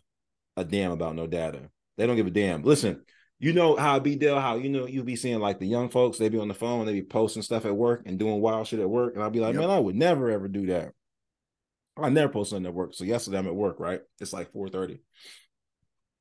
a 0.57 0.63
damn 0.63 0.91
about 0.91 1.15
no 1.15 1.27
data. 1.27 1.69
They 1.97 2.07
don't 2.07 2.15
give 2.15 2.27
a 2.27 2.31
damn. 2.31 2.63
Listen, 2.63 3.01
you 3.39 3.53
know 3.53 3.75
how 3.75 3.97
it 3.97 4.03
be 4.03 4.15
Dale, 4.15 4.39
how 4.39 4.55
you 4.55 4.69
know 4.69 4.85
you 4.87 5.03
be 5.03 5.15
seeing 5.15 5.39
like 5.39 5.59
the 5.59 5.65
young 5.67 5.89
folks, 5.89 6.17
they 6.17 6.29
be 6.29 6.39
on 6.39 6.47
the 6.47 6.53
phone, 6.53 6.85
they 6.85 6.93
be 6.93 7.03
posting 7.03 7.41
stuff 7.41 7.65
at 7.65 7.75
work 7.75 8.03
and 8.05 8.19
doing 8.19 8.39
wild 8.41 8.67
shit 8.67 8.79
at 8.79 8.89
work, 8.89 9.13
and 9.15 9.23
I'll 9.23 9.29
be 9.29 9.39
like, 9.39 9.53
Yep. 9.53 9.61
man, 9.61 9.69
I 9.69 9.79
would 9.79 9.95
never 9.95 10.29
ever 10.29 10.47
do 10.47 10.67
that. 10.67 10.91
I 11.97 12.09
never 12.09 12.31
post 12.31 12.51
something 12.51 12.65
at 12.67 12.73
work. 12.73 12.93
So 12.93 13.03
yesterday 13.03 13.37
I'm 13.37 13.47
at 13.47 13.55
work, 13.55 13.79
right? 13.79 14.01
It's 14.19 14.33
like 14.33 14.51
4:30. 14.53 14.99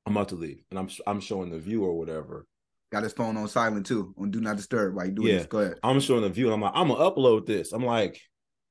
I'm 0.07 0.17
about 0.17 0.29
to 0.31 0.35
leave, 0.35 0.63
and 0.71 0.79
I'm 0.79 0.89
I'm 1.07 1.21
showing 1.21 1.51
the 1.51 1.59
view 1.59 1.85
or 1.85 1.97
whatever. 1.97 2.47
Got 2.91 3.05
his 3.05 3.13
phone 3.13 3.37
on 3.37 3.47
silent 3.49 3.87
too, 3.87 4.15
on 4.19 4.31
do 4.31 4.41
not 4.41 4.57
disturb 4.57 4.95
while 4.97 5.07
you 5.07 5.13
doing 5.13 5.29
Yeah. 5.29 5.39
this. 5.39 5.47
Go 5.47 5.59
ahead. 5.61 5.79
I'm 5.83 6.01
showing 6.01 6.23
the 6.23 6.29
view, 6.31 6.47
and 6.47 6.55
I'm 6.55 6.61
like, 6.61 6.73
I'm 6.75 6.89
gonna 6.89 7.09
upload 7.09 7.47
this. 7.47 7.73
I'm 7.73 7.85
like, 7.85 8.21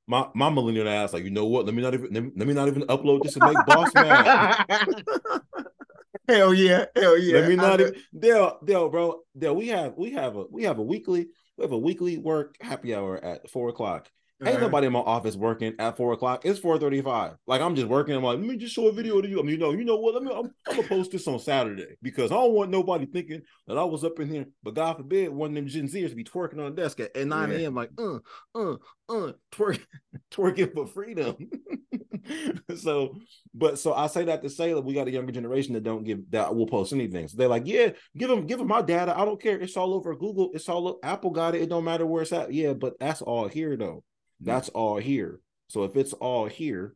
my 0.10 0.28
my 0.34 0.50
millennial 0.50 0.90
ass, 0.90 1.14
like, 1.14 1.24
you 1.24 1.30
know 1.30 1.46
what? 1.46 1.66
Let 1.66 1.76
me 1.76 1.84
not 1.84 1.94
even 1.94 2.10
let 2.12 2.24
me, 2.24 2.32
let 2.36 2.48
me 2.48 2.54
not 2.54 2.68
even 2.68 2.82
upload 2.84 3.22
this 3.22 3.36
and 3.36 3.46
make 3.46 3.66
boss 3.66 3.94
mad. 3.94 4.66
Hell 6.28 6.54
yeah, 6.54 6.86
hell 6.96 7.18
yeah. 7.18 7.40
let 7.40 7.50
me 7.50 7.56
not 7.56 7.82
even 7.82 7.96
Dale, 8.18 8.60
Dale, 8.64 8.90
bro. 8.90 9.22
Dale, 9.36 9.56
we 9.56 9.70
have 9.70 9.96
we 9.98 10.12
have 10.12 10.36
a 10.36 10.46
we 10.52 10.64
have 10.64 10.78
a 10.78 10.84
weekly 10.84 11.30
we 11.58 11.64
have 11.64 11.72
a 11.72 11.78
weekly 11.78 12.20
work 12.20 12.56
happy 12.62 12.94
hour 12.94 13.18
at 13.24 13.50
four 13.50 13.70
o'clock. 13.70 14.12
Ain't 14.42 14.56
Uh-huh. 14.56 14.66
nobody 14.68 14.88
in 14.88 14.94
my 14.94 15.00
office 15.00 15.36
working 15.36 15.74
at 15.80 15.98
four 15.98 16.14
o'clock. 16.14 16.46
It's 16.46 16.60
four 16.60 16.78
thirty-five. 16.80 17.34
Like 17.46 17.60
I'm 17.62 17.76
just 17.76 17.88
working. 17.90 18.16
I'm 18.16 18.24
like, 18.24 18.38
let 18.38 18.48
me 18.48 18.56
just 18.56 18.74
show 18.74 18.88
a 18.88 18.92
video 18.94 19.20
to 19.20 19.28
you. 19.28 19.38
I 19.40 19.42
mean, 19.42 19.52
you 19.52 19.58
know, 19.58 19.72
you 19.72 19.84
know 19.84 19.98
what? 19.98 20.14
Let 20.14 20.24
me. 20.24 20.32
I'm, 20.32 20.46
I'm 20.70 20.76
gonna 20.78 20.88
post 20.88 21.12
this 21.12 21.28
on 21.28 21.40
Saturday 21.40 21.98
because 22.02 22.32
I 22.32 22.36
don't 22.36 22.54
want 22.54 22.72
nobody 22.72 23.06
thinking 23.06 23.42
that 23.68 23.78
I 23.78 23.84
was 23.84 24.06
up 24.06 24.18
in 24.22 24.30
here. 24.30 24.46
But 24.64 24.76
God 24.76 24.96
forbid, 24.96 25.30
one 25.30 25.50
of 25.50 25.56
them 25.56 25.68
Gen 25.68 25.90
Zers 25.90 26.16
be 26.16 26.24
twerking 26.24 26.60
on 26.66 26.74
the 26.74 26.82
desk 26.82 27.02
at, 27.02 27.16
at 27.18 27.28
nine 27.28 27.52
Yeah. 27.52 27.58
a.m. 27.58 27.76
Like, 27.76 27.90
uh, 27.98 28.20
uh, 28.56 28.76
uh, 29.10 29.32
twerk, 29.52 29.82
twerking 30.32 30.74
for 30.74 30.88
freedom. 30.88 31.36
so, 32.78 33.16
but 33.54 33.78
so 33.78 33.94
I 33.94 34.08
say 34.08 34.24
that 34.26 34.42
to 34.44 34.50
say 34.50 34.72
that 34.74 34.82
we 34.82 34.94
got 34.94 35.08
a 35.08 35.12
younger 35.12 35.34
generation 35.34 35.74
that 35.74 35.84
don't 35.84 36.06
give 36.06 36.20
that 36.32 36.56
will 36.56 36.68
post 36.68 36.94
anything. 36.94 37.28
So 37.28 37.36
they're 37.38 37.48
like, 37.50 37.64
yeah, 37.66 37.90
give 38.16 38.30
them, 38.30 38.46
give 38.46 38.60
them 38.60 38.68
my 38.70 38.82
data. 38.82 39.18
I 39.18 39.26
don't 39.26 39.42
care. 39.42 39.60
It's 39.60 39.76
all 39.76 39.94
over 39.94 40.16
Google. 40.16 40.52
It's 40.54 40.70
all 40.70 40.98
Apple 41.04 41.32
got 41.32 41.56
it. 41.56 41.62
It 41.64 41.70
don't 41.70 41.84
matter 41.84 42.06
where 42.06 42.22
it's 42.22 42.32
at. 42.32 42.54
Yeah, 42.54 42.72
but 42.74 42.94
that's 43.00 43.22
all 43.22 43.50
here 43.50 43.76
though. 43.76 44.04
That's 44.40 44.70
all 44.70 44.98
here. 44.98 45.40
So 45.68 45.84
if 45.84 45.96
it's 45.96 46.14
all 46.14 46.46
here, 46.48 46.96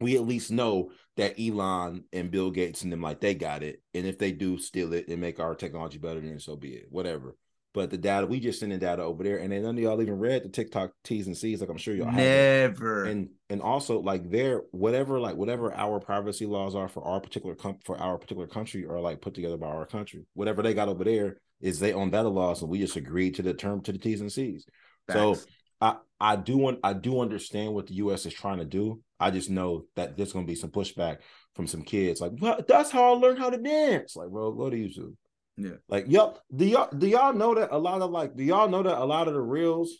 we 0.00 0.16
at 0.16 0.26
least 0.26 0.50
know 0.50 0.92
that 1.16 1.38
Elon 1.38 2.04
and 2.12 2.30
Bill 2.30 2.50
Gates 2.50 2.82
and 2.82 2.92
them 2.92 3.02
like 3.02 3.20
they 3.20 3.34
got 3.34 3.62
it. 3.62 3.82
And 3.92 4.06
if 4.06 4.18
they 4.18 4.32
do 4.32 4.58
steal 4.58 4.92
it 4.94 5.08
and 5.08 5.20
make 5.20 5.38
our 5.38 5.54
technology 5.54 5.98
better, 5.98 6.20
then 6.20 6.40
so 6.40 6.56
be 6.56 6.70
it. 6.70 6.86
Whatever. 6.90 7.36
But 7.72 7.90
the 7.90 7.98
data, 7.98 8.26
we 8.26 8.40
just 8.40 8.58
sending 8.58 8.80
data 8.80 9.02
over 9.02 9.22
there, 9.22 9.38
and 9.38 9.52
then 9.52 9.62
none 9.62 9.76
of 9.76 9.80
y'all 9.80 10.02
even 10.02 10.18
read 10.18 10.42
the 10.42 10.48
TikTok 10.48 10.90
T's 11.04 11.28
and 11.28 11.36
C's, 11.36 11.60
like 11.60 11.70
I'm 11.70 11.76
sure 11.76 11.94
y'all 11.94 12.08
have. 12.08 12.16
Never. 12.16 13.04
And 13.04 13.28
and 13.48 13.62
also 13.62 14.00
like 14.00 14.28
their 14.28 14.62
whatever 14.72 15.20
like 15.20 15.36
whatever 15.36 15.72
our 15.72 16.00
privacy 16.00 16.46
laws 16.46 16.74
are 16.74 16.88
for 16.88 17.04
our 17.04 17.20
particular 17.20 17.54
com- 17.54 17.78
for 17.84 17.96
our 17.96 18.18
particular 18.18 18.48
country 18.48 18.86
are 18.86 18.98
like 18.98 19.20
put 19.20 19.34
together 19.34 19.56
by 19.56 19.68
our 19.68 19.86
country. 19.86 20.26
Whatever 20.34 20.62
they 20.62 20.74
got 20.74 20.88
over 20.88 21.04
there 21.04 21.36
is 21.60 21.78
they 21.78 21.92
own 21.92 22.10
that 22.10 22.24
laws, 22.24 22.60
and 22.60 22.70
we 22.70 22.80
just 22.80 22.96
agreed 22.96 23.36
to 23.36 23.42
the 23.42 23.54
term 23.54 23.82
to 23.82 23.92
the 23.92 23.98
T's 23.98 24.20
and 24.20 24.32
C's. 24.32 24.66
So 25.08 25.34
Facts. 25.34 25.46
I 25.80 25.96
I 26.20 26.36
do 26.36 26.56
want 26.56 26.80
I 26.84 26.92
do 26.92 27.20
understand 27.20 27.74
what 27.74 27.86
the 27.86 27.94
U.S. 27.94 28.26
is 28.26 28.34
trying 28.34 28.58
to 28.58 28.64
do. 28.64 29.00
I 29.18 29.30
just 29.30 29.50
know 29.50 29.84
that 29.96 30.16
there's 30.16 30.32
going 30.32 30.46
to 30.46 30.50
be 30.50 30.56
some 30.56 30.70
pushback 30.70 31.18
from 31.54 31.66
some 31.66 31.82
kids. 31.82 32.20
Like, 32.20 32.32
well, 32.38 32.60
that's 32.66 32.90
how 32.90 33.14
I 33.14 33.16
learned 33.16 33.38
how 33.38 33.50
to 33.50 33.58
dance. 33.58 34.16
Like, 34.16 34.28
bro, 34.28 34.52
go 34.52 34.70
to 34.70 34.76
YouTube. 34.76 35.14
Yeah. 35.56 35.76
Like, 35.88 36.06
y'all 36.08 36.38
do 36.54 36.64
y'all 36.64 36.88
do 36.96 37.06
y'all 37.06 37.34
know 37.34 37.54
that 37.54 37.74
a 37.74 37.78
lot 37.78 38.00
of 38.02 38.10
like 38.10 38.36
do 38.36 38.44
y'all 38.44 38.68
know 38.68 38.82
that 38.82 38.98
a 38.98 39.04
lot 39.04 39.28
of 39.28 39.34
the 39.34 39.40
reels 39.40 39.98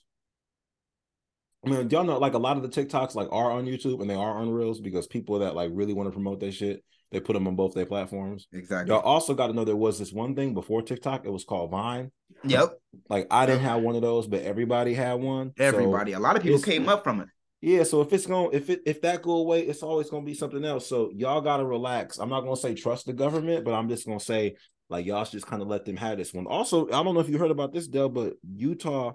I 1.64 1.68
mean, 1.68 1.90
y'all 1.90 2.04
know 2.04 2.18
like 2.18 2.34
a 2.34 2.38
lot 2.38 2.56
of 2.56 2.62
the 2.62 2.68
TikToks 2.68 3.14
like 3.14 3.28
are 3.30 3.50
on 3.50 3.66
YouTube 3.66 4.00
and 4.00 4.08
they 4.08 4.14
are 4.14 4.38
on 4.38 4.50
Reels 4.50 4.80
because 4.80 5.06
people 5.06 5.40
that 5.40 5.54
like 5.54 5.70
really 5.72 5.92
want 5.92 6.06
to 6.06 6.12
promote 6.12 6.40
their 6.40 6.52
shit, 6.52 6.82
they 7.12 7.20
put 7.20 7.34
them 7.34 7.46
on 7.46 7.56
both 7.56 7.74
their 7.74 7.86
platforms. 7.86 8.46
Exactly. 8.52 8.94
Y'all 8.94 9.02
also 9.02 9.34
got 9.34 9.48
to 9.48 9.52
know 9.52 9.64
there 9.64 9.76
was 9.76 9.98
this 9.98 10.12
one 10.12 10.34
thing 10.34 10.54
before 10.54 10.80
TikTok. 10.80 11.26
It 11.26 11.30
was 11.30 11.44
called 11.44 11.70
Vine. 11.70 12.10
Yep. 12.44 12.78
Like 13.10 13.26
I 13.30 13.44
didn't 13.44 13.62
have 13.62 13.82
one 13.82 13.94
of 13.94 14.02
those, 14.02 14.26
but 14.26 14.42
everybody 14.42 14.94
had 14.94 15.14
one. 15.14 15.52
So, 15.58 15.64
Everybody. 15.64 16.12
a 16.12 16.20
lot 16.20 16.36
of 16.36 16.42
people 16.42 16.60
came 16.60 16.88
up 16.88 17.04
from 17.04 17.20
it. 17.20 17.28
yeah. 17.60 17.82
So 17.82 18.00
if 18.00 18.12
it's 18.14 18.26
going, 18.26 18.50
if 18.54 18.70
it 18.70 18.80
if 18.86 19.02
that 19.02 19.20
go 19.20 19.32
away, 19.32 19.60
it's 19.62 19.82
always 19.82 20.08
gonna 20.08 20.24
be 20.24 20.34
something 20.34 20.64
else. 20.64 20.86
So 20.88 21.10
y'all 21.14 21.42
gotta 21.42 21.64
relax. 21.64 22.18
I'm 22.18 22.30
not 22.30 22.40
gonna 22.40 22.56
say 22.56 22.74
trust 22.74 23.04
the 23.04 23.12
government, 23.12 23.66
but 23.66 23.74
I'm 23.74 23.88
just 23.90 24.06
gonna 24.06 24.18
say 24.18 24.56
like 24.88 25.04
y'all 25.04 25.24
should 25.24 25.32
just 25.32 25.46
kind 25.46 25.60
of 25.60 25.68
let 25.68 25.84
them 25.84 25.96
have 25.98 26.16
this 26.16 26.32
one. 26.32 26.46
Also, 26.46 26.86
I 26.88 27.02
don't 27.02 27.12
know 27.12 27.20
if 27.20 27.28
you 27.28 27.36
heard 27.36 27.50
about 27.50 27.74
this, 27.74 27.86
Dell, 27.86 28.08
but 28.08 28.34
Utah 28.50 29.12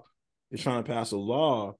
is 0.52 0.62
trying 0.62 0.84
to 0.84 0.90
pass 0.92 1.10
a 1.10 1.16
law 1.16 1.74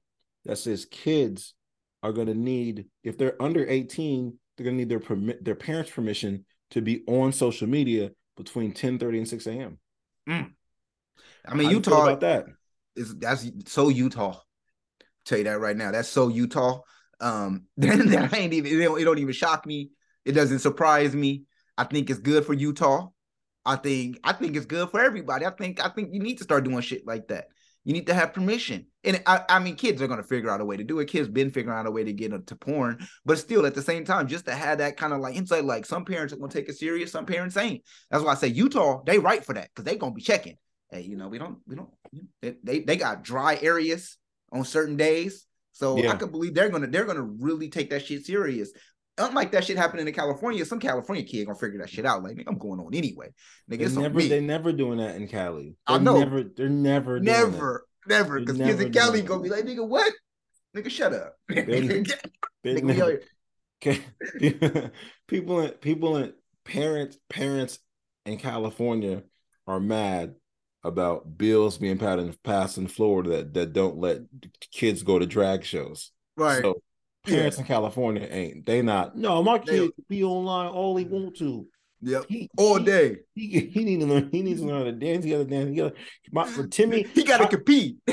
that 0.47 0.57
says 0.57 0.85
kids 0.85 1.53
are 2.01 2.11
gonna 2.11 2.33
need 2.33 2.85
if 3.03 3.17
they're 3.17 3.41
under 3.41 3.67
18, 3.67 4.37
they're 4.57 4.65
gonna 4.65 4.77
need 4.77 4.89
their 4.89 4.99
permit 4.99 5.43
their 5.43 5.55
parents' 5.55 5.91
permission 5.91 6.45
to 6.71 6.81
be 6.81 7.03
on 7.07 7.31
social 7.31 7.67
media 7.67 8.11
between 8.35 8.71
10 8.71 8.97
30 8.97 9.17
and 9.19 9.27
6 9.27 9.47
a.m. 9.47 9.79
I 11.45 11.55
mean, 11.55 11.67
How 11.67 11.73
Utah 11.73 12.03
about 12.03 12.21
that. 12.21 12.45
is 12.95 13.15
that's 13.17 13.49
so 13.67 13.89
Utah. 13.89 14.39
Tell 15.25 15.37
you 15.37 15.43
that 15.43 15.59
right 15.59 15.75
now. 15.77 15.91
That's 15.91 16.09
so 16.09 16.29
Utah. 16.29 16.81
Um, 17.19 17.65
that 17.77 18.33
ain't 18.33 18.53
even 18.53 18.71
it 18.79 18.83
don't, 18.83 18.99
it 18.99 19.03
don't 19.03 19.19
even 19.19 19.33
shock 19.33 19.65
me. 19.65 19.91
It 20.25 20.31
doesn't 20.31 20.59
surprise 20.59 21.13
me. 21.15 21.43
I 21.77 21.83
think 21.83 22.09
it's 22.09 22.19
good 22.19 22.45
for 22.45 22.53
Utah. 22.53 23.09
I 23.65 23.75
think 23.75 24.17
I 24.23 24.31
think 24.31 24.55
it's 24.55 24.65
good 24.65 24.89
for 24.89 25.01
everybody. 25.01 25.45
I 25.45 25.51
think 25.51 25.83
I 25.83 25.89
think 25.89 26.13
you 26.13 26.21
need 26.21 26.37
to 26.37 26.45
start 26.45 26.63
doing 26.63 26.79
shit 26.81 27.05
like 27.05 27.27
that. 27.27 27.47
You 27.87 27.93
need 27.93 28.07
to 28.07 28.13
have 28.13 28.33
permission. 28.33 28.87
And 29.05 29.23
I, 29.25 29.43
I 29.47 29.59
mean, 29.59 29.77
kids 29.77 30.01
are 30.01 30.07
gonna 30.07 30.21
figure 30.21 30.49
out 30.49 30.59
a 30.59 30.65
way 30.65 30.75
to 30.75 30.83
do 30.83 30.99
it. 30.99 31.05
Kids 31.07 31.29
been 31.29 31.49
figuring 31.49 31.79
out 31.79 31.87
a 31.87 31.91
way 31.91 32.03
to 32.03 32.11
get 32.11 32.33
into 32.33 32.53
porn, 32.53 33.07
but 33.23 33.37
still 33.37 33.65
at 33.65 33.75
the 33.75 33.81
same 33.81 34.03
time, 34.03 34.27
just 34.27 34.43
to 34.47 34.53
have 34.53 34.79
that 34.79 34.97
kind 34.97 35.13
of 35.13 35.21
like 35.21 35.37
insight, 35.37 35.63
like 35.63 35.85
some 35.85 36.03
parents 36.03 36.33
are 36.33 36.35
gonna 36.35 36.51
take 36.51 36.67
it 36.67 36.77
serious, 36.77 37.13
some 37.13 37.25
parents 37.25 37.55
ain't. 37.55 37.85
That's 38.11 38.25
why 38.25 38.33
I 38.33 38.35
say 38.35 38.49
Utah, 38.49 39.03
they 39.05 39.19
right 39.19 39.41
for 39.45 39.53
that 39.53 39.69
because 39.69 39.85
they 39.85 39.95
gonna 39.95 40.13
be 40.13 40.21
checking. 40.21 40.57
Hey, 40.91 41.03
you 41.03 41.15
know, 41.15 41.29
we 41.29 41.37
don't, 41.37 41.59
we 41.65 41.77
don't, 41.77 41.87
they, 42.41 42.55
they, 42.61 42.79
they 42.81 42.97
got 42.97 43.23
dry 43.23 43.57
areas 43.61 44.17
on 44.51 44.65
certain 44.65 44.97
days. 44.97 45.45
So 45.71 45.99
I 45.99 46.03
Yeah. 46.03 46.17
could 46.17 46.31
believe 46.31 46.55
they're 46.55 46.67
gonna 46.67 46.87
they're 46.87 47.05
gonna 47.05 47.21
really 47.21 47.69
take 47.69 47.91
that 47.91 48.05
shit 48.05 48.25
serious. 48.25 48.69
Unlike 49.19 49.51
that 49.53 49.63
shit 49.65 49.77
happening 49.77 50.07
in 50.07 50.13
California, 50.13 50.63
some 50.65 50.79
California 50.79 51.23
kid 51.23 51.45
gonna 51.45 51.57
figure 51.57 51.79
that 51.79 51.89
shit 51.89 52.05
out. 52.05 52.21
Like, 52.23 52.35
nigga, 52.35 52.43
I'm 52.47 52.57
going 52.57 52.79
on 52.79 52.93
anyway. 52.93 53.33
Nigga, 53.69 53.77
They 53.79 53.83
it's 53.85 53.95
never, 53.95 54.15
me. 54.15 54.27
they 54.27 54.39
never 54.41 54.71
doing 54.71 54.99
that 54.99 55.15
in 55.15 55.27
Cali. 55.27 55.75
I 55.87 55.93
They're 55.93 56.01
know. 56.03 56.19
Never, 56.19 56.43
they're 56.43 56.69
never, 56.69 57.19
never, 57.19 57.87
never, 58.07 58.39
because 58.39 58.57
kids 58.57 58.79
in 58.79 58.91
Cali 58.91 59.21
gonna 59.23 59.41
be 59.41 59.49
like, 59.49 59.65
nigga, 59.65 59.87
what? 59.87 60.13
Nigga, 60.75 60.89
shut 60.91 61.13
up. 61.13 61.33
They- 61.47 61.63
Nigga, 61.63 62.13
They 62.63 62.75
we 62.75 62.81
never- 62.81 62.93
here. 63.05 63.21
Okay. 63.85 64.91
people 65.27 65.59
in 65.61 65.71
people 65.71 66.17
in 66.17 66.33
parents 66.65 67.17
parents 67.29 67.79
in 68.25 68.37
California 68.37 69.23
are 69.67 69.79
mad 69.79 70.35
about 70.83 71.37
bills 71.37 71.77
being 71.77 71.97
passed 71.97 72.19
in, 72.19 72.35
passed 72.43 72.77
in 72.77 72.87
Florida 72.87 73.29
that, 73.29 73.53
that 73.53 73.73
don't 73.73 73.97
let 73.97 74.21
kids 74.71 75.03
go 75.03 75.19
to 75.19 75.25
drag 75.25 75.63
shows. 75.63 76.11
Right. 76.35 76.61
So 76.61 76.81
parents 77.27 77.57
in 77.57 77.65
California 77.65 78.27
ain't 78.29 78.65
they 78.65 78.81
not 78.81 79.15
no 79.15 79.41
my 79.43 79.59
kid 79.59 79.93
can 79.95 80.05
be 80.09 80.23
online 80.23 80.69
all 80.69 80.95
he 80.95 81.05
want 81.05 81.35
to. 81.37 81.67
yep. 82.01 82.25
He 82.29 82.49
All 82.57 82.77
he, 82.79 82.85
day. 82.85 83.17
He, 83.33 83.59
he 83.73 83.83
need 83.83 83.99
to 84.01 84.05
learn 84.05 84.29
he 84.31 84.41
needs 84.41 84.61
to 84.61 84.67
learn 84.67 84.77
how 84.79 84.83
to 84.83 84.91
dance. 84.91 85.23
He 85.23 85.31
got 85.31 85.37
to 85.37 85.45
dance. 85.45 85.69
He 85.69 85.75
got 85.75 85.93
my 86.31 86.45
for 86.45 86.67
Timmy. 86.67 87.03
He 87.13 87.23
gotta 87.23 87.47
compete. 87.47 87.97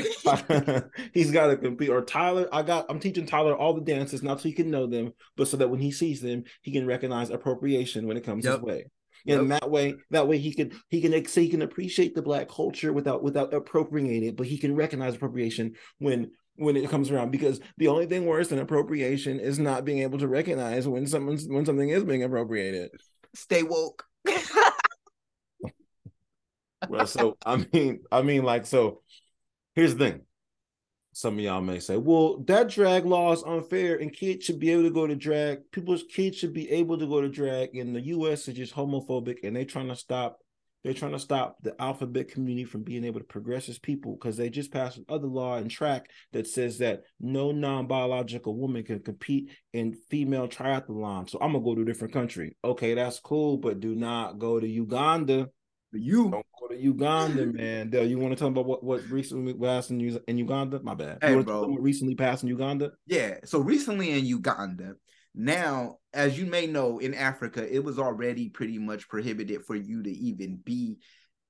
he's 1.13 1.31
got 1.31 1.47
to 1.47 1.57
compete. 1.57 1.89
Or 1.89 2.01
Tyler, 2.01 2.47
I 2.51 2.63
got. 2.63 2.85
I'm 2.89 2.99
teaching 2.99 3.25
Tyler 3.25 3.55
all 3.55 3.73
the 3.73 3.81
dances, 3.81 4.23
not 4.23 4.39
so 4.41 4.49
he 4.49 4.53
can 4.53 4.71
know 4.71 4.87
them, 4.87 5.13
but 5.37 5.47
so 5.47 5.57
that 5.57 5.69
when 5.69 5.79
he 5.79 5.91
sees 5.91 6.21
them, 6.21 6.43
he 6.61 6.71
can 6.71 6.85
recognize 6.85 7.29
appropriation 7.29 8.07
when 8.07 8.17
it 8.17 8.23
comes 8.23 8.45
Yep. 8.45 8.53
his 8.55 8.61
way. 8.61 8.85
And 9.27 9.51
that 9.51 9.71
way, 9.71 9.95
that 10.11 10.27
way 10.27 10.37
he 10.37 10.53
can 10.53 10.71
he 10.89 11.01
can 11.01 11.25
so 11.25 11.41
he 11.41 11.49
can 11.49 11.63
appreciate 11.63 12.13
the 12.13 12.21
black 12.21 12.47
culture 12.47 12.93
without 12.93 13.23
without 13.23 13.53
appropriating 13.53 14.29
it, 14.29 14.35
but 14.35 14.45
he 14.45 14.57
can 14.57 14.75
recognize 14.75 15.15
appropriation 15.15 15.75
when 15.97 16.31
when 16.55 16.75
it 16.75 16.89
comes 16.89 17.11
around. 17.11 17.31
Because 17.31 17.59
the 17.77 17.87
only 17.87 18.05
thing 18.05 18.25
worse 18.25 18.49
than 18.49 18.59
appropriation 18.59 19.39
is 19.39 19.59
not 19.59 19.85
being 19.85 19.99
able 19.99 20.19
to 20.19 20.27
recognize 20.27 20.87
when 20.87 21.07
someone's 21.07 21.47
when 21.47 21.65
something 21.65 21.89
is 21.89 22.03
being 22.03 22.23
appropriated. 22.23 22.91
Stay 23.33 23.63
woke. 23.63 24.05
well, 26.89 27.07
so 27.07 27.37
I 27.45 27.65
mean, 27.71 27.99
I 28.11 28.21
mean, 28.21 28.43
like, 28.43 28.65
so 28.65 29.01
here's 29.75 29.95
the 29.95 30.11
thing. 30.11 30.21
Some 31.13 31.35
of 31.35 31.39
y'all 31.39 31.61
may 31.61 31.79
say, 31.79 31.95
well, 31.95 32.39
that 32.39 32.67
drag 32.67 33.05
law 33.05 33.31
is 33.31 33.41
unfair 33.43 33.95
and 33.95 34.11
kids 34.11 34.43
should 34.43 34.59
be 34.59 34.71
able 34.71 34.83
to 34.83 34.89
go 34.89 35.07
to 35.07 35.15
drag. 35.15 35.71
People's 35.71 36.03
kids 36.03 36.37
should 36.37 36.51
be 36.51 36.69
able 36.71 36.97
to 36.97 37.07
go 37.07 37.21
to 37.21 37.29
drag. 37.29 37.77
And 37.77 37.95
the 37.95 38.01
US 38.07 38.49
is 38.49 38.55
just 38.55 38.75
homophobic 38.75 39.37
and 39.43 39.55
they're 39.55 39.63
trying 39.63 39.87
to 39.87 39.95
stop, 39.95 40.39
they're 40.85 40.93
trying 40.93 41.13
to 41.13 41.19
stop 41.19 41.57
the 41.63 41.73
alphabet 41.81 42.29
community 42.29 42.63
from 42.63 42.83
being 42.83 43.03
able 43.03 43.19
to 43.19 43.25
progress 43.25 43.67
as 43.69 43.79
people 43.79 44.13
because 44.13 44.37
they 44.37 44.51
just 44.51 44.71
passed 44.71 44.99
another 45.09 45.25
law 45.25 45.57
in 45.57 45.67
track 45.67 46.11
that 46.31 46.45
says 46.45 46.77
that 46.77 47.01
no 47.19 47.51
non-biological 47.51 48.55
woman 48.55 48.83
can 48.83 48.99
compete 48.99 49.49
in 49.73 49.95
female 50.11 50.47
triathlon. 50.47 51.27
So 51.27 51.39
I'm 51.41 51.53
gonna 51.53 51.63
go 51.63 51.73
to 51.73 51.81
a 51.81 51.85
different 51.85 52.13
country. 52.13 52.55
Okay, 52.63 52.93
that's 52.93 53.19
cool, 53.19 53.57
but 53.57 53.79
do 53.79 53.95
not 53.95 54.37
go 54.37 54.59
to 54.59 54.67
Uganda. 54.67 55.49
You 55.91 56.29
Don't 56.29 56.45
go 56.61 56.67
to 56.67 56.79
Uganda, 56.79 57.47
man. 57.47 57.89
Dell, 57.89 58.05
you 58.05 58.19
want 58.19 58.33
to 58.33 58.35
tell 58.35 58.49
them 58.49 58.57
about 58.57 58.67
what, 58.67 58.83
what 58.83 59.09
recently 59.09 59.55
passed 59.55 59.89
in, 59.89 60.19
in 60.27 60.37
Uganda? 60.37 60.81
My 60.83 60.93
bad. 60.93 61.17
Hey, 61.21 61.33
bro. 61.33 61.43
tell 61.43 61.61
them 61.61 61.71
what 61.71 61.81
recently 61.81 62.13
passed 62.13 62.43
in 62.43 62.49
Uganda? 62.49 62.91
Yeah. 63.07 63.37
So 63.45 63.59
recently 63.59 64.11
in 64.11 64.25
Uganda, 64.25 64.95
now, 65.35 65.97
as 66.13 66.39
you 66.39 66.45
may 66.45 66.65
know, 66.65 66.99
in 66.99 67.13
Africa, 67.13 67.67
it 67.69 67.83
was 67.83 67.99
already 67.99 68.49
pretty 68.49 68.77
much 68.77 69.09
prohibited 69.09 69.65
for 69.65 69.75
you 69.75 70.01
to 70.01 70.09
even 70.09 70.55
be 70.55 70.97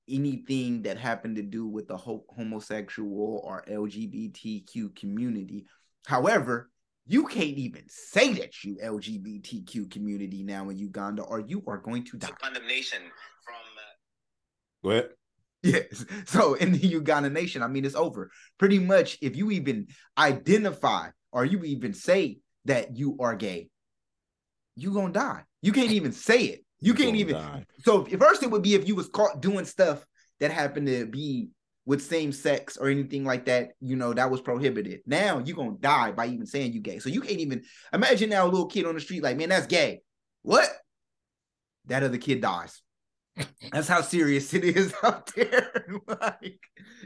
anything 0.08 0.82
that 0.82 0.98
happened 0.98 1.36
to 1.36 1.42
do 1.42 1.66
with 1.66 1.86
the 1.86 1.96
ho- 1.96 2.24
homosexual 2.28 3.40
or 3.44 3.64
LGBTQ 3.68 4.94
community. 4.96 5.66
However, 6.06 6.70
you 7.06 7.26
can't 7.26 7.56
even 7.56 7.84
say 7.88 8.32
that 8.34 8.64
you 8.64 8.76
LGBTQ 8.82 9.90
community 9.90 10.42
now 10.42 10.68
in 10.68 10.76
Uganda, 10.76 11.22
or 11.22 11.40
you 11.40 11.62
are 11.68 11.78
going 11.78 12.04
to 12.04 12.16
die. 12.16 12.30
condemnation 12.42 12.98
from 13.44 13.54
uh, 13.54 14.82
Go 14.82 14.90
ahead. 14.90 15.08
Yes. 15.62 16.04
So 16.26 16.54
in 16.54 16.72
the 16.72 16.78
Uganda 16.78 17.30
nation, 17.30 17.62
I 17.62 17.68
mean, 17.68 17.84
it's 17.84 17.94
over. 17.94 18.30
Pretty 18.58 18.80
much, 18.80 19.18
if 19.20 19.36
you 19.36 19.52
even 19.52 19.86
identify 20.18 21.10
or 21.30 21.44
you 21.44 21.62
even 21.62 21.92
say 21.92 22.38
that 22.64 22.96
you 22.96 23.16
are 23.20 23.36
gay, 23.36 23.68
you 24.76 24.92
gonna 24.92 25.12
die. 25.12 25.42
You 25.62 25.72
can't 25.72 25.90
even 25.90 26.12
say 26.12 26.42
it. 26.44 26.64
You 26.80 26.94
can't 26.94 27.16
even. 27.16 27.34
die. 27.34 27.64
So 27.84 28.04
first, 28.04 28.42
it 28.42 28.50
would 28.50 28.62
be 28.62 28.74
if 28.74 28.86
you 28.86 28.94
was 28.94 29.08
caught 29.08 29.40
doing 29.40 29.64
stuff 29.64 30.04
that 30.40 30.50
happened 30.50 30.86
to 30.86 31.06
be 31.06 31.48
with 31.86 32.02
same 32.02 32.32
sex 32.32 32.76
or 32.76 32.88
anything 32.88 33.24
like 33.24 33.46
that. 33.46 33.70
You 33.80 33.96
know 33.96 34.12
that 34.12 34.30
was 34.30 34.40
prohibited. 34.40 35.00
Now 35.06 35.38
you 35.38 35.54
gonna 35.54 35.76
die 35.80 36.12
by 36.12 36.26
even 36.26 36.46
saying 36.46 36.72
you 36.72 36.80
gay. 36.80 36.98
So 36.98 37.08
you 37.08 37.20
can't 37.20 37.40
even 37.40 37.62
imagine 37.92 38.30
now 38.30 38.44
a 38.44 38.50
little 38.50 38.66
kid 38.66 38.86
on 38.86 38.94
the 38.94 39.00
street 39.00 39.22
like, 39.22 39.36
man, 39.36 39.48
that's 39.48 39.66
gay. 39.66 40.02
What? 40.42 40.68
That 41.86 42.02
other 42.02 42.18
kid 42.18 42.40
dies. 42.40 42.82
That's 43.70 43.88
how 43.88 44.00
serious 44.00 44.52
it 44.54 44.64
is 44.64 44.94
out 45.02 45.32
there. 45.34 45.84
like 46.20 46.60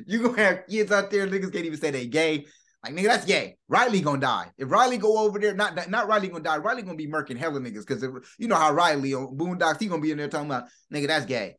you 0.06 0.22
gonna 0.22 0.42
have 0.42 0.66
kids 0.68 0.90
out 0.90 1.10
there, 1.10 1.26
niggas 1.26 1.52
can't 1.52 1.66
even 1.66 1.80
say 1.80 1.90
they 1.90 2.06
gay. 2.06 2.46
Like 2.82 2.94
nigga, 2.94 3.04
that's 3.04 3.26
gay. 3.26 3.56
Riley 3.68 4.00
gonna 4.00 4.20
die. 4.20 4.50
If 4.56 4.70
Riley 4.70 4.96
go 4.96 5.18
over 5.18 5.38
there, 5.38 5.54
not 5.54 5.90
not 5.90 6.08
Riley 6.08 6.28
gonna 6.28 6.42
die. 6.42 6.56
Riley 6.56 6.82
gonna 6.82 6.96
be 6.96 7.06
murking 7.06 7.36
hella 7.36 7.60
niggas 7.60 7.86
because 7.86 8.02
you 8.38 8.48
know 8.48 8.56
how 8.56 8.72
Riley 8.72 9.12
on 9.12 9.36
Boondocks 9.36 9.80
he 9.80 9.86
gonna 9.86 10.00
be 10.00 10.12
in 10.12 10.18
there 10.18 10.28
talking 10.28 10.46
about 10.46 10.64
nigga 10.92 11.06
that's 11.08 11.26
gay, 11.26 11.56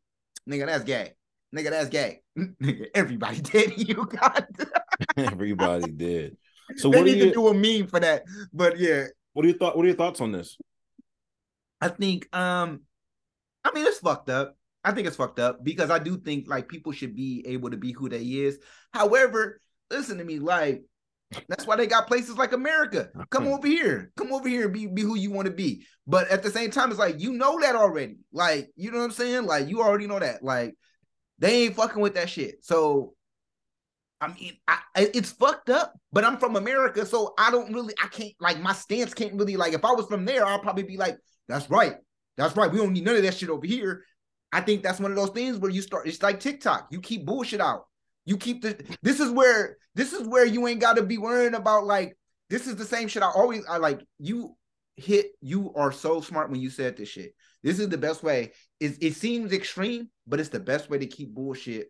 nigga 0.50 0.66
that's 0.66 0.84
gay, 0.84 1.14
nigga 1.56 1.70
that's 1.70 1.89
gay. 1.89 2.22
nigga, 2.38 2.88
everybody 2.95 3.41
did. 3.41 3.88
You 3.88 4.08
got 4.08 4.45
Everybody 5.18 5.91
did. 5.91 6.38
So 6.78 6.89
they 6.89 6.98
what 6.98 7.06
need 7.06 7.20
to 7.20 7.28
you 7.28 7.34
do 7.34 7.48
a 7.50 7.54
meme 7.54 7.88
for 7.88 8.00
that. 8.00 8.24
But 8.52 8.80
yeah, 8.80 9.06
what 9.34 9.45
are 9.45 9.50
your 9.50 9.58
thought 9.58 9.76
what 9.76 9.84
are 9.84 9.89
your 9.89 9.98
thoughts 9.98 10.22
on 10.22 10.32
this? 10.32 10.58
I 11.80 11.89
think 11.89 12.36
um 12.36 12.82
I 13.64 13.72
mean 13.74 13.86
it's 13.86 14.00
fucked 14.00 14.30
up. 14.30 14.58
I 14.84 14.91
think 14.91 15.06
it's 15.06 15.18
fucked 15.18 15.38
up 15.38 15.64
because 15.64 15.91
I 15.91 16.00
do 16.00 16.18
think 16.18 16.48
like 16.48 16.68
people 16.68 16.91
should 16.91 17.16
be 17.16 17.43
able 17.48 17.70
to 17.70 17.78
be 17.78 17.91
who 17.91 18.10
they 18.10 18.24
is. 18.24 18.58
However, 18.91 19.62
listen 19.91 20.18
to 20.18 20.24
me, 20.24 20.39
like 20.39 20.82
that's 21.48 21.66
why 21.66 21.76
they 21.76 21.88
got 21.88 22.08
places 22.08 22.38
like 22.38 22.54
America. 22.54 23.10
Come 23.30 23.48
over 23.48 23.68
here. 23.68 24.12
Come 24.18 24.34
over 24.34 24.48
here 24.50 24.66
and 24.66 24.74
be, 24.74 24.88
be 24.88 25.02
who 25.02 25.16
you 25.16 25.32
want 25.32 25.48
to 25.48 25.54
be. 25.54 25.86
But 26.08 26.30
at 26.30 26.44
the 26.44 26.50
same 26.50 26.72
time, 26.72 26.90
it's 26.90 27.00
like 27.00 27.20
you 27.20 27.34
know 27.34 27.60
that 27.62 27.76
already. 27.76 28.18
Like, 28.34 28.70
you 28.76 28.92
know 28.92 29.00
what 29.00 29.06
I'm 29.06 29.12
saying? 29.12 29.46
Like 29.46 29.68
you 29.70 29.82
already 29.82 30.08
know 30.08 30.20
that. 30.20 30.44
Like 30.44 30.76
they 31.40 31.64
ain't 31.64 31.76
fucking 31.76 32.02
with 32.02 32.16
that 32.16 32.30
shit. 32.30 32.64
So 32.64 33.14
I 34.22 34.28
mean, 34.28 34.54
I- 34.68 34.78
it's 34.96 35.32
fucked 35.32 35.70
up, 35.72 35.94
but 36.14 36.24
I'm 36.24 36.38
from 36.38 36.56
America, 36.56 37.06
so 37.08 37.34
I 37.40 37.50
don't 37.50 37.74
really, 37.74 37.96
I 38.02 38.08
can't, 38.08 38.34
like, 38.40 38.60
my 38.62 38.74
stance 38.74 39.16
can't 39.16 39.34
really, 39.34 39.58
like, 39.58 39.74
if 39.74 39.84
I 39.84 39.94
was 39.94 40.06
from 40.06 40.26
there, 40.26 40.46
I'll 40.46 40.60
probably 40.60 40.84
be 40.84 40.96
like, 40.96 41.18
that's 41.48 41.68
right, 41.72 41.96
that's 42.38 42.56
right, 42.56 42.72
we 42.72 42.78
don't 42.78 42.94
need 42.94 43.04
none 43.04 43.16
of 43.16 43.24
that 43.24 43.34
shit 43.34 43.50
over 43.50 43.66
here. 43.66 44.04
I 44.52 44.62
think 44.62 44.84
that's 44.84 45.00
one 45.00 45.10
of 45.10 45.18
those 45.18 45.32
things 45.32 45.58
where 45.58 45.72
you 45.72 45.82
start, 45.82 46.08
it's 46.08 46.22
like 46.22 46.40
TikTok, 46.40 46.90
you 46.92 47.02
keep 47.02 47.26
bullshit 47.26 47.62
out. 47.62 47.86
You 48.26 48.38
keep 48.38 48.61
the, 48.61 48.84
this 49.01 49.19
is 49.19 49.32
where, 49.32 49.78
this 49.95 50.13
is 50.13 50.28
where 50.28 50.45
you 50.45 50.67
ain't 50.67 50.82
got 50.82 50.97
to 50.97 51.03
be 51.03 51.17
worrying 51.17 51.55
about, 51.55 51.86
like, 51.86 52.15
This 52.51 52.67
is 52.67 52.76
the 52.76 52.86
same 52.86 53.07
shit 53.07 53.24
I 53.24 53.32
always 53.32 53.63
I 53.65 53.78
like 53.78 54.01
you 54.19 54.57
hit 54.97 55.28
you 55.41 55.72
are 55.74 55.91
so 55.93 56.19
smart 56.19 56.51
when 56.51 56.59
you 56.59 56.69
said 56.69 56.97
this 56.97 57.07
shit. 57.07 57.34
This 57.63 57.80
is 57.80 57.88
the 57.88 57.97
best 57.97 58.24
way. 58.24 58.51
It, 58.82 58.97
it 59.01 59.15
seems 59.15 59.53
extreme, 59.53 60.09
but 60.28 60.41
it's 60.41 60.49
the 60.49 60.59
best 60.59 60.89
way 60.89 60.97
to 60.97 61.07
keep 61.07 61.34
bullshit 61.34 61.88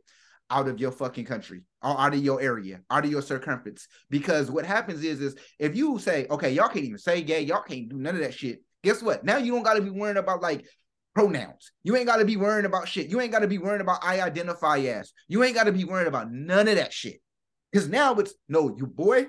out 0.52 0.68
of 0.68 0.80
your 0.80 0.92
fucking 0.92 1.26
country 1.26 1.62
or 1.82 2.00
out 2.00 2.14
of 2.14 2.24
your 2.24 2.40
area, 2.42 2.82
out 2.92 3.06
of 3.06 3.12
your 3.12 3.24
circumference. 3.24 3.88
Because 4.12 4.52
what 4.52 4.66
happens 4.66 5.04
is, 5.04 5.20
is 5.20 5.36
if 5.58 5.76
you 5.76 5.98
say, 5.98 6.28
okay, 6.30 6.52
y'all 6.52 6.68
can't 6.68 6.86
even 6.86 7.00
say 7.00 7.24
gay, 7.24 7.42
y'all 7.42 7.64
can't 7.64 7.90
do 7.90 7.98
none 7.98 8.14
of 8.14 8.22
that 8.22 8.36
shit. 8.36 8.60
Guess 8.84 9.02
what? 9.02 9.24
Now 9.24 9.38
you 9.38 9.54
don't 9.54 9.64
got 9.64 9.76
to 9.76 9.82
be 9.82 9.90
worrying 9.90 10.18
about 10.18 10.44
like 10.44 10.64
pronouns. 11.14 11.72
You 11.84 11.96
ain't 11.96 12.08
got 12.08 12.18
to 12.18 12.26
be 12.26 12.38
worrying 12.38 12.66
about 12.66 12.88
shit. 12.88 13.08
You 13.08 13.22
ain't 13.22 13.32
got 13.32 13.40
to 13.40 13.48
be 13.48 13.58
worrying 13.58 13.82
about 13.82 14.04
I 14.04 14.22
identify 14.22 14.78
as. 14.80 15.14
You 15.28 15.44
ain't 15.44 15.56
got 15.56 15.66
to 15.66 15.72
be 15.72 15.84
worrying 15.84 16.08
about 16.08 16.32
none 16.32 16.68
of 16.68 16.76
that 16.76 16.94
shit. 16.94 17.22
Because 17.72 17.88
now 17.88 18.14
it's 18.16 18.34
no, 18.50 18.76
you 18.78 18.86
boy, 18.86 19.28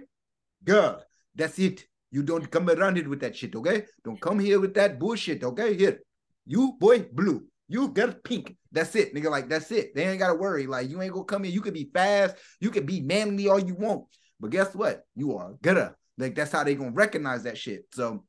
girl, 0.65 1.03
that's 1.35 1.59
it. 1.59 1.85
You 2.11 2.23
don't 2.23 2.51
come 2.51 2.69
around 2.69 2.99
it 2.99 3.09
with 3.09 3.21
that 3.21 3.37
shit, 3.37 3.57
okay? 3.57 3.85
Don't 4.05 4.21
come 4.21 4.39
here 4.39 4.61
with 4.61 4.75
that 4.75 4.99
bullshit, 4.99 5.43
okay? 5.45 5.77
Here, 5.77 6.01
you 6.47 6.77
boy, 6.79 7.07
blue. 7.13 7.47
You 7.69 7.89
got 7.89 8.23
pink. 8.23 8.55
That's 8.71 8.95
it, 8.97 9.15
nigga. 9.15 9.31
Like 9.31 9.49
that's 9.49 9.71
it. 9.71 9.95
They 9.95 10.07
ain't 10.07 10.19
gotta 10.19 10.35
worry. 10.35 10.67
Like 10.67 10.91
you 10.91 11.01
ain't 11.01 11.15
gonna 11.15 11.25
come 11.25 11.45
in. 11.47 11.53
You 11.53 11.63
could 11.63 11.73
be 11.73 11.91
fast. 11.93 12.37
You 12.61 12.71
could 12.71 12.85
be 12.85 13.01
manly 13.01 13.49
all 13.49 13.59
you 13.59 13.75
want. 13.75 14.05
But 14.39 14.51
guess 14.51 14.75
what? 14.75 15.05
You 15.15 15.37
are 15.39 15.53
gonna. 15.63 15.95
Like 16.19 16.35
that's 16.35 16.53
how 16.53 16.65
they 16.65 16.75
gonna 16.75 16.91
recognize 16.91 17.45
that 17.45 17.57
shit. 17.57 17.87
So, 17.95 18.25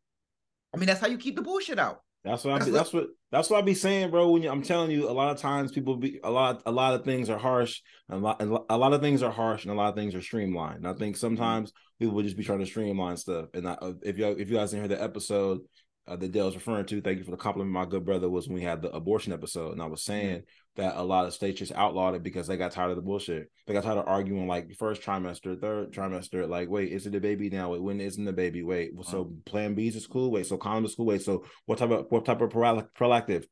I 0.74 0.78
mean, 0.78 0.88
that's 0.88 1.01
how 1.01 1.08
you 1.08 1.18
keep 1.18 1.36
the 1.36 1.41
bullshit 1.41 1.80
out. 1.80 2.01
That's 2.24 2.43
what 2.43 2.61
I. 2.61 2.65
Be, 2.65 2.71
that's 2.71 2.93
what. 2.93 3.07
That's 3.32 3.49
what 3.49 3.57
I 3.57 3.61
be 3.61 3.74
saying, 3.74 4.11
bro. 4.11 4.30
When 4.32 4.43
you, 4.43 4.49
I'm 4.49 4.61
telling 4.61 4.91
you, 4.91 5.09
a 5.09 5.11
lot 5.11 5.32
of 5.32 5.41
times 5.41 5.71
people 5.71 5.97
be 5.97 6.19
a 6.24 6.32
lot. 6.32 6.61
A 6.65 6.71
lot 6.71 6.93
of 6.93 7.03
things 7.03 7.30
are 7.30 7.38
harsh, 7.38 7.82
and 8.07 8.19
a 8.19 8.24
lot. 8.24 8.65
A 8.69 8.78
lot 8.78 8.93
of 8.93 9.01
things 9.01 9.21
are 9.21 9.32
harsh, 9.32 9.63
and 9.63 9.74
a 9.74 9.76
lot 9.76 9.89
of 9.89 9.95
things 9.95 10.15
are 10.15 10.21
streamlined. 10.21 10.78
And 10.78 10.88
I 10.88 10.93
think 10.93 11.17
sometimes 11.17 11.74
people 11.99 12.15
would 12.15 12.26
just 12.26 12.38
be 12.38 12.43
trying 12.43 12.59
to 12.59 12.65
streamline 12.65 13.17
stuff. 13.17 13.47
And 13.53 13.67
I, 13.67 13.78
if 14.03 14.17
you 14.17 14.28
if 14.28 14.49
you 14.49 14.55
guys 14.55 14.71
didn't 14.71 14.89
hear 14.89 14.97
the 14.97 15.03
episode 15.03 15.61
uh, 16.08 16.16
that 16.16 16.32
Dale's 16.32 16.56
referring 16.56 16.86
to, 16.88 17.01
thank 17.01 17.18
you 17.18 17.24
for 17.24 17.32
the 17.32 17.38
compliment, 17.38 17.72
my 17.72 17.86
good 17.86 18.06
brother, 18.06 18.30
was 18.30 18.47
when 18.47 18.56
we 18.56 18.62
had 18.62 18.82
the 18.82 18.91
abortion 18.91 19.32
episode. 19.32 19.72
And 19.72 19.82
I 19.82 19.86
was 19.86 20.04
saying 20.04 20.39
mm-hmm. 20.39 20.82
that 20.82 20.97
a 20.97 21.04
lot 21.04 21.26
of 21.26 21.34
states 21.34 21.60
just 21.60 21.72
outlawed 21.72 22.16
it 22.16 22.24
because 22.24 22.47
they 22.47 22.58
got 22.58 22.74
tired 22.74 22.89
of 22.89 22.97
the 22.97 23.01
bullshit. 23.01 23.49
They 23.66 23.74
got 23.74 23.84
tired 23.84 23.99
of 23.99 24.08
arguing 24.08 24.47
like 24.47 24.76
first 24.78 25.01
trimester, 25.01 25.60
third 25.60 25.93
trimester, 25.93 26.47
like, 26.47 26.70
wait, 26.70 26.91
is 26.91 27.08
it 27.08 27.16
a 27.16 27.22
baby 27.22 27.49
now? 27.49 27.70
Wait, 27.70 27.82
when 27.82 28.01
isn't 28.01 28.26
the 28.26 28.34
baby? 28.34 28.64
Wait, 28.64 28.91
so 29.04 29.22
uh-huh. 29.22 29.30
plan 29.45 29.76
B's 29.76 29.95
is 29.95 30.08
cool. 30.08 30.30
Wait, 30.30 30.45
so 30.45 30.58
condom 30.58 30.86
is 30.86 30.95
cool. 30.95 31.06
Wait, 31.06 31.22
so 31.22 31.45
what 31.66 31.78
type 31.78 31.91
of 31.91 32.08
what 32.10 32.26
type 32.26 32.41
of 32.41 32.49
proactive? 32.49 33.45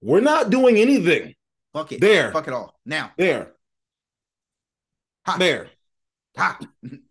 We're 0.00 0.20
not 0.20 0.50
doing 0.50 0.76
anything. 0.76 1.34
Fuck 1.72 1.92
it. 1.92 2.00
There. 2.00 2.30
Fuck 2.30 2.46
it 2.46 2.54
all. 2.54 2.74
Now. 2.86 3.12
There. 3.18 3.52
Ha. 5.26 5.36
There. 5.38 5.68
Ha. 6.36 6.58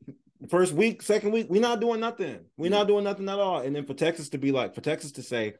first 0.49 0.73
week, 0.73 1.01
second 1.01 1.31
week, 1.31 1.47
we're 1.49 1.61
not 1.61 1.79
doing 1.79 1.99
nothing. 1.99 2.39
We're 2.57 2.71
not 2.71 2.87
doing 2.87 3.03
nothing 3.03 3.29
at 3.29 3.39
all. 3.39 3.59
And 3.59 3.75
then 3.75 3.85
for 3.85 3.93
Texas 3.93 4.29
to 4.29 4.37
be 4.37 4.51
like, 4.51 4.75
for 4.75 4.81
Texas 4.81 5.13
to 5.13 5.23
say, 5.23 5.53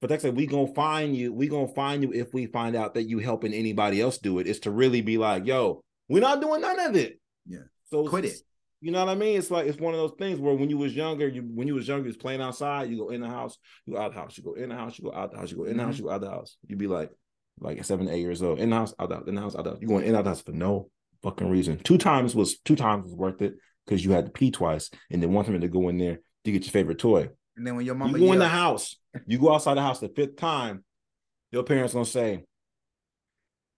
for 0.00 0.06
Texas, 0.06 0.32
we 0.32 0.46
gonna 0.46 0.72
find 0.74 1.16
you. 1.16 1.32
We 1.32 1.48
gonna 1.48 1.68
find 1.68 2.02
you 2.02 2.12
if 2.12 2.32
we 2.32 2.46
find 2.46 2.76
out 2.76 2.94
that 2.94 3.08
you 3.08 3.18
helping 3.18 3.52
anybody 3.52 4.00
else 4.00 4.18
do 4.18 4.38
it. 4.38 4.46
Is 4.46 4.60
to 4.60 4.70
really 4.70 5.00
be 5.00 5.18
like, 5.18 5.44
yo, 5.44 5.82
we're 6.08 6.20
not 6.20 6.40
doing 6.40 6.60
none 6.60 6.78
of 6.78 6.94
it. 6.94 7.18
Yeah. 7.46 7.58
So 7.90 8.06
quit 8.06 8.26
it. 8.26 8.36
You 8.80 8.92
know 8.92 9.04
what 9.04 9.10
I 9.10 9.16
mean? 9.16 9.36
It's 9.36 9.50
like 9.50 9.66
it's 9.66 9.78
one 9.78 9.94
of 9.94 9.98
those 9.98 10.16
things 10.18 10.38
where 10.38 10.54
when 10.54 10.70
you 10.70 10.78
was 10.78 10.94
younger, 10.94 11.26
you 11.26 11.42
when 11.42 11.66
you 11.66 11.74
was 11.74 11.88
younger, 11.88 12.04
you 12.04 12.10
was 12.10 12.16
playing 12.16 12.40
outside. 12.40 12.90
You 12.90 12.98
go 12.98 13.08
in 13.08 13.20
the 13.20 13.28
house, 13.28 13.58
you 13.86 13.94
go 13.94 14.00
out 14.00 14.12
the 14.12 14.20
house. 14.20 14.38
You 14.38 14.44
go 14.44 14.54
in 14.54 14.68
the 14.68 14.76
house, 14.76 14.98
you 14.98 15.04
go 15.04 15.12
out 15.12 15.32
the 15.32 15.38
house. 15.38 15.50
You 15.50 15.56
go 15.56 15.64
in 15.64 15.70
the 15.70 15.82
mm-hmm. 15.82 15.86
house, 15.86 15.98
you 15.98 16.04
go 16.04 16.10
out 16.10 16.20
the 16.20 16.30
house. 16.30 16.56
You 16.68 16.76
be 16.76 16.86
like, 16.86 17.10
like 17.58 17.84
seven, 17.84 18.08
eight 18.08 18.20
years 18.20 18.40
old, 18.40 18.60
in 18.60 18.70
the 18.70 18.76
house, 18.76 18.94
out 19.00 19.08
the 19.08 19.16
house, 19.16 19.24
in 19.26 19.34
the 19.34 19.40
house, 19.40 19.56
out 19.56 19.64
the 19.64 19.70
house. 19.70 19.78
You 19.80 19.88
going 19.88 20.04
in 20.04 20.14
out 20.14 20.22
the 20.22 20.30
house 20.30 20.42
for 20.42 20.52
no 20.52 20.90
fucking 21.24 21.50
reason. 21.50 21.78
Two 21.78 21.98
times 21.98 22.36
was 22.36 22.58
two 22.58 22.76
times 22.76 23.06
was 23.06 23.14
worth 23.14 23.42
it 23.42 23.54
because 23.88 24.04
you 24.04 24.12
had 24.12 24.26
to 24.26 24.30
pee 24.30 24.50
twice, 24.50 24.90
and 25.10 25.22
then 25.22 25.32
one 25.32 25.44
time 25.44 25.60
to 25.60 25.68
go 25.68 25.88
in 25.88 25.98
there 25.98 26.20
to 26.44 26.52
get 26.52 26.64
your 26.64 26.72
favorite 26.72 26.98
toy. 26.98 27.30
And 27.56 27.66
then 27.66 27.74
when 27.76 27.86
your 27.86 27.94
mom 27.94 28.14
you 28.14 28.26
go 28.26 28.32
in 28.32 28.38
the 28.38 28.48
house, 28.48 28.96
you 29.26 29.38
go 29.38 29.52
outside 29.52 29.74
the 29.74 29.82
house 29.82 30.00
the 30.00 30.08
fifth 30.08 30.36
time, 30.36 30.84
your 31.50 31.62
parents 31.62 31.94
gonna 31.94 32.04
say, 32.04 32.44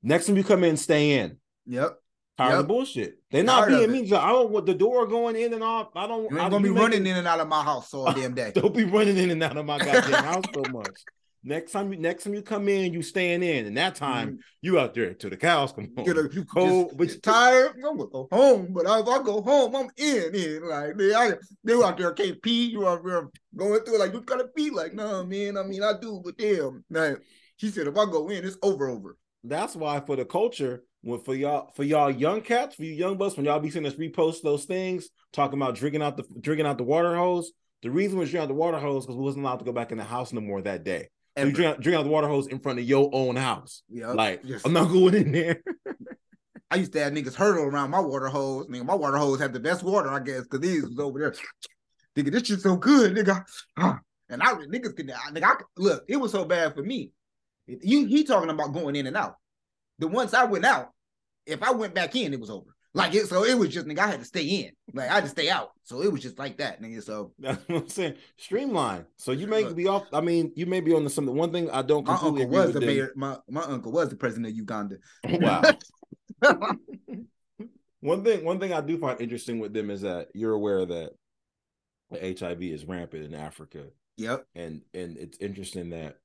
next 0.02 0.26
time 0.26 0.36
you 0.36 0.44
come 0.44 0.64
in, 0.64 0.76
stay 0.76 1.18
in. 1.18 1.38
Yep. 1.66 1.96
Tired 2.36 2.50
yep. 2.50 2.60
of 2.60 2.68
bullshit. 2.68 3.18
They're 3.30 3.44
not 3.44 3.68
being 3.68 3.92
mean. 3.92 4.12
I 4.14 4.30
don't 4.30 4.50
want 4.50 4.66
the 4.66 4.74
door 4.74 5.06
going 5.06 5.36
in 5.36 5.52
and 5.52 5.62
off. 5.62 5.88
I 5.94 6.06
don't. 6.06 6.30
You 6.30 6.38
ain't 6.38 6.46
I 6.46 6.48
gonna 6.48 6.64
be 6.64 6.70
running 6.70 7.06
in 7.06 7.16
and 7.16 7.26
out 7.26 7.40
of 7.40 7.48
my 7.48 7.62
house 7.62 7.92
all 7.92 8.12
damn 8.14 8.34
day. 8.34 8.52
don't 8.54 8.74
be 8.74 8.84
running 8.84 9.16
in 9.16 9.30
and 9.30 9.42
out 9.42 9.56
of 9.56 9.66
my 9.66 9.78
goddamn 9.78 10.24
house 10.24 10.44
so 10.54 10.62
much. 10.70 11.04
Next 11.42 11.72
time, 11.72 11.90
you 11.90 11.98
next 11.98 12.24
time 12.24 12.34
you 12.34 12.42
come 12.42 12.68
in, 12.68 12.92
you 12.92 13.02
staying 13.02 13.42
in, 13.42 13.64
and 13.64 13.76
that 13.78 13.94
time 13.94 14.28
mm-hmm. 14.28 14.40
you 14.60 14.78
out 14.78 14.92
there 14.92 15.14
till 15.14 15.30
the 15.30 15.38
cows 15.38 15.72
come 15.72 15.90
home. 15.96 16.06
A, 16.06 16.34
you 16.34 16.44
cold, 16.44 16.98
but 16.98 17.08
you 17.08 17.18
tired. 17.18 17.76
I'm 17.76 17.96
gonna 17.96 18.10
go 18.10 18.28
home, 18.30 18.74
but 18.74 18.84
if 18.84 19.08
I 19.08 19.22
go 19.22 19.40
home, 19.40 19.74
I'm 19.74 19.88
in. 19.96 20.34
In 20.34 20.68
like 20.68 20.96
they, 20.98 21.14
I, 21.14 21.32
they 21.64 21.72
out 21.72 21.96
there 21.96 22.12
can't 22.12 22.42
pee. 22.42 22.66
You 22.66 22.86
out 22.86 23.02
there 23.02 23.30
going 23.56 23.80
through 23.80 23.98
like 23.98 24.12
you 24.12 24.20
gotta 24.20 24.48
pee. 24.48 24.68
Like 24.68 24.92
no, 24.92 25.24
man. 25.24 25.56
I 25.56 25.62
mean, 25.62 25.82
I 25.82 25.94
do, 25.98 26.20
but 26.22 26.36
damn. 26.36 26.84
Like, 26.90 27.16
she 27.56 27.68
said 27.68 27.86
if 27.86 27.96
I 27.96 28.04
go 28.04 28.28
in, 28.28 28.44
it's 28.44 28.58
over, 28.62 28.88
over. 28.88 29.16
That's 29.42 29.74
why 29.74 30.00
for 30.00 30.16
the 30.16 30.26
culture, 30.26 30.82
when 31.00 31.20
for 31.20 31.34
y'all 31.34 31.72
for 31.74 31.84
y'all 31.84 32.10
young 32.10 32.42
cats, 32.42 32.74
for 32.74 32.84
you 32.84 32.92
young 32.92 33.16
bucks, 33.16 33.36
when 33.36 33.46
y'all 33.46 33.60
be 33.60 33.70
seeing 33.70 33.86
us 33.86 33.94
repost 33.94 34.42
those 34.42 34.66
things 34.66 35.08
talking 35.32 35.58
about 35.58 35.74
drinking 35.74 36.02
out 36.02 36.18
the 36.18 36.24
drinking 36.40 36.66
out 36.66 36.76
the 36.76 36.84
water 36.84 37.16
hose. 37.16 37.52
The 37.82 37.90
reason 37.90 38.18
we 38.18 38.26
drinking 38.26 38.42
out 38.42 38.48
the 38.48 38.54
water 38.54 38.78
hose 38.78 39.06
because 39.06 39.16
we 39.16 39.24
wasn't 39.24 39.46
allowed 39.46 39.60
to 39.60 39.64
go 39.64 39.72
back 39.72 39.90
in 39.90 39.96
the 39.96 40.04
house 40.04 40.34
no 40.34 40.42
more 40.42 40.60
that 40.60 40.84
day. 40.84 41.08
You 41.48 41.52
drink, 41.52 41.80
drink 41.80 41.98
out 41.98 42.04
the 42.04 42.10
water 42.10 42.28
hose 42.28 42.46
in 42.46 42.58
front 42.60 42.78
of 42.78 42.84
your 42.84 43.10
own 43.12 43.36
house. 43.36 43.82
Yeah, 43.88 44.12
like 44.12 44.40
yes. 44.44 44.62
I'm 44.64 44.72
not 44.72 44.90
going 44.90 45.14
in 45.14 45.32
there. 45.32 45.62
I 46.70 46.76
used 46.76 46.92
to 46.92 47.02
have 47.02 47.12
niggas 47.12 47.34
hurdle 47.34 47.64
around 47.64 47.90
my 47.90 47.98
water 47.98 48.28
hose. 48.28 48.66
Nigga, 48.68 48.84
my 48.84 48.94
water 48.94 49.16
hose 49.16 49.40
had 49.40 49.52
the 49.52 49.60
best 49.60 49.82
water, 49.82 50.08
I 50.08 50.20
guess, 50.20 50.42
because 50.42 50.60
these 50.60 50.84
was 50.84 50.98
over 50.98 51.18
there. 51.18 51.34
nigga, 52.16 52.30
this 52.30 52.46
shit's 52.46 52.62
so 52.62 52.76
good, 52.76 53.14
nigga. 53.14 53.44
Ah. 53.76 54.00
And 54.28 54.42
I 54.42 54.54
niggas 54.54 54.94
could 54.94 55.08
nigga, 55.08 55.42
I, 55.42 55.56
look, 55.76 56.04
it 56.08 56.16
was 56.16 56.30
so 56.30 56.44
bad 56.44 56.74
for 56.74 56.82
me. 56.82 57.10
You 57.66 58.06
he 58.06 58.22
talking 58.22 58.48
about 58.50 58.72
going 58.72 58.94
in 58.94 59.08
and 59.08 59.16
out. 59.16 59.34
The 59.98 60.06
once 60.06 60.34
I 60.34 60.44
went 60.44 60.64
out, 60.64 60.90
if 61.46 61.62
I 61.62 61.72
went 61.72 61.94
back 61.94 62.14
in, 62.14 62.32
it 62.32 62.40
was 62.40 62.50
over. 62.50 62.70
Like 62.92 63.14
it, 63.14 63.26
so 63.26 63.44
it 63.44 63.56
was 63.56 63.68
just 63.68 63.86
nigga, 63.86 64.00
I 64.00 64.08
had 64.08 64.18
to 64.18 64.24
stay 64.24 64.44
in. 64.44 64.72
Like 64.92 65.10
I 65.10 65.14
had 65.14 65.24
to 65.24 65.30
stay 65.30 65.48
out. 65.48 65.70
So 65.84 66.02
it 66.02 66.10
was 66.10 66.22
just 66.22 66.38
like 66.38 66.58
that, 66.58 66.82
nigga. 66.82 67.02
So 67.02 67.32
that's 67.38 67.68
what 67.68 67.82
I'm 67.82 67.88
saying. 67.88 68.14
Streamline. 68.36 69.06
So 69.16 69.30
you 69.32 69.46
may 69.46 69.72
be 69.72 69.86
off. 69.86 70.06
I 70.12 70.20
mean, 70.20 70.52
you 70.56 70.66
may 70.66 70.80
be 70.80 70.92
on 70.92 71.04
the 71.04 71.10
something. 71.10 71.34
One 71.34 71.52
thing 71.52 71.70
I 71.70 71.82
don't 71.82 72.06
my 72.06 72.14
uncle 72.14 72.46
was 72.48 72.72
the 72.72 72.80
mayor. 72.80 73.12
My, 73.14 73.38
my 73.48 73.62
uncle 73.62 73.92
was 73.92 74.08
the 74.08 74.16
president 74.16 74.48
of 74.48 74.56
Uganda. 74.56 74.96
Wow. 75.24 75.62
one 78.00 78.24
thing, 78.24 78.44
one 78.44 78.58
thing 78.58 78.72
I 78.72 78.80
do 78.80 78.98
find 78.98 79.20
interesting 79.20 79.60
with 79.60 79.72
them 79.72 79.90
is 79.90 80.00
that 80.00 80.28
you're 80.34 80.54
aware 80.54 80.84
that 80.84 81.10
HIV 82.12 82.62
is 82.62 82.84
rampant 82.84 83.24
in 83.24 83.34
Africa. 83.34 83.84
Yep. 84.16 84.46
And 84.54 84.82
and 84.92 85.16
it's 85.16 85.38
interesting 85.38 85.90
that 85.90 86.16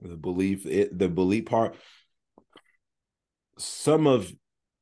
the 0.00 0.16
belief, 0.16 0.64
it, 0.64 0.96
the 0.96 1.08
belief 1.08 1.46
part, 1.46 1.76
some 3.58 4.06
of 4.06 4.32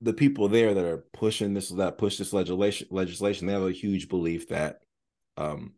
the 0.01 0.13
people 0.13 0.49
there 0.49 0.75
that 0.75 0.85
are 0.85 1.05
pushing 1.13 1.55
this 1.55 1.71
that 1.71 1.99
push 1.99 2.19
this 2.19 2.33
legislation 2.33 2.87
legislation 2.91 3.47
they 3.47 3.53
have 3.53 3.63
a 3.63 3.73
huge 3.73 4.09
belief 4.09 4.49
that 4.49 4.81
um, 5.37 5.73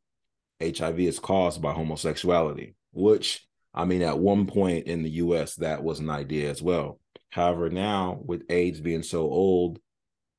HIV 0.60 1.00
is 1.00 1.18
caused 1.18 1.62
by 1.62 1.72
homosexuality, 1.72 2.74
which 2.92 3.46
I 3.74 3.84
mean 3.84 4.02
at 4.02 4.18
one 4.18 4.46
point 4.46 4.86
in 4.86 5.02
the 5.02 5.10
US 5.10 5.54
that 5.56 5.82
was 5.82 6.00
an 6.00 6.10
idea 6.10 6.50
as 6.50 6.62
well. 6.62 7.00
However, 7.30 7.70
now 7.70 8.20
with 8.24 8.44
AIDS 8.48 8.80
being 8.80 9.02
so 9.02 9.22
old 9.22 9.78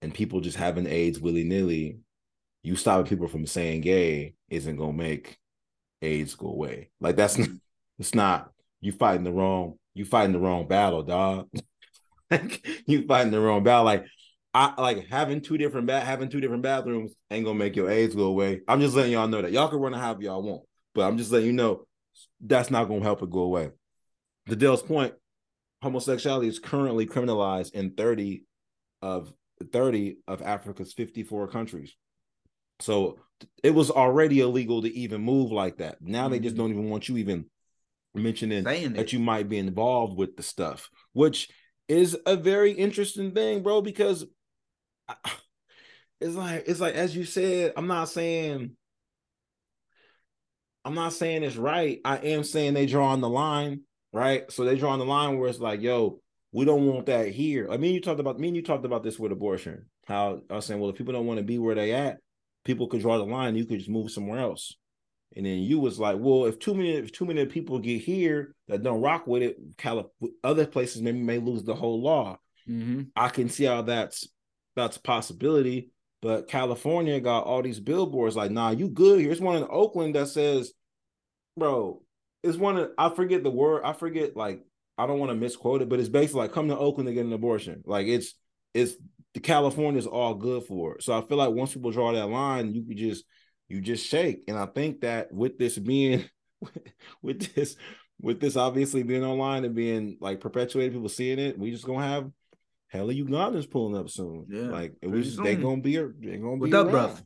and 0.01 0.13
people 0.13 0.41
just 0.41 0.57
having 0.57 0.87
AIDS 0.87 1.19
willy-nilly, 1.19 1.99
you 2.63 2.75
stopping 2.75 3.05
people 3.07 3.27
from 3.27 3.45
saying 3.45 3.81
gay 3.81 4.33
isn't 4.49 4.77
gonna 4.77 4.93
make 4.93 5.37
AIDS 6.01 6.35
go 6.35 6.47
away. 6.47 6.89
Like 6.99 7.15
that's 7.15 7.37
not, 7.37 7.49
it's 7.99 8.15
not 8.15 8.51
you 8.81 8.91
fighting 8.91 9.23
the 9.23 9.31
wrong 9.31 9.75
you 9.93 10.05
fighting 10.05 10.33
the 10.33 10.39
wrong 10.39 10.67
battle, 10.67 11.03
dog. 11.03 11.49
Like 12.31 12.65
you 12.85 13.05
fighting 13.05 13.31
the 13.31 13.39
wrong 13.39 13.63
battle. 13.63 13.85
Like 13.85 14.05
I 14.53 14.73
like 14.81 15.07
having 15.07 15.41
two 15.41 15.57
different 15.57 15.87
bat 15.87 16.05
having 16.05 16.29
two 16.29 16.41
different 16.41 16.63
bathrooms 16.63 17.13
ain't 17.29 17.45
gonna 17.45 17.59
make 17.59 17.75
your 17.75 17.89
AIDS 17.89 18.15
go 18.15 18.23
away. 18.23 18.61
I'm 18.67 18.81
just 18.81 18.95
letting 18.95 19.11
y'all 19.11 19.27
know 19.27 19.41
that 19.41 19.51
y'all 19.51 19.67
can 19.67 19.79
run 19.79 19.93
a 19.93 19.99
however 19.99 20.23
y'all 20.23 20.43
want, 20.43 20.63
but 20.95 21.07
I'm 21.07 21.17
just 21.17 21.31
letting 21.31 21.47
you 21.47 21.53
know 21.53 21.85
that's 22.41 22.71
not 22.71 22.87
gonna 22.87 23.03
help 23.03 23.21
it 23.21 23.29
go 23.29 23.41
away. 23.41 23.69
The 24.47 24.55
Dale's 24.55 24.81
point, 24.81 25.13
homosexuality 25.81 26.47
is 26.47 26.59
currently 26.59 27.05
criminalized 27.05 27.73
in 27.73 27.91
30 27.91 28.43
of 29.01 29.31
30 29.71 30.17
of 30.27 30.41
Africa's 30.41 30.93
54 30.93 31.47
countries. 31.49 31.95
So 32.79 33.19
it 33.63 33.71
was 33.71 33.91
already 33.91 34.39
illegal 34.39 34.81
to 34.81 34.93
even 34.93 35.21
move 35.21 35.51
like 35.51 35.77
that. 35.77 36.01
Now 36.01 36.23
mm-hmm. 36.23 36.31
they 36.31 36.39
just 36.39 36.55
mm-hmm. 36.55 36.63
don't 36.63 36.71
even 36.71 36.89
want 36.89 37.09
you 37.09 37.17
even 37.17 37.45
mentioning 38.15 38.63
that 38.63 39.13
you 39.13 39.19
might 39.19 39.49
be 39.49 39.57
involved 39.57 40.17
with 40.17 40.35
the 40.35 40.43
stuff, 40.43 40.89
which 41.13 41.49
is 41.89 42.17
a 42.25 42.37
very 42.37 42.71
interesting 42.71 43.31
thing, 43.31 43.63
bro, 43.63 43.81
because 43.81 44.25
it's 46.21 46.35
like 46.35 46.63
it's 46.67 46.79
like 46.79 46.93
as 46.93 47.15
you 47.15 47.25
said, 47.25 47.73
I'm 47.75 47.87
not 47.87 48.07
saying 48.07 48.77
I'm 50.85 50.95
not 50.95 51.13
saying 51.13 51.43
it's 51.43 51.57
right. 51.57 51.99
I 52.05 52.17
am 52.17 52.43
saying 52.43 52.73
they 52.73 52.85
draw 52.85 53.07
on 53.07 53.21
the 53.21 53.29
line, 53.29 53.81
right? 54.13 54.49
So 54.51 54.63
they 54.63 54.77
draw 54.77 54.91
on 54.91 54.99
the 54.99 55.05
line 55.05 55.37
where 55.37 55.49
it's 55.49 55.59
like, 55.59 55.81
yo, 55.81 56.21
we 56.51 56.65
don't 56.65 56.87
want 56.87 57.07
that 57.07 57.27
here. 57.29 57.67
I 57.69 57.77
mean, 57.77 57.93
you 57.93 58.01
talked 58.01 58.19
about 58.19 58.39
me 58.39 58.47
and 58.47 58.55
you 58.55 58.63
talked 58.63 58.85
about 58.85 59.03
this 59.03 59.19
with 59.19 59.31
abortion. 59.31 59.85
How 60.07 60.41
I 60.49 60.55
was 60.55 60.65
saying, 60.65 60.79
well, 60.79 60.89
if 60.89 60.95
people 60.95 61.13
don't 61.13 61.27
want 61.27 61.37
to 61.39 61.43
be 61.43 61.59
where 61.59 61.75
they 61.75 61.91
at, 61.91 62.17
people 62.65 62.87
could 62.87 63.01
draw 63.01 63.17
the 63.17 63.25
line. 63.25 63.55
You 63.55 63.65
could 63.65 63.79
just 63.79 63.89
move 63.89 64.09
somewhere 64.09 64.39
else. 64.39 64.75
And 65.35 65.45
then 65.45 65.59
you 65.59 65.79
was 65.79 65.99
like, 65.99 66.17
well, 66.19 66.45
if 66.45 66.59
too 66.59 66.73
many 66.73 66.95
if 66.95 67.11
too 67.11 67.25
many 67.25 67.45
people 67.45 67.79
get 67.79 68.01
here 68.01 68.55
that 68.67 68.83
don't 68.83 69.01
rock 69.01 69.27
with 69.27 69.43
it, 69.43 69.57
Calif- 69.77 70.07
other 70.43 70.65
places 70.65 71.01
maybe 71.01 71.19
may 71.19 71.37
lose 71.37 71.63
the 71.63 71.75
whole 71.75 72.01
law. 72.01 72.39
Mm-hmm. 72.67 73.03
I 73.15 73.29
can 73.29 73.49
see 73.49 73.65
how 73.65 73.83
that's 73.83 74.27
that's 74.75 74.97
a 74.97 75.01
possibility. 75.01 75.91
But 76.21 76.47
California 76.47 77.19
got 77.19 77.45
all 77.45 77.61
these 77.61 77.79
billboards 77.79 78.35
like, 78.35 78.51
nah, 78.51 78.71
you 78.71 78.89
good. 78.89 79.21
Here's 79.21 79.39
one 79.39 79.55
in 79.55 79.67
Oakland 79.69 80.15
that 80.15 80.27
says, 80.27 80.73
bro, 81.55 82.01
it's 82.43 82.57
one 82.57 82.77
of 82.77 82.91
I 82.97 83.09
forget 83.09 83.43
the 83.43 83.51
word. 83.51 83.83
I 83.85 83.93
forget 83.93 84.35
like 84.35 84.63
I 84.97 85.07
don't 85.07 85.19
want 85.19 85.29
to 85.29 85.35
misquote 85.35 85.81
it, 85.81 85.89
but 85.89 85.99
it's 85.99 86.09
basically 86.09 86.41
like 86.41 86.51
come 86.51 86.67
to 86.69 86.77
Oakland 86.77 87.07
to 87.07 87.13
get 87.13 87.25
an 87.25 87.33
abortion. 87.33 87.83
Like 87.85 88.07
it's 88.07 88.33
it's 88.73 88.95
the 89.33 89.39
California 89.39 89.99
is 89.99 90.07
all 90.07 90.33
good 90.33 90.63
for 90.63 90.95
it. 90.95 91.03
So 91.03 91.17
I 91.17 91.21
feel 91.21 91.37
like 91.37 91.51
once 91.51 91.73
people 91.73 91.91
draw 91.91 92.11
that 92.11 92.27
line, 92.27 92.73
you 92.73 92.83
could 92.83 92.97
just 92.97 93.23
you 93.69 93.79
just 93.81 94.05
shake. 94.05 94.43
And 94.47 94.57
I 94.57 94.65
think 94.65 95.01
that 95.01 95.31
with 95.31 95.57
this 95.57 95.77
being 95.77 96.25
with 97.21 97.53
this 97.55 97.75
with 98.21 98.41
this 98.41 98.57
obviously 98.57 99.03
being 99.03 99.23
online 99.23 99.63
and 99.65 99.73
being 99.75 100.17
like 100.19 100.41
perpetuated, 100.41 100.93
people 100.93 101.07
seeing 101.09 101.39
it, 101.39 101.57
we 101.57 101.71
just 101.71 101.85
gonna 101.85 102.05
have 102.05 102.29
hella 102.87 103.13
Ugandans 103.13 103.69
pulling 103.69 103.95
up 103.97 104.09
soon. 104.09 104.45
Yeah, 104.49 104.63
like 104.63 104.93
it 105.01 105.07
was 105.07 105.27
just, 105.27 105.43
they 105.43 105.55
gonna 105.55 105.81
be 105.81 105.95
they 105.95 106.37
gonna 106.37 106.55
What 106.57 106.69
be 106.69 106.75
up, 106.75 106.87
around. 106.87 107.09
bruv? 107.11 107.23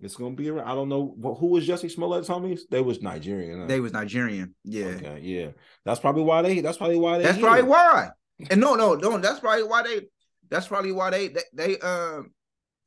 It's 0.00 0.14
gonna 0.14 0.34
be 0.34 0.50
around. 0.50 0.68
I 0.68 0.74
don't 0.74 0.90
know 0.90 1.16
wh- 1.18 1.38
who 1.40 1.46
was 1.46 1.66
Jussie 1.66 1.90
Smollett's 1.92 2.28
homies. 2.28 2.60
They 2.70 2.82
was 2.82 3.00
Nigerian. 3.00 3.60
huh? 3.62 3.66
They 3.66 3.80
was 3.80 3.92
Nigerian. 3.94 4.54
Yeah. 4.62 4.86
Okay, 4.88 5.20
yeah. 5.22 5.48
That's 5.86 6.00
probably 6.00 6.22
why 6.22 6.42
they. 6.42 6.60
That's 6.60 6.76
probably 6.76 6.98
why 6.98 7.16
they. 7.18 7.24
That's 7.24 7.38
here. 7.38 7.46
probably 7.46 7.62
why. 7.64 8.10
And 8.50 8.60
no, 8.60 8.74
no, 8.74 8.94
no. 8.94 9.16
That's 9.18 9.40
probably 9.40 9.64
why 9.64 9.82
they. 9.82 10.02
That's 10.50 10.68
probably 10.68 10.92
why 10.92 11.08
they. 11.10 11.28
They. 11.28 11.42
they 11.54 11.78
um. 11.78 12.30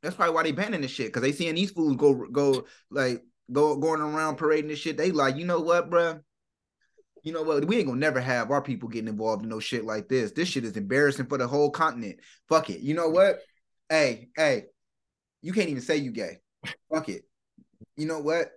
That's 0.01 0.15
probably 0.15 0.33
why 0.33 0.43
they 0.43 0.51
banning 0.51 0.81
this 0.81 0.91
shit 0.91 1.07
because 1.07 1.21
they 1.21 1.31
seeing 1.31 1.55
these 1.55 1.71
fools 1.71 1.95
go 1.97 2.27
go 2.31 2.65
like 2.89 3.23
go 3.51 3.75
going 3.75 4.01
around 4.01 4.37
parading 4.37 4.69
this 4.69 4.79
shit. 4.79 4.97
They 4.97 5.11
like, 5.11 5.35
you 5.35 5.45
know 5.45 5.59
what, 5.59 5.89
bruh? 5.89 6.21
You 7.23 7.33
know 7.33 7.43
what? 7.43 7.65
We 7.65 7.77
ain't 7.77 7.87
gonna 7.87 7.99
never 7.99 8.21
have 8.21 8.51
our 8.51 8.61
people 8.61 8.87
getting 8.87 9.09
involved 9.09 9.43
in 9.43 9.49
no 9.49 9.59
shit 9.59 9.83
like 9.83 10.07
this. 10.07 10.31
This 10.31 10.47
shit 10.47 10.63
is 10.63 10.77
embarrassing 10.77 11.25
for 11.25 11.37
the 11.37 11.47
whole 11.47 11.69
continent. 11.69 12.19
Fuck 12.47 12.69
it. 12.69 12.79
You 12.79 12.93
know 12.93 13.09
what? 13.09 13.39
Hey, 13.89 14.29
hey, 14.35 14.65
you 15.41 15.51
can't 15.51 15.69
even 15.69 15.81
say 15.81 15.97
you 15.97 16.11
gay. 16.11 16.39
Fuck 16.91 17.09
it. 17.09 17.23
You 17.97 18.05
know 18.05 18.19
what? 18.19 18.51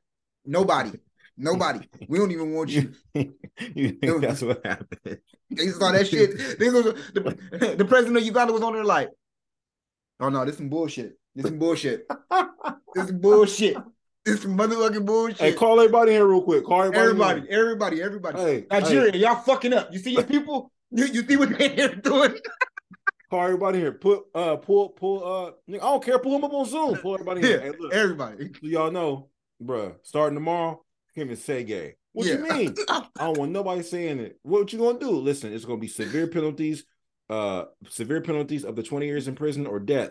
Nobody. 0.45 0.93
Nobody. 1.36 1.80
We 2.09 2.18
don't 2.18 2.30
even 2.30 2.53
want 2.53 2.70
you. 2.70 2.93
you 3.14 3.93
think 3.93 4.20
that's 4.20 4.43
what 4.43 4.64
happened? 4.64 5.18
They 5.51 5.68
saw 5.68 5.90
that 5.93 6.07
shit. 6.07 6.59
They 6.59 6.70
was, 6.70 6.84
the, 6.84 7.74
the 7.78 7.84
president 7.84 8.18
of 8.18 8.24
Uganda 8.24 8.53
was 8.53 8.62
on 8.62 8.74
there 8.74 8.84
like, 8.84 9.11
oh 10.20 10.28
no, 10.28 10.45
this 10.45 10.57
some 10.57 10.68
bullshit. 10.68 11.18
This 11.35 11.47
some 11.47 11.59
bullshit. 11.59 12.07
This 12.95 13.07
some 13.07 13.20
bullshit. 13.20 13.76
This 14.24 14.45
motherfucking 14.45 15.07
bullshit. 15.07 15.39
hey, 15.39 15.53
call 15.55 15.80
everybody 15.80 16.12
here 16.12 16.26
real 16.26 16.43
quick. 16.43 16.62
Call 16.62 16.83
everybody. 16.83 17.03
everybody, 17.03 17.41
here. 17.41 17.61
everybody, 17.61 18.03
everybody. 18.03 18.39
Hey, 18.39 18.66
Nigeria, 18.70 19.12
hey, 19.12 19.18
y'all 19.18 19.37
fucking 19.37 19.72
up. 19.72 19.91
You 19.93 19.99
see 19.99 20.12
your 20.12 20.24
people? 20.24 20.70
You, 20.95 21.07
you 21.07 21.26
see 21.26 21.37
what 21.37 21.57
they're 21.57 21.95
doing? 21.95 22.35
call 23.30 23.45
everybody 23.45 23.78
here. 23.78 23.93
Put 23.93 24.24
uh, 24.35 24.57
pull, 24.57 24.91
pull. 24.91 25.24
Uh, 25.24 25.53
nigga, 25.66 25.76
I 25.76 25.85
don't 25.85 26.05
care. 26.05 26.18
Pull 26.18 26.33
them 26.33 26.45
up 26.45 26.53
on 26.53 26.66
Zoom. 26.66 26.99
Pull 26.99 27.14
everybody 27.14 27.41
here. 27.41 27.57
Yeah, 27.57 27.62
Hey, 27.62 27.72
look, 27.78 27.95
everybody. 27.95 28.51
so 28.53 28.66
y'all 28.66 28.91
know, 28.91 29.30
bruh. 29.64 29.95
Starting 30.03 30.37
tomorrow, 30.37 30.85
can't 31.14 31.28
even 31.28 31.39
say 31.39 31.64
gay. 31.64 31.95
What 32.12 32.26
you 32.26 32.39
mean? 32.41 32.74
I 32.91 33.07
don't 33.18 33.39
want 33.39 33.53
nobody 33.53 33.83
saying 33.83 34.20
it. 34.20 34.39
What 34.43 34.70
you 34.70 34.78
gonna 34.78 34.99
do? 34.99 35.12
Listen, 35.12 35.55
it's 35.55 35.64
gonna 35.64 35.80
be 35.80 35.89
severe 35.89 36.26
penalties, 36.26 36.85
uh, 37.30 37.64
severe 37.89 38.20
penalties 38.20 38.66
up 38.66 38.76
to 38.76 38.83
20 38.83 39.07
years 39.07 39.28
in 39.28 39.35
prison 39.35 39.66
or 39.66 39.80
death. 39.80 40.11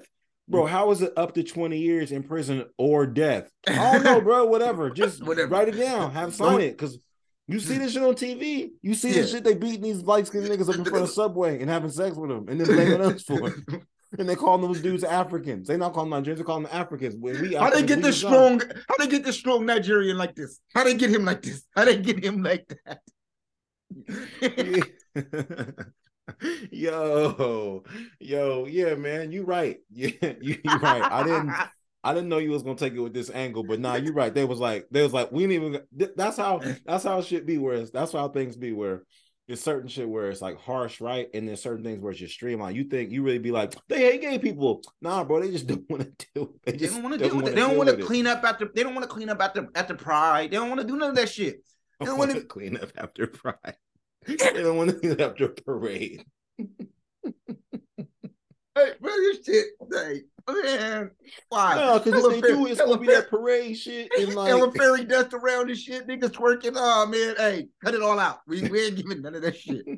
Bro, 0.52 0.64
mm. 0.66 0.70
how 0.70 0.92
is 0.92 1.02
it 1.02 1.14
up 1.16 1.34
to 1.36 1.44
20 1.44 1.78
years 1.78 2.12
in 2.12 2.24
prison 2.24 2.66
or 2.78 3.08
death? 3.08 3.50
I 3.68 3.94
don't 3.94 4.04
know, 4.04 4.22
bro. 4.22 4.46
Whatever. 4.48 4.90
Just 4.90 5.26
Whatever. 5.26 5.48
write 5.48 5.70
it 5.70 5.78
down. 5.78 6.12
Have 6.12 6.36
sign 6.36 6.60
it. 6.60 6.78
Cause 6.78 7.00
you 7.48 7.60
see 7.60 7.76
mm. 7.76 7.80
this 7.80 7.94
shit 7.94 8.04
on 8.04 8.16
TV. 8.16 8.72
You 8.82 8.94
see 8.94 9.14
this 9.14 9.32
shit 9.32 9.46
they 9.46 9.56
beating 9.56 9.82
these 9.82 10.04
light 10.04 10.28
skinned 10.28 10.46
niggas 10.46 10.70
up 10.70 10.76
in 10.76 10.84
front 10.84 11.04
of 11.04 11.08
the 11.08 11.08
Subway 11.14 11.62
and 11.62 11.70
having 11.70 11.90
sex 11.90 12.18
with 12.18 12.30
them 12.30 12.48
and 12.50 12.60
then 12.60 12.68
blaming 12.68 13.02
us 13.02 13.24
for 13.24 13.48
it. 13.48 13.54
And 14.20 14.28
they 14.28 14.36
call 14.36 14.58
those 14.58 14.82
dudes 14.82 15.06
Africans. 15.06 15.70
They 15.70 15.78
not 15.78 15.94
calling 15.94 16.10
them 16.10 16.22
Nigerians, 16.22 16.40
they 16.40 16.44
calling 16.44 16.64
them 16.64 16.72
Africans. 16.74 17.16
When 17.18 17.42
we 17.42 17.56
How 17.56 17.70
they 17.70 17.82
get 17.82 18.02
this 18.02 18.18
strong? 18.18 18.60
How 18.60 18.98
they 19.00 19.08
get 19.08 19.24
this 19.24 19.38
strong 19.38 19.66
Nigerian 19.66 20.18
like 20.18 20.36
this? 20.36 20.60
How 20.76 20.84
they 20.84 20.96
get 20.96 21.12
him 21.12 21.24
like 21.24 21.42
this? 21.42 21.64
How 21.74 21.86
they 21.86 21.96
get 21.96 22.22
him 22.22 22.44
like 22.44 22.78
that? 22.86 23.00
yo, 26.72 27.84
yo, 28.20 28.66
yeah, 28.66 28.96
man, 28.96 29.32
you 29.32 29.44
right. 29.44 29.80
Yeah, 29.90 30.34
you, 30.42 30.58
you 30.64 30.78
right. 30.78 31.04
I 31.04 31.24
didn't 31.24 31.54
I 32.04 32.16
didn't 32.16 32.30
know 32.30 32.40
you 32.40 32.50
was 32.50 32.64
gonna 32.64 32.76
take 32.76 32.94
it 32.94 33.00
with 33.00 33.14
this 33.14 33.30
angle, 33.30 33.64
but 33.64 33.80
nah, 33.80 33.96
you're 33.96 34.14
right. 34.14 34.34
They 34.34 34.46
was 34.46 34.60
like, 34.60 34.88
they 34.90 35.04
was 35.04 35.14
like, 35.14 35.32
we 35.32 35.46
didn't 35.46 35.64
even 35.64 36.12
that's 36.16 36.38
how 36.38 36.62
that's 36.86 37.04
how 37.04 37.22
shit 37.22 37.46
be 37.46 37.58
where 37.58 37.76
it's, 37.76 37.92
that's 37.92 38.14
how 38.14 38.28
things 38.30 38.56
be 38.56 38.72
where 38.72 39.04
there's 39.48 39.62
certain 39.62 39.90
shit 39.90 40.10
where 40.10 40.30
it's 40.30 40.42
like 40.42 40.58
harsh, 40.60 41.02
right? 41.02 41.28
And 41.34 41.48
there's 41.48 41.62
certain 41.62 41.84
things 41.84 42.00
where 42.00 42.12
it's 42.12 42.20
just 42.20 42.34
streamlined. 42.34 42.76
You 42.76 42.86
think 42.86 43.12
you 43.12 43.22
really 43.22 43.38
be 43.38 43.52
like, 43.52 43.76
they 43.90 44.00
hate 44.00 44.22
gay 44.22 44.40
people. 44.40 44.82
Nah, 45.02 45.24
bro, 45.24 45.42
they 45.42 45.52
just 45.52 45.68
don't 45.68 45.88
want 45.90 46.04
to 46.04 46.28
do 46.34 46.44
it. 46.44 46.50
They 46.66 46.72
They 46.72 46.78
just 46.78 46.94
don't 46.94 47.04
want 47.04 47.20
to 47.20 47.36
with 47.36 47.48
it. 47.48 47.56
They 47.56 47.62
don't 47.62 47.78
want 47.78 47.90
to 47.90 47.98
clean 47.98 48.28
up 48.28 48.44
after. 48.44 48.70
They 48.74 48.82
don't 48.82 48.96
want 48.96 49.04
to 49.04 49.14
clean 49.14 49.30
up 49.30 49.42
after 49.42 49.68
after 49.76 49.94
pride. 49.94 50.52
They 50.52 50.58
don't 50.58 50.70
want 50.70 50.82
to 50.82 50.88
do 50.88 50.96
none 50.96 51.10
of 51.10 51.16
that 51.18 51.30
shit. 51.30 51.64
They 52.00 52.06
don't 52.06 52.18
want 52.18 52.32
to 52.32 52.42
clean 52.42 52.78
up 52.78 52.92
after 52.98 53.28
pride. 53.28 53.76
They 54.26 54.38
don't 54.38 54.78
want 54.78 54.90
to 54.90 54.96
clean 54.96 55.14
up 55.14 55.20
after 55.22 55.46
a 55.46 55.50
parade. 55.50 56.26
Hey, 58.74 58.92
bro, 59.02 59.12
this 59.12 59.46
shit, 59.46 59.66
hey, 59.92 60.22
man, 60.48 61.12
why? 61.50 61.76
No, 61.76 62.00
because 62.00 62.24
if 62.24 62.30
they 62.32 62.40
fair- 62.40 62.56
do, 62.56 62.68
it's 62.68 62.80
hella 62.80 62.92
gonna 62.92 63.02
be 63.02 63.14
that 63.14 63.30
parade 63.30 63.78
shit 63.78 64.10
and 64.18 64.34
like 64.34 64.48
Hella 64.48 64.72
fairy 64.72 65.04
dust 65.04 65.34
around 65.34 65.70
and 65.70 65.78
shit, 65.78 66.08
niggas 66.08 66.32
twerking. 66.32 66.76
Oh 66.78 67.06
man, 67.06 67.36
hey, 67.38 67.68
cut 67.84 67.96
it 67.96 68.02
all 68.02 68.18
out. 68.18 68.40
We, 68.48 68.64
we 68.70 68.86
ain't 68.86 68.96
giving 68.96 69.22
none 69.22 69.36
of 69.36 69.42
that 69.42 69.58
shit. 69.58 69.86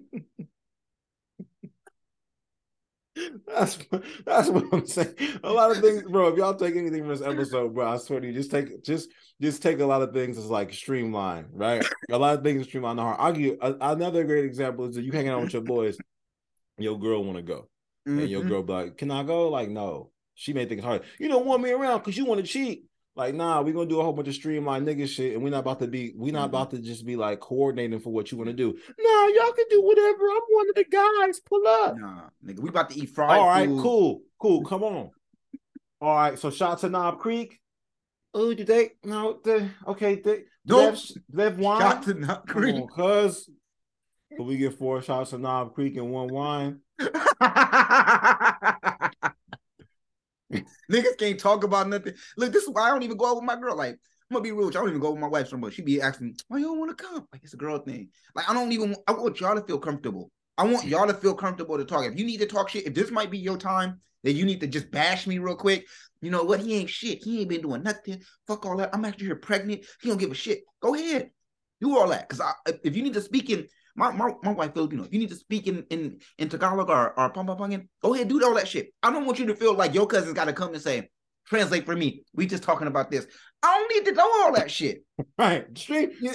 That's 3.47 3.77
that's 4.25 4.49
what 4.49 4.65
I'm 4.71 4.87
saying. 4.87 5.15
A 5.43 5.51
lot 5.51 5.71
of 5.71 5.77
things, 5.77 6.03
bro. 6.03 6.29
If 6.29 6.37
y'all 6.37 6.55
take 6.55 6.75
anything 6.75 7.01
from 7.01 7.09
this 7.09 7.21
episode, 7.21 7.73
bro, 7.73 7.87
I 7.91 7.97
swear 7.97 8.19
to 8.19 8.27
you, 8.27 8.33
just 8.33 8.49
take 8.51 8.83
just 8.83 9.09
just 9.41 9.61
take 9.61 9.79
a 9.79 9.85
lot 9.85 10.01
of 10.01 10.13
things 10.13 10.37
as 10.37 10.45
like 10.45 10.73
streamline, 10.73 11.45
right? 11.51 11.85
A 12.11 12.17
lot 12.17 12.37
of 12.37 12.43
things 12.43 12.65
streamline 12.65 12.95
the 12.95 13.03
heart. 13.03 13.17
I'll 13.19 13.31
give 13.31 13.41
you 13.41 13.57
a- 13.61 13.75
another 13.91 14.23
great 14.23 14.45
example 14.45 14.85
is 14.85 14.95
that 14.95 15.03
you 15.03 15.11
hanging 15.11 15.29
out 15.29 15.41
with 15.41 15.53
your 15.53 15.61
boys, 15.61 15.97
your 16.77 16.99
girl 16.99 17.23
want 17.23 17.37
to 17.37 17.43
go, 17.43 17.69
and 18.05 18.29
your 18.29 18.43
Mhm. 18.43 18.49
girl 18.49 18.63
be 18.63 18.73
like, 18.73 18.97
"Can 18.97 19.11
I 19.11 19.23
go?" 19.23 19.49
Like, 19.49 19.69
no. 19.69 20.09
She 20.35 20.51
may 20.53 20.65
think 20.65 20.79
it's 20.79 20.85
hard. 20.85 21.03
You 21.19 21.27
don't 21.27 21.45
want 21.45 21.61
me 21.61 21.69
around 21.71 21.99
because 21.99 22.17
you 22.17 22.25
want 22.25 22.41
to 22.41 22.47
cheat. 22.47 22.85
Like, 23.15 23.35
nah, 23.35 23.61
we're 23.61 23.73
gonna 23.73 23.87
do 23.89 23.99
a 23.99 24.03
whole 24.03 24.13
bunch 24.13 24.27
of 24.27 24.33
streamline 24.33 24.85
nigga 24.85 25.07
shit, 25.07 25.33
and 25.35 25.43
we're 25.43 25.51
not 25.51 25.59
about 25.59 25.79
to 25.79 25.87
be, 25.87 26.13
we're 26.15 26.33
not 26.33 26.45
Mhm. 26.45 26.49
about 26.49 26.71
to 26.71 26.79
just 26.79 27.05
be 27.05 27.15
like 27.15 27.39
coordinating 27.39 27.99
for 27.99 28.09
what 28.11 28.31
you 28.31 28.37
want 28.39 28.49
to 28.49 28.55
do. 28.55 28.73
Nah, 28.99 29.27
y'all 29.27 29.51
can 29.51 29.65
do 29.69 29.83
whatever. 29.83 30.25
I'm 30.31 30.41
one 30.49 30.69
of 30.69 30.75
the 30.75 30.85
guys. 30.85 31.39
Pull 31.41 31.67
up. 31.67 31.95
Nah, 31.97 32.29
nigga, 32.43 32.59
we 32.59 32.69
about 32.69 32.89
to 32.89 32.99
eat 32.99 33.11
fried 33.11 33.39
All 33.39 33.47
right, 33.47 33.69
food. 33.69 33.81
cool, 33.81 34.21
cool. 34.39 34.63
Come 34.63 34.83
on. 34.83 35.11
All 36.01 36.15
right, 36.15 36.39
so 36.39 36.49
shout 36.49 36.79
to 36.79 36.89
Knob 36.89 37.19
Creek. 37.19 37.59
Oh, 38.33 38.51
did 38.53 38.65
they? 38.65 38.93
No, 39.03 39.39
they 39.43 39.69
okay. 39.87 40.15
They 40.15 40.45
Nope. 40.65 40.93
left, 40.95 41.17
left 41.31 41.57
wine. 41.59 41.81
Shot 41.81 42.03
to 42.03 42.13
Come 42.15 42.41
Creek. 42.47 42.83
cuz. 42.95 43.47
But 44.35 44.45
we 44.45 44.57
get 44.57 44.73
four 44.73 44.99
shots 45.03 45.33
of 45.33 45.41
Knob 45.41 45.75
Creek 45.75 45.95
and 45.97 46.11
one 46.11 46.29
wine. 46.29 46.79
Niggas 50.91 51.17
can't 51.17 51.39
talk 51.39 51.63
about 51.63 51.89
nothing. 51.89 52.13
Look, 52.37 52.53
this 52.53 52.63
is 52.63 52.69
why 52.69 52.83
I 52.83 52.89
don't 52.89 53.03
even 53.03 53.17
go 53.17 53.27
out 53.27 53.35
with 53.35 53.45
my 53.45 53.55
girl. 53.55 53.75
Like, 53.75 53.93
I'm 53.93 54.35
gonna 54.35 54.43
be 54.43 54.51
real 54.51 54.65
with 54.65 54.75
you. 54.75 54.79
I 54.79 54.83
don't 54.83 54.89
even 54.89 55.01
go 55.01 55.11
with 55.11 55.19
my 55.19 55.27
wife 55.27 55.47
so 55.47 55.57
much. 55.57 55.73
She 55.73 55.81
be 55.81 56.01
asking 56.01 56.35
why 56.47 56.57
you 56.59 56.65
don't 56.65 56.79
want 56.79 56.97
to 56.97 57.03
come? 57.03 57.27
Like, 57.31 57.43
it's 57.43 57.53
a 57.53 57.57
girl 57.57 57.79
thing. 57.79 58.09
Like, 58.35 58.49
I 58.49 58.53
don't 58.53 58.71
even 58.71 58.95
I 59.07 59.11
want 59.13 59.39
y'all 59.39 59.55
to 59.55 59.65
feel 59.65 59.79
comfortable. 59.79 60.31
I 60.57 60.65
want 60.65 60.85
y'all 60.85 61.07
to 61.07 61.13
feel 61.13 61.33
comfortable 61.33 61.77
to 61.77 61.85
talk. 61.85 62.05
If 62.05 62.17
you 62.17 62.25
need 62.25 62.39
to 62.39 62.45
talk 62.45 62.69
shit, 62.69 62.85
if 62.85 62.93
this 62.93 63.11
might 63.11 63.31
be 63.31 63.39
your 63.39 63.57
time, 63.57 63.99
that 64.23 64.33
you 64.33 64.45
need 64.45 64.61
to 64.61 64.67
just 64.67 64.89
bash 64.91 65.27
me 65.27 65.37
real 65.37 65.55
quick. 65.55 65.85
You 66.21 66.31
know 66.31 66.43
what? 66.43 66.61
He 66.61 66.75
ain't 66.75 66.89
shit. 66.89 67.23
He 67.23 67.41
ain't 67.41 67.49
been 67.49 67.61
doing 67.61 67.83
nothing. 67.83 68.21
Fuck 68.47 68.65
all 68.65 68.77
that. 68.77 68.93
I'm 68.93 69.05
actually 69.05 69.25
here 69.27 69.35
pregnant. 69.35 69.85
He 70.01 70.09
don't 70.09 70.17
give 70.17 70.31
a 70.31 70.35
shit. 70.35 70.61
Go 70.81 70.95
ahead. 70.95 71.29
Do 71.81 71.97
all 71.97 72.07
that. 72.09 72.29
Cause 72.29 72.39
I 72.39 72.53
if 72.83 72.95
you 72.95 73.03
need 73.03 73.13
to 73.13 73.21
speak 73.21 73.49
in 73.49 73.67
my 73.95 74.11
my, 74.11 74.33
my 74.43 74.51
wife 74.51 74.73
Filipino, 74.73 75.03
if 75.03 75.13
you 75.13 75.19
need 75.19 75.29
to 75.29 75.35
speak 75.35 75.67
in 75.67 75.85
in, 75.89 76.19
in 76.37 76.49
Tagalog 76.49 76.89
or, 76.89 77.19
or 77.19 77.29
Pampanga, 77.29 77.83
go 78.01 78.13
ahead, 78.13 78.27
do 78.27 78.43
all 78.43 78.55
that 78.55 78.67
shit. 78.67 78.93
I 79.01 79.11
don't 79.11 79.25
want 79.25 79.39
you 79.39 79.45
to 79.47 79.55
feel 79.55 79.73
like 79.75 79.93
your 79.93 80.07
cousin's 80.07 80.33
gotta 80.33 80.53
come 80.53 80.73
and 80.73 80.81
say, 80.81 81.09
translate 81.47 81.85
for 81.85 81.95
me. 81.95 82.23
We 82.33 82.47
just 82.47 82.63
talking 82.63 82.87
about 82.87 83.11
this. 83.11 83.27
I 83.61 83.77
don't 83.77 83.93
need 83.95 84.09
to 84.09 84.15
know 84.15 84.29
all 84.43 84.53
that 84.53 84.71
shit. 84.71 85.03
Right, 85.37 85.65
stream, 85.77 86.11
streamline. 86.31 86.33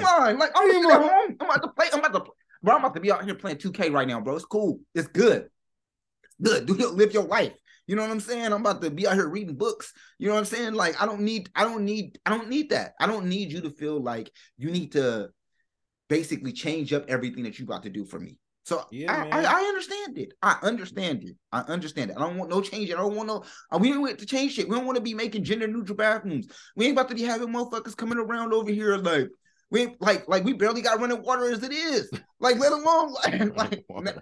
Streamline. 0.00 0.38
Like 0.38 0.50
I'm 0.54 0.70
gonna 0.70 0.94
at 0.94 1.00
home. 1.02 1.36
I'm 1.40 1.46
about 1.46 1.62
to 1.62 1.68
play. 1.68 1.86
I'm 1.92 2.00
about 2.00 2.12
to 2.14 2.20
play. 2.20 2.34
Bro, 2.62 2.74
I'm 2.74 2.80
about 2.80 2.94
to 2.94 3.00
be 3.00 3.10
out 3.10 3.24
here 3.24 3.34
playing 3.34 3.58
2K 3.58 3.92
right 3.92 4.06
now, 4.06 4.20
bro. 4.20 4.36
It's 4.36 4.44
cool. 4.44 4.80
It's 4.94 5.08
good. 5.08 5.48
It's 6.22 6.34
good. 6.42 6.66
Do 6.66 6.74
live 6.74 7.12
your 7.12 7.24
life. 7.24 7.52
You 7.86 7.96
know 7.96 8.02
what 8.02 8.10
I'm 8.10 8.20
saying? 8.20 8.52
I'm 8.52 8.60
about 8.60 8.82
to 8.82 8.90
be 8.90 9.06
out 9.06 9.14
here 9.14 9.28
reading 9.28 9.56
books. 9.56 9.92
You 10.18 10.28
know 10.28 10.34
what 10.34 10.40
I'm 10.40 10.44
saying? 10.46 10.74
Like 10.74 11.00
I 11.00 11.06
don't 11.06 11.22
need, 11.22 11.50
I 11.54 11.64
don't 11.64 11.84
need, 11.84 12.18
I 12.24 12.30
don't 12.30 12.48
need 12.48 12.70
that. 12.70 12.92
I 13.00 13.06
don't 13.06 13.26
need 13.26 13.50
you 13.52 13.62
to 13.62 13.70
feel 13.70 14.00
like 14.00 14.30
you 14.58 14.70
need 14.70 14.92
to 14.92 15.30
basically 16.10 16.52
change 16.52 16.92
up 16.92 17.08
everything 17.08 17.44
that 17.44 17.58
you 17.58 17.64
about 17.64 17.84
to 17.84 17.88
do 17.88 18.04
for 18.04 18.20
me. 18.20 18.36
So 18.64 18.84
Yeah, 18.90 19.26
I. 19.32 19.38
I, 19.38 19.44
I 19.44 19.62
understand 19.62 20.18
it. 20.18 20.34
I 20.42 20.58
understand 20.62 21.24
it. 21.24 21.36
I 21.50 21.60
understand 21.60 22.10
it. 22.10 22.16
I 22.18 22.20
don't 22.20 22.36
want 22.36 22.50
no 22.50 22.60
change. 22.60 22.90
I 22.90 22.96
don't 22.96 23.14
want 23.14 23.28
no. 23.28 23.44
uh, 23.72 23.78
We 23.78 23.88
ain't 23.88 24.00
want 24.02 24.18
to 24.18 24.26
change 24.26 24.52
shit. 24.52 24.68
We 24.68 24.76
don't 24.76 24.84
want 24.84 24.96
to 24.96 25.02
be 25.02 25.14
making 25.14 25.44
gender 25.44 25.66
neutral 25.66 25.96
bathrooms. 25.96 26.48
We 26.76 26.84
ain't 26.84 26.92
about 26.92 27.08
to 27.08 27.14
be 27.14 27.22
having 27.22 27.48
motherfuckers 27.48 27.96
coming 27.96 28.18
around 28.18 28.52
over 28.52 28.70
here 28.70 28.96
like 28.96 29.28
we 29.70 29.96
like 30.00 30.28
like 30.28 30.44
we 30.44 30.52
barely 30.52 30.82
got 30.82 31.00
running 31.00 31.22
water 31.22 31.50
as 31.50 31.62
it 31.62 31.72
is. 31.72 32.10
Like 32.38 32.58
let 32.58 32.72
alone 32.72 33.12
like, 33.56 33.56
like 33.56 33.84
now, 33.88 34.12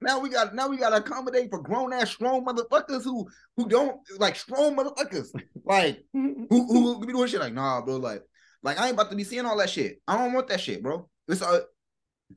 now 0.00 0.18
we 0.20 0.30
got 0.30 0.54
now 0.54 0.68
we 0.68 0.78
got 0.78 0.90
to 0.90 0.96
accommodate 0.96 1.50
for 1.50 1.60
grown 1.60 1.92
ass 1.92 2.10
strong 2.10 2.44
motherfuckers 2.44 3.02
who 3.02 3.28
who 3.56 3.68
don't 3.68 3.98
like 4.18 4.36
strong 4.36 4.76
motherfuckers 4.76 5.28
like 5.64 6.04
who 6.12 6.46
who 6.48 7.00
be 7.04 7.12
doing 7.12 7.28
shit 7.28 7.40
like 7.40 7.52
nah 7.52 7.82
bro 7.82 7.96
like 7.96 8.22
like 8.64 8.80
I 8.80 8.86
ain't 8.86 8.94
about 8.94 9.10
to 9.10 9.16
be 9.16 9.24
seeing 9.24 9.44
all 9.44 9.58
that 9.58 9.68
shit. 9.68 10.00
I 10.08 10.16
don't 10.16 10.32
want 10.32 10.48
that 10.48 10.60
shit, 10.60 10.82
bro. 10.82 11.08
It's 11.28 11.42
uh, 11.42 11.60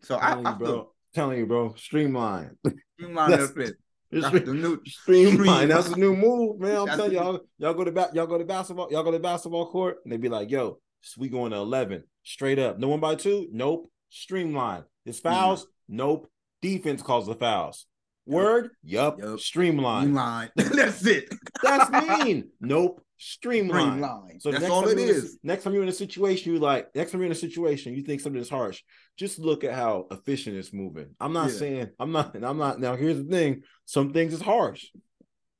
so 0.03 0.17
I, 0.21 0.29
telling 0.29 0.45
I 0.47 0.51
you, 0.51 0.57
feel 0.57 0.67
bro. 0.67 0.91
Telling 1.13 1.38
you, 1.39 1.45
bro. 1.45 1.73
Streamline. 1.77 2.57
streamline 2.95 3.31
That's- 3.31 3.51
that. 3.51 3.73
That's 4.09 4.31
the 4.31 4.53
new 4.53 4.81
Streamline. 4.85 5.67
That's 5.67 5.89
the 5.89 5.97
new 5.97 6.15
move, 6.15 6.61
man. 6.61 6.77
I'm 6.77 6.88
telling 6.88 7.11
y'all. 7.11 7.41
Y'all 7.57 7.73
go 7.73 7.83
to 7.83 7.91
ba- 7.91 8.09
y'all 8.13 8.25
go 8.25 8.38
to 8.38 8.45
basketball. 8.45 8.88
Y'all 8.89 9.03
go 9.03 9.11
to 9.11 9.19
basketball 9.19 9.69
court, 9.69 9.97
and 10.03 10.13
they 10.13 10.15
be 10.15 10.29
like, 10.29 10.49
"Yo, 10.49 10.79
we 11.17 11.27
going 11.27 11.51
to 11.51 11.57
eleven 11.57 12.03
straight 12.23 12.57
up. 12.57 12.79
No 12.79 12.88
one 12.88 13.01
by 13.01 13.15
two. 13.15 13.49
Nope. 13.51 13.91
Streamline. 14.09 14.83
It's 15.05 15.19
fouls. 15.19 15.67
Nope. 15.89 16.29
Defense 16.61 17.01
calls 17.01 17.27
the 17.27 17.35
fouls. 17.35 17.85
Word. 18.25 18.71
Yup. 18.83 19.19
Yup. 19.19 19.39
Streamline. 19.39 20.03
streamline. 20.03 20.49
That's 20.55 21.05
it. 21.05 21.33
That's 21.61 21.89
mean. 21.89 22.49
nope. 22.61 23.01
Streamline. 23.18 23.97
Streamline. 23.99 24.39
So 24.39 24.51
That's 24.51 24.61
next 24.61 24.72
all 24.72 24.84
time 24.84 24.97
it 24.99 25.09
in 25.09 25.15
a- 25.15 25.30
next 25.43 25.63
time 25.63 25.74
you're 25.74 25.84
in 25.84 25.89
a 25.89 25.93
situation, 25.93 26.53
you 26.53 26.59
like 26.59 26.93
next 26.95 27.11
time 27.11 27.20
you're 27.22 27.26
in 27.26 27.32
a 27.32 27.36
situation, 27.36 27.95
you 27.95 28.03
think 28.03 28.22
something 28.22 28.41
is 28.41 28.49
harsh. 28.49 28.84
Just 29.18 29.39
look 29.39 29.63
at 29.63 29.74
how 29.74 30.05
efficient 30.11 30.55
it's 30.55 30.72
moving. 30.72 31.15
I'm 31.20 31.34
not 31.34 31.49
Yeah. 31.49 31.55
saying 31.57 31.89
I'm 31.99 32.11
not, 32.11 32.36
and 32.36 32.45
I'm 32.45 32.57
not. 32.57 32.80
Now 32.80 32.95
here's 32.95 33.18
the 33.18 33.24
thing: 33.30 33.63
some 33.86 34.13
things 34.13 34.34
is 34.34 34.41
harsh. 34.41 34.86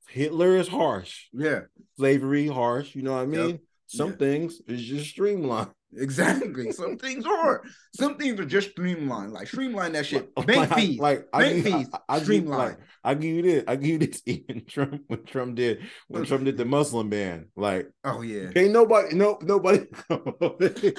Hitler 0.08 0.56
is 0.56 0.68
harsh. 0.68 1.24
Yeah, 1.32 1.62
Slavery 1.96 2.46
harsh. 2.46 2.94
You 2.94 3.02
know 3.02 3.12
what 3.14 3.28
I 3.28 3.30
Yep. 3.32 3.46
mean? 3.46 3.58
Some 3.86 4.10
Yeah. 4.10 4.16
things 4.16 4.60
is 4.68 4.82
just 4.84 5.10
streamlined. 5.10 5.70
Exactly. 5.96 6.72
Some 6.72 6.96
things 6.98 7.24
are. 7.26 7.62
Some 7.94 8.16
things 8.16 8.38
are 8.40 8.44
just 8.44 8.70
streamlined. 8.70 9.32
Like 9.32 9.48
streamline 9.48 9.92
that 9.92 10.06
shit. 10.06 10.34
Bank 10.34 10.48
like, 10.48 10.72
I- 10.72 10.74
fees. 10.76 10.98
like 10.98 11.28
I 11.32 11.38
Bank 11.40 11.64
give- 11.64 11.74
fees. 11.74 11.88
I, 11.92 11.96
I, 11.96 12.16
I 12.16 12.20
streamline. 12.20 12.58
like 12.58 12.78
I 13.04 13.14
give 13.14 13.34
you 13.36 13.42
this. 13.42 13.64
I 13.68 13.76
give 13.76 13.88
you 13.90 13.98
this. 13.98 14.22
Even 14.26 14.64
Trump 14.66 15.02
when 15.06 15.24
Trump 15.24 15.54
did 15.56 15.80
when 16.08 16.24
Trump 16.24 16.44
did 16.44 16.56
the 16.56 16.64
Muslim 16.64 17.08
ban, 17.08 17.46
like 17.56 17.88
oh 18.04 18.22
yeah. 18.22 18.50
Ain't 18.56 18.72
nobody, 18.72 19.14
no, 19.16 19.38
nobody. 19.42 19.86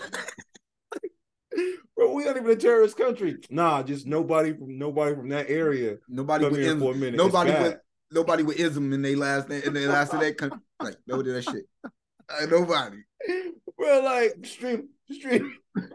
Bro, 1.96 2.14
we 2.14 2.26
aren't 2.26 2.38
even 2.38 2.52
a 2.52 2.56
terrorist 2.56 2.96
country. 2.96 3.38
Nah, 3.50 3.84
just 3.84 4.08
nobody 4.08 4.54
from 4.54 4.78
nobody 4.78 5.16
from 5.16 5.30
that 5.30 5.50
area 5.50 5.98
Nobody 6.08 6.46
with 6.46 6.60
ism, 6.60 6.80
for 6.80 6.94
a 6.94 6.96
minute. 6.96 7.18
nobody 7.18 7.52
with 7.52 7.78
nobody 8.12 8.44
with 8.44 8.58
ism 8.60 8.94
in 8.94 9.02
their 9.02 9.18
last 9.18 9.50
in 9.50 9.74
their 9.74 9.90
last 9.90 10.14
of 10.14 10.22
that 10.22 10.38
country. 10.38 10.60
Like 10.82 10.96
nobody 11.06 11.32
that 11.34 11.44
shit. 11.44 11.66
Uh, 11.84 12.46
nobody. 12.50 12.98
Bro, 13.80 14.02
like 14.02 14.46
stream, 14.46 14.90
stream. 15.10 15.56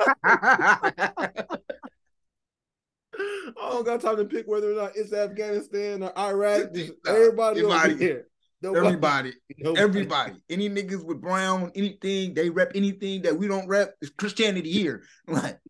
I 0.00 1.30
don't 3.56 3.84
got 3.84 4.00
time 4.00 4.18
to 4.18 4.24
pick 4.26 4.46
whether 4.46 4.70
or 4.70 4.76
not 4.76 4.92
it's 4.94 5.12
Afghanistan 5.12 6.02
or 6.02 6.16
Iraq. 6.18 6.70
Everybody 7.06 7.60
everybody. 7.60 7.96
here. 7.96 8.28
Nobody, 8.60 8.86
everybody. 8.86 9.32
nobody. 9.58 9.82
Everybody. 9.82 10.34
Any 10.50 10.68
niggas 10.68 11.04
with 11.04 11.20
brown, 11.20 11.72
anything, 11.74 12.34
they 12.34 12.50
rep 12.50 12.72
anything 12.74 13.22
that 13.22 13.36
we 13.36 13.48
don't 13.48 13.68
rep. 13.68 13.94
It's 14.02 14.10
Christianity 14.10 14.70
here. 14.70 15.02
Like 15.28 15.60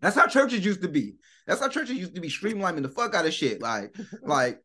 that's 0.00 0.16
how 0.16 0.26
churches 0.26 0.64
used 0.64 0.82
to 0.82 0.88
be. 0.88 1.16
That's 1.46 1.60
how 1.60 1.68
churches 1.68 1.96
used 1.96 2.14
to 2.14 2.20
be 2.20 2.28
streamlining 2.28 2.82
the 2.82 2.88
fuck 2.88 3.14
out 3.14 3.26
of 3.26 3.32
shit. 3.32 3.60
Like, 3.60 3.94
like, 4.22 4.62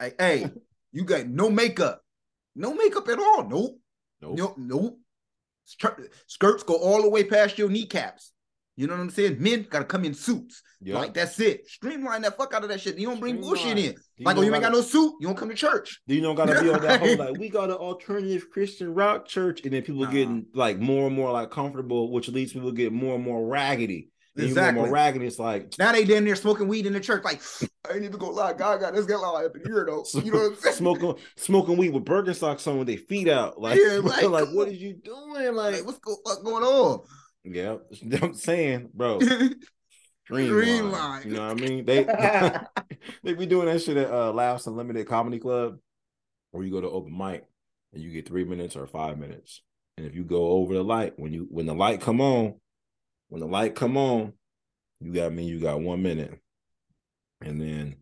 like, 0.00 0.16
hey, 0.20 0.50
you 0.92 1.04
got 1.04 1.26
no 1.26 1.50
makeup. 1.50 2.02
No 2.54 2.74
makeup 2.74 3.08
at 3.08 3.18
all. 3.18 3.48
Nope. 3.48 3.78
Nope. 4.20 4.36
Nope. 4.38 4.54
Nope. 4.58 4.98
Skirts 6.26 6.62
go 6.62 6.74
all 6.76 7.02
the 7.02 7.10
way 7.10 7.24
past 7.24 7.58
your 7.58 7.68
kneecaps. 7.68 8.32
You 8.76 8.86
know 8.86 8.92
what 8.92 9.00
I'm 9.00 9.10
saying? 9.10 9.42
Men 9.42 9.66
gotta 9.70 9.86
come 9.86 10.04
in 10.04 10.12
suits. 10.12 10.62
Yup. 10.82 10.98
Like 10.98 11.14
that's 11.14 11.40
it. 11.40 11.66
Streamline 11.66 12.20
that 12.22 12.36
fuck 12.36 12.52
out 12.52 12.62
of 12.62 12.68
that 12.68 12.80
shit. 12.80 12.98
You 12.98 13.06
don't 13.08 13.18
bring 13.18 13.40
bullshit 13.40 13.78
in. 13.78 13.92
Do 13.94 14.00
you 14.18 14.26
Like, 14.26 14.36
oh, 14.36 14.40
know 14.40 14.46
you 14.46 14.52
ain't 14.54 14.62
got 14.62 14.72
no 14.72 14.82
suit. 14.82 15.14
You 15.18 15.28
don't 15.28 15.36
come 15.36 15.48
to 15.48 15.54
church. 15.54 16.00
You 16.06 16.20
don't 16.20 16.34
gotta 16.34 16.62
be 16.62 16.68
on 16.68 16.82
that 16.82 17.00
whole 17.00 17.16
like 17.18 17.38
we 17.38 17.48
got 17.48 17.70
an 17.70 17.76
alternative 17.76 18.50
Christian 18.50 18.92
rock 18.92 19.26
church, 19.26 19.62
and 19.64 19.72
then 19.72 19.82
people 19.82 20.02
Nah. 20.02 20.10
getting 20.10 20.46
like 20.52 20.78
more 20.78 21.06
and 21.06 21.16
more 21.16 21.32
like 21.32 21.50
comfortable, 21.50 22.12
which 22.12 22.28
leads 22.28 22.52
people 22.52 22.70
to 22.70 22.76
get 22.76 22.92
more 22.92 23.14
and 23.14 23.24
more 23.24 23.46
raggedy. 23.46 24.10
You 24.36 24.44
Exactly. 24.44 24.82
more 24.82 24.90
raggedy. 24.90 25.26
It's 25.26 25.38
like 25.38 25.74
Now 25.78 25.92
they 25.92 26.04
down 26.04 26.24
there 26.24 26.36
smoking 26.36 26.68
weed 26.68 26.86
in 26.86 26.92
the 26.92 27.00
church. 27.00 27.24
Like, 27.24 27.40
I 27.88 27.94
ain't 27.94 28.04
even 28.04 28.18
gonna 28.18 28.32
lie, 28.32 28.52
God 28.52 28.80
got 28.80 28.94
this 28.94 29.06
guy 29.06 29.14
up 29.16 29.56
in 29.56 29.62
here 29.64 29.86
though. 29.88 30.04
You 30.22 30.30
know 30.32 30.38
what 30.40 30.46
I'm 30.52 30.56
saying? 30.56 30.76
smoking 30.76 31.14
smoking 31.36 31.76
weed 31.76 31.90
with 31.94 32.04
Birkenstocks 32.04 32.66
on 32.66 32.78
with 32.78 32.88
their 32.88 32.98
feet 32.98 33.28
out. 33.28 33.58
Like, 33.60 33.78
Yeah, 33.82 33.98
like, 34.02 34.28
like, 34.28 34.48
what 34.50 34.68
is 34.68 34.78
you 34.78 34.94
doing? 34.94 35.54
Like, 35.54 35.74
Like, 35.74 35.86
what's 35.86 35.98
go- 35.98 36.16
fuck 36.26 36.44
going 36.44 36.64
on? 36.64 37.00
yeah, 37.44 37.76
I'm 38.22 38.34
saying, 38.34 38.90
bro, 38.92 39.20
streamline. 40.24 40.90
line. 40.90 41.22
You 41.24 41.34
know 41.34 41.46
what 41.48 41.62
I 41.62 41.66
mean? 41.68 41.84
They 41.84 42.04
they 43.22 43.34
be 43.34 43.46
doing 43.46 43.66
that 43.66 43.80
shit 43.82 43.96
at 43.96 44.10
uh 44.10 44.32
Laughs 44.32 44.66
Unlimited 44.66 45.06
Comedy 45.06 45.38
Club, 45.38 45.78
where 46.50 46.64
you 46.64 46.70
go 46.72 46.80
to 46.80 46.88
open 46.90 47.16
mic 47.16 47.44
and 47.92 48.02
you 48.02 48.10
get 48.10 48.26
three 48.28 48.44
minutes 48.44 48.76
or 48.76 48.86
five 48.86 49.18
minutes. 49.18 49.62
And 49.96 50.06
if 50.06 50.14
you 50.14 50.24
go 50.24 50.48
over 50.48 50.74
the 50.74 50.82
light, 50.82 51.14
when 51.16 51.32
you 51.32 51.46
when 51.50 51.66
the 51.66 51.74
light 51.74 52.00
come 52.00 52.20
on, 52.20 52.54
when 53.28 53.40
the 53.40 53.46
light 53.46 53.74
come 53.74 53.96
on, 53.96 54.32
you 55.00 55.12
got 55.12 55.32
me, 55.32 55.44
you 55.44 55.60
got 55.60 55.80
one 55.80 56.02
minute. 56.02 56.38
And 57.40 57.60
then 57.60 57.96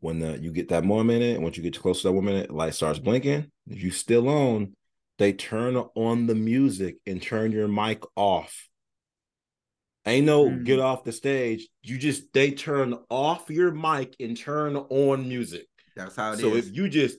when 0.00 0.18
the 0.18 0.38
you 0.38 0.50
get 0.52 0.68
that 0.68 0.84
one 0.84 1.06
minute, 1.06 1.34
and 1.36 1.42
once 1.42 1.56
you 1.56 1.62
get 1.62 1.78
close 1.78 2.02
to 2.02 2.08
that 2.08 2.12
one 2.12 2.24
minute, 2.24 2.50
light 2.50 2.74
starts 2.74 2.98
blinking. 2.98 3.50
If 3.68 3.82
you 3.82 3.90
still 3.90 4.28
on, 4.28 4.74
they 5.18 5.32
turn 5.32 5.76
on 5.76 6.26
the 6.26 6.34
music 6.34 6.96
and 7.06 7.22
turn 7.22 7.52
your 7.52 7.68
mic 7.68 8.02
off. 8.16 8.68
Ain't 10.04 10.26
no 10.26 10.44
Mm. 10.50 10.64
get 10.64 10.78
off 10.78 11.04
the 11.04 11.12
stage. 11.12 11.68
You 11.82 11.98
just 11.98 12.32
they 12.32 12.52
turn 12.52 12.94
off 13.10 13.50
your 13.50 13.72
mic 13.72 14.14
and 14.20 14.36
turn 14.36 14.76
on 14.76 15.28
music. 15.28 15.66
That's 15.96 16.14
how 16.14 16.32
it 16.32 16.34
is. 16.34 16.40
so 16.40 16.54
if 16.54 16.76
you 16.76 16.88
just 16.88 17.18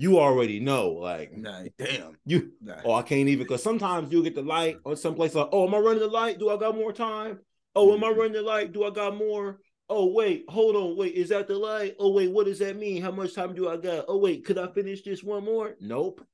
you 0.00 0.18
already 0.18 0.60
know, 0.60 0.88
like 0.92 1.36
Nah, 1.36 1.64
damn. 1.78 2.16
you 2.24 2.52
Nah. 2.62 2.76
oh 2.84 2.94
I 2.94 3.02
can't 3.02 3.28
even 3.28 3.44
because 3.44 3.62
sometimes 3.62 4.10
you'll 4.10 4.22
get 4.22 4.34
the 4.34 4.42
light 4.42 4.78
or 4.84 4.96
someplace 4.96 5.34
like, 5.34 5.48
oh, 5.52 5.68
am 5.68 5.74
I 5.74 5.78
running 5.78 6.00
the 6.00 6.08
light? 6.08 6.38
Do 6.38 6.48
I 6.48 6.56
got 6.56 6.74
more 6.74 6.92
time? 6.92 7.40
Oh, 7.76 7.92
am 7.94 8.02
I 8.02 8.08
mm-hmm. 8.08 8.18
running 8.18 8.32
the 8.32 8.42
light? 8.42 8.72
Do 8.72 8.84
I 8.84 8.90
got 8.90 9.14
more? 9.16 9.60
Oh, 9.90 10.06
wait, 10.12 10.44
hold 10.48 10.74
on, 10.76 10.96
wait, 10.96 11.14
is 11.14 11.28
that 11.28 11.48
the 11.48 11.56
light? 11.58 11.96
Oh, 11.98 12.12
wait, 12.12 12.30
what 12.30 12.46
does 12.46 12.60
that 12.60 12.76
mean? 12.76 13.02
How 13.02 13.10
much 13.10 13.34
time 13.34 13.54
do 13.54 13.68
I 13.68 13.76
got? 13.76 14.06
Oh, 14.08 14.18
wait, 14.18 14.44
could 14.44 14.56
I 14.56 14.68
finish 14.72 15.02
this 15.02 15.22
one 15.22 15.44
more? 15.44 15.76
Nope. 15.80 16.24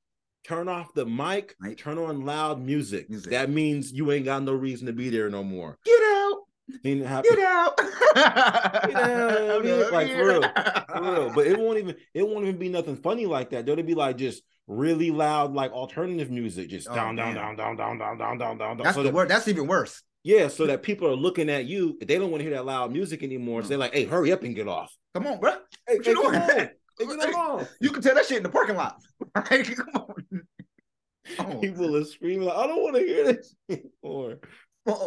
Turn 0.45 0.69
off 0.69 0.93
the 0.93 1.05
mic, 1.05 1.55
Right. 1.59 1.77
turn 1.77 1.97
on 1.97 2.25
loud 2.25 2.61
music. 2.61 3.09
Music. 3.09 3.31
That 3.31 3.49
means 3.49 3.91
you 3.91 4.11
ain't 4.13 4.25
got 4.25 4.43
no 4.43 4.53
reason 4.53 4.87
to 4.87 4.93
be 4.93 5.09
there 5.09 5.29
no 5.29 5.43
more. 5.43 5.77
Get 5.83 6.01
out. 6.03 6.37
Seen 6.83 7.01
it 7.01 7.07
happen. 7.07 7.31
Get 7.35 7.45
out. 7.45 7.77
Get 7.77 8.95
out. 8.95 9.91
Like, 9.93 10.09
for 10.09 10.25
real. 10.25 10.41
For 10.41 11.01
real. 11.01 11.31
But 11.33 11.47
it 11.47 11.57
won't 11.57 11.77
even 11.79 11.95
it 12.13 12.27
won't 12.27 12.45
even 12.45 12.57
be 12.57 12.69
nothing 12.69 12.97
funny 12.97 13.25
like 13.25 13.51
that. 13.51 13.67
It'll 13.67 13.83
be 13.83 13.95
like 13.95 14.17
just 14.17 14.43
really 14.67 15.11
loud, 15.11 15.53
like 15.53 15.71
alternative 15.71 16.29
music, 16.29 16.69
just 16.69 16.89
Oh, 16.89 16.95
down, 16.95 17.15
down, 17.15 17.33
down, 17.35 17.55
down, 17.55 17.77
down, 17.77 17.97
down, 17.97 18.17
down, 18.17 18.37
down, 18.37 18.57
down, 18.57 18.57
down. 18.57 18.77
That's 18.77 18.95
So 18.95 19.03
the 19.03 19.09
that- 19.09 19.15
word. 19.15 19.29
That's 19.29 19.47
even 19.47 19.67
worse. 19.67 20.03
Yeah, 20.23 20.49
so 20.49 20.65
that 20.67 20.83
people 20.83 21.07
are 21.07 21.15
looking 21.15 21.49
at 21.49 21.65
you. 21.65 21.97
They 22.05 22.17
don't 22.17 22.29
want 22.31 22.41
to 22.41 22.45
hear 22.45 22.57
that 22.57 22.65
loud 22.65 22.91
music 22.91 23.23
anymore. 23.23 23.61
So 23.61 23.67
mm. 23.67 23.69
they're 23.69 23.77
like, 23.77 23.93
"Hey, 23.93 24.03
hurry 24.03 24.33
up 24.33 24.43
and 24.43 24.53
get 24.53 24.67
off." 24.67 24.93
Come 25.13 25.25
on, 25.25 25.39
bro. 25.39 25.53
Hey, 25.87 25.95
What 25.97 26.05
you 26.05 26.15
hey, 26.15 26.21
doing? 26.21 26.35
on. 26.35 26.49
Hey, 26.49 26.69
get 26.99 27.35
off. 27.35 27.69
You 27.79 27.91
can 27.91 28.01
tell 28.01 28.15
that 28.15 28.25
shit 28.25 28.37
in 28.37 28.43
the 28.43 28.49
parking 28.49 28.75
lot. 28.75 28.97
Like, 29.35 29.73
come 29.75 29.87
on. 29.95 30.41
Oh, 31.39 31.59
People 31.61 31.95
are 31.95 32.03
screaming 32.03 32.45
like, 32.47 32.57
"I 32.57 32.67
don't 32.67 32.83
want 32.83 32.95
to 32.97 33.01
hear 33.03 33.25
this 33.33 33.55
anymore." 33.69 34.39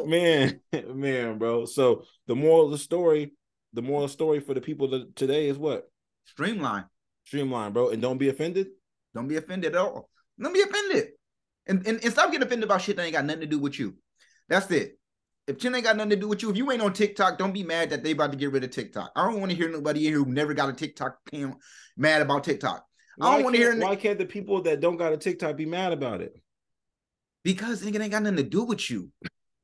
Man, 0.06 0.60
man, 0.94 1.38
bro. 1.38 1.64
So 1.66 2.04
the 2.26 2.36
moral 2.36 2.66
of 2.66 2.70
the 2.72 2.78
story, 2.78 3.32
the 3.72 3.82
moral 3.82 4.08
story 4.08 4.40
for 4.40 4.54
the 4.54 4.60
people 4.60 4.88
that 4.88 5.16
today 5.16 5.48
is 5.48 5.58
what? 5.58 5.90
Streamline. 6.24 6.84
Streamline, 7.24 7.72
bro, 7.72 7.90
and 7.90 8.02
don't 8.02 8.18
be 8.18 8.28
offended. 8.28 8.68
Don't 9.14 9.28
be 9.28 9.36
offended 9.36 9.74
at 9.74 9.80
all. 9.80 10.08
Don't 10.40 10.54
be 10.54 10.62
offended. 10.62 11.08
And, 11.66 11.86
and, 11.86 12.02
and 12.02 12.12
stop 12.12 12.30
getting 12.30 12.46
offended 12.46 12.64
about 12.64 12.82
shit 12.82 12.96
that 12.96 13.04
ain't 13.04 13.12
got 13.12 13.24
nothing 13.24 13.42
to 13.42 13.46
do 13.46 13.58
with 13.58 13.78
you. 13.78 13.94
That's 14.48 14.70
it. 14.70 14.98
If 15.46 15.60
shit 15.60 15.74
ain't 15.74 15.84
got 15.84 15.96
nothing 15.96 16.10
to 16.10 16.16
do 16.16 16.28
with 16.28 16.42
you, 16.42 16.50
if 16.50 16.56
you 16.56 16.70
ain't 16.70 16.82
on 16.82 16.92
TikTok, 16.92 17.38
don't 17.38 17.52
be 17.52 17.62
mad 17.62 17.90
that 17.90 18.02
they 18.02 18.12
about 18.12 18.32
to 18.32 18.38
get 18.38 18.52
rid 18.52 18.64
of 18.64 18.70
TikTok. 18.70 19.12
I 19.16 19.26
don't 19.26 19.40
want 19.40 19.50
to 19.50 19.56
hear 19.56 19.68
nobody 19.68 20.06
in 20.06 20.12
here 20.12 20.24
who 20.24 20.30
never 20.30 20.54
got 20.54 20.68
a 20.68 20.72
TikTok 20.72 21.18
mad 21.96 22.22
about 22.22 22.44
TikTok. 22.44 22.84
I 23.20 23.34
don't 23.34 23.44
want 23.44 23.56
to 23.56 23.62
hear 23.62 23.78
Why 23.78 23.96
can't 23.96 24.18
the 24.18 24.26
people 24.26 24.62
that 24.62 24.80
don't 24.80 24.96
got 24.96 25.12
a 25.12 25.16
TikTok 25.16 25.56
be 25.56 25.66
mad 25.66 25.92
about 25.92 26.20
it? 26.20 26.40
because 27.42 27.82
it 27.82 27.94
ain't 27.94 28.10
got 28.10 28.22
nothing 28.22 28.36
to 28.36 28.42
do 28.42 28.64
with 28.64 28.90
you. 28.90 29.10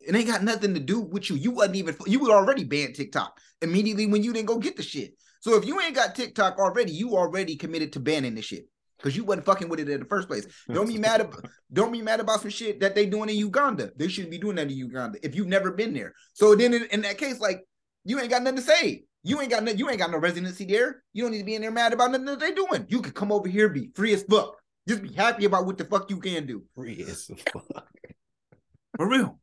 It 0.06 0.14
ain't 0.14 0.28
got 0.28 0.42
nothing 0.42 0.74
to 0.74 0.80
do 0.80 1.00
with 1.00 1.30
you. 1.30 1.36
You 1.36 1.50
wasn't 1.50 1.76
even 1.76 1.96
you 2.06 2.18
would 2.20 2.30
already 2.30 2.64
ban 2.64 2.92
TikTok 2.92 3.38
immediately 3.62 4.06
when 4.06 4.22
you 4.22 4.32
didn't 4.32 4.48
go 4.48 4.58
get 4.58 4.76
the 4.76 4.82
shit. 4.82 5.14
So 5.40 5.56
if 5.56 5.66
you 5.66 5.80
ain't 5.80 5.94
got 5.94 6.14
TikTok 6.14 6.58
already, 6.58 6.92
you 6.92 7.16
already 7.16 7.56
committed 7.56 7.92
to 7.94 8.00
banning 8.00 8.34
the 8.34 8.42
shit. 8.42 8.66
because 8.98 9.16
you 9.16 9.24
wasn't 9.24 9.46
fucking 9.46 9.68
with 9.68 9.80
it 9.80 9.88
in 9.88 10.00
the 10.00 10.06
first 10.06 10.28
place. 10.28 10.46
Don't 10.72 10.88
be 10.88 10.98
mad 10.98 11.20
about 11.20 11.44
don't 11.72 11.92
be 11.92 12.02
mad 12.02 12.20
about 12.20 12.40
some 12.40 12.50
shit 12.50 12.80
that 12.80 12.94
they 12.94 13.06
doing 13.06 13.28
in 13.28 13.36
Uganda. 13.36 13.90
They 13.96 14.08
shouldn't 14.08 14.30
be 14.30 14.38
doing 14.38 14.56
that 14.56 14.70
in 14.70 14.76
Uganda 14.76 15.18
if 15.22 15.34
you've 15.34 15.46
never 15.46 15.70
been 15.70 15.92
there. 15.92 16.12
So 16.32 16.54
then 16.54 16.74
in, 16.74 16.84
in 16.86 17.02
that 17.02 17.18
case, 17.18 17.40
like 17.40 17.64
you 18.04 18.18
ain't 18.20 18.30
got 18.30 18.42
nothing 18.42 18.56
to 18.56 18.62
say. 18.62 19.04
You 19.22 19.40
ain't 19.40 19.50
got 19.50 19.64
no, 19.64 19.72
you 19.72 19.88
ain't 19.90 19.98
got 19.98 20.12
no 20.12 20.18
residency 20.18 20.64
there. 20.64 21.02
You 21.12 21.24
don't 21.24 21.32
need 21.32 21.40
to 21.40 21.44
be 21.44 21.56
in 21.56 21.62
there 21.62 21.72
mad 21.72 21.92
about 21.92 22.12
nothing 22.12 22.26
that 22.26 22.38
they 22.38 22.52
doing. 22.52 22.86
You 22.88 23.02
can 23.02 23.12
come 23.12 23.32
over 23.32 23.48
here, 23.48 23.68
be 23.68 23.90
free 23.94 24.14
as 24.14 24.22
fuck. 24.22 24.54
Just 24.88 25.02
be 25.02 25.12
happy 25.12 25.46
about 25.46 25.66
what 25.66 25.78
the 25.78 25.84
fuck 25.84 26.08
you 26.10 26.20
can 26.20 26.46
do. 26.46 26.62
Free 26.76 27.04
as 27.08 27.28
fuck. 27.52 27.88
For 28.96 29.08
real. 29.08 29.40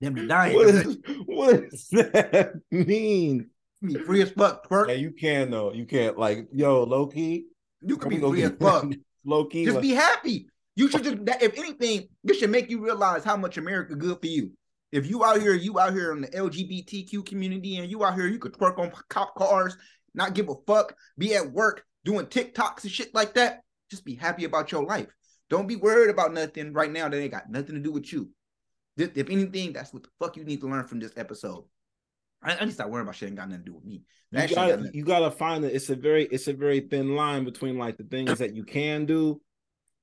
Them 0.00 0.14
to 0.16 0.26
dying. 0.26 0.56
What, 0.56 0.68
is, 0.68 0.98
what 1.26 1.70
does 1.70 1.88
that 1.90 2.60
mean? 2.70 3.50
be 3.82 3.94
free 3.94 4.22
as 4.22 4.30
fuck. 4.30 4.68
Twerk. 4.68 4.88
Yeah, 4.88 4.94
you 4.94 5.12
can 5.12 5.50
though. 5.50 5.72
You 5.72 5.86
can't 5.86 6.18
like 6.18 6.48
yo, 6.52 6.84
low 6.84 7.06
key. 7.06 7.46
You 7.82 7.96
can 7.96 8.10
be 8.10 8.18
free 8.18 8.42
as 8.42 8.52
fuck. 8.60 8.86
low 9.24 9.44
key. 9.46 9.64
Just 9.64 9.76
like, 9.76 9.82
be 9.82 9.90
happy. 9.90 10.48
You 10.74 10.88
should 10.88 11.04
just 11.04 11.24
that, 11.24 11.42
if 11.42 11.56
anything, 11.58 12.08
this 12.22 12.38
should 12.38 12.50
make 12.50 12.70
you 12.70 12.84
realize 12.84 13.24
how 13.24 13.36
much 13.36 13.56
America 13.56 13.94
good 13.94 14.20
for 14.20 14.26
you. 14.26 14.52
If 14.92 15.08
you 15.08 15.24
out 15.24 15.40
here, 15.40 15.54
you 15.54 15.80
out 15.80 15.92
here 15.92 16.12
in 16.12 16.20
the 16.20 16.28
LGBTQ 16.28 17.26
community, 17.26 17.76
and 17.76 17.90
you 17.90 18.04
out 18.04 18.14
here, 18.14 18.26
you 18.26 18.38
could 18.38 18.52
twerk 18.52 18.78
on 18.78 18.92
cop 19.08 19.34
cars, 19.34 19.76
not 20.14 20.34
give 20.34 20.48
a 20.48 20.54
fuck, 20.66 20.94
be 21.18 21.34
at 21.34 21.50
work 21.50 21.84
doing 22.04 22.26
TikToks 22.26 22.84
and 22.84 22.92
shit 22.92 23.14
like 23.14 23.34
that. 23.34 23.60
Just 23.90 24.04
be 24.04 24.14
happy 24.14 24.44
about 24.44 24.70
your 24.72 24.84
life. 24.84 25.08
Don't 25.48 25.68
be 25.68 25.76
worried 25.76 26.10
about 26.10 26.34
nothing 26.34 26.72
right 26.72 26.90
now 26.90 27.08
that 27.08 27.18
ain't 27.18 27.32
got 27.32 27.50
nothing 27.50 27.74
to 27.74 27.80
do 27.80 27.92
with 27.92 28.12
you. 28.12 28.30
If 28.96 29.16
if 29.16 29.30
anything, 29.30 29.72
that's 29.72 29.92
what 29.92 30.02
the 30.04 30.08
fuck 30.18 30.36
you 30.36 30.44
need 30.44 30.60
to 30.60 30.68
learn 30.68 30.86
from 30.86 31.00
this 31.00 31.12
episode. 31.16 31.64
I, 32.42 32.56
I 32.56 32.60
need 32.60 32.66
to 32.66 32.72
stop 32.72 32.88
worrying 32.88 33.06
about 33.06 33.16
shit 33.16 33.28
ain't 33.28 33.36
got 33.36 33.48
nothing 33.48 33.64
to 33.64 33.70
do 33.70 33.74
with 33.74 33.84
me. 33.84 34.02
That 34.32 34.50
you 34.50 34.56
got 34.56 34.68
gotta, 34.68 34.76
nothing- 34.82 34.94
you 34.94 35.04
gotta 35.04 35.30
find 35.30 35.64
it. 35.64 35.74
It's 35.74 35.90
a 35.90 35.96
very, 35.96 36.24
it's 36.24 36.48
a 36.48 36.52
very 36.52 36.80
thin 36.80 37.14
line 37.16 37.44
between 37.44 37.78
like 37.78 37.96
the 37.96 38.04
things 38.04 38.38
that 38.38 38.54
you 38.54 38.64
can 38.64 39.06
do. 39.06 39.40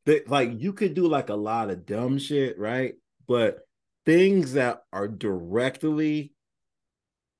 That 0.05 0.29
like 0.29 0.61
you 0.61 0.73
could 0.73 0.93
do 0.93 1.07
like 1.07 1.29
a 1.29 1.35
lot 1.35 1.69
of 1.69 1.85
dumb 1.85 2.19
shit, 2.19 2.59
right? 2.59 2.93
But 3.27 3.59
things 4.05 4.53
that 4.53 4.81
are 4.91 5.07
directly, 5.07 6.33